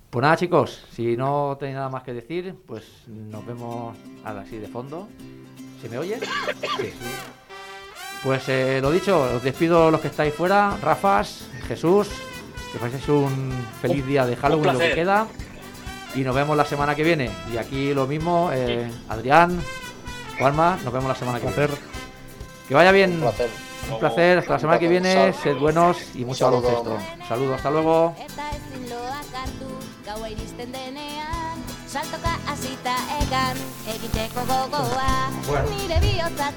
Pues 0.09 0.21
nada, 0.21 0.37
chicos, 0.37 0.85
si 0.91 1.17
no 1.17 1.57
tenéis 1.59 1.75
nada 1.77 1.89
más 1.89 2.03
que 2.03 2.13
decir, 2.13 2.55
pues 2.65 3.03
nos 3.07 3.45
vemos 3.45 3.95
ahora 4.23 4.45
sí 4.45 4.57
de 4.57 4.67
fondo. 4.67 5.07
¿Se 5.81 5.89
me 5.89 5.97
oye? 5.97 6.19
Sí. 6.19 6.93
Pues 8.23 8.47
eh, 8.49 8.79
lo 8.81 8.91
dicho, 8.91 9.19
os 9.35 9.43
despido 9.43 9.91
los 9.91 10.01
que 10.01 10.07
estáis 10.07 10.33
fuera, 10.33 10.77
Rafas, 10.81 11.49
Jesús, 11.67 12.09
que 12.75 12.79
paséis 12.79 13.07
un 13.07 13.53
feliz 13.81 14.05
día 14.05 14.25
de 14.25 14.35
Halloween, 14.35 14.73
lo 14.73 14.79
que 14.79 14.93
queda. 14.93 15.27
Y 16.13 16.21
nos 16.21 16.35
vemos 16.35 16.57
la 16.57 16.65
semana 16.65 16.93
que 16.93 17.03
viene. 17.03 17.31
Y 17.53 17.55
aquí 17.57 17.93
lo 17.93 18.05
mismo, 18.05 18.49
eh, 18.53 18.91
Adrián, 19.07 19.61
Juanma, 20.37 20.77
nos 20.83 20.91
vemos 20.91 21.07
la 21.07 21.15
semana 21.15 21.39
que 21.39 21.47
viene. 21.47 21.73
Que 22.67 22.75
vaya 22.75 22.91
bien. 22.91 23.13
Un 23.13 23.19
placer. 23.21 23.49
Un 23.89 23.99
placer, 23.99 24.39
hasta 24.39 24.53
la 24.53 24.59
semana 24.59 24.79
que 24.79 24.89
viene, 24.89 25.31
sed 25.41 25.55
buenos 25.55 25.97
y 26.15 26.25
mucho 26.25 26.45
Saludo. 26.45 26.83
baloncesto. 26.83 27.27
Saludos, 27.29 27.55
hasta 27.55 27.71
luego. 27.71 28.15
Saltoka 31.95 32.35
hasita 32.45 32.93
egan, 33.21 33.55
egiteko 33.87 34.41
gogoa 34.41 35.31
Bueno. 35.47 35.69
Nire 35.69 35.97
bihotza 36.01 36.51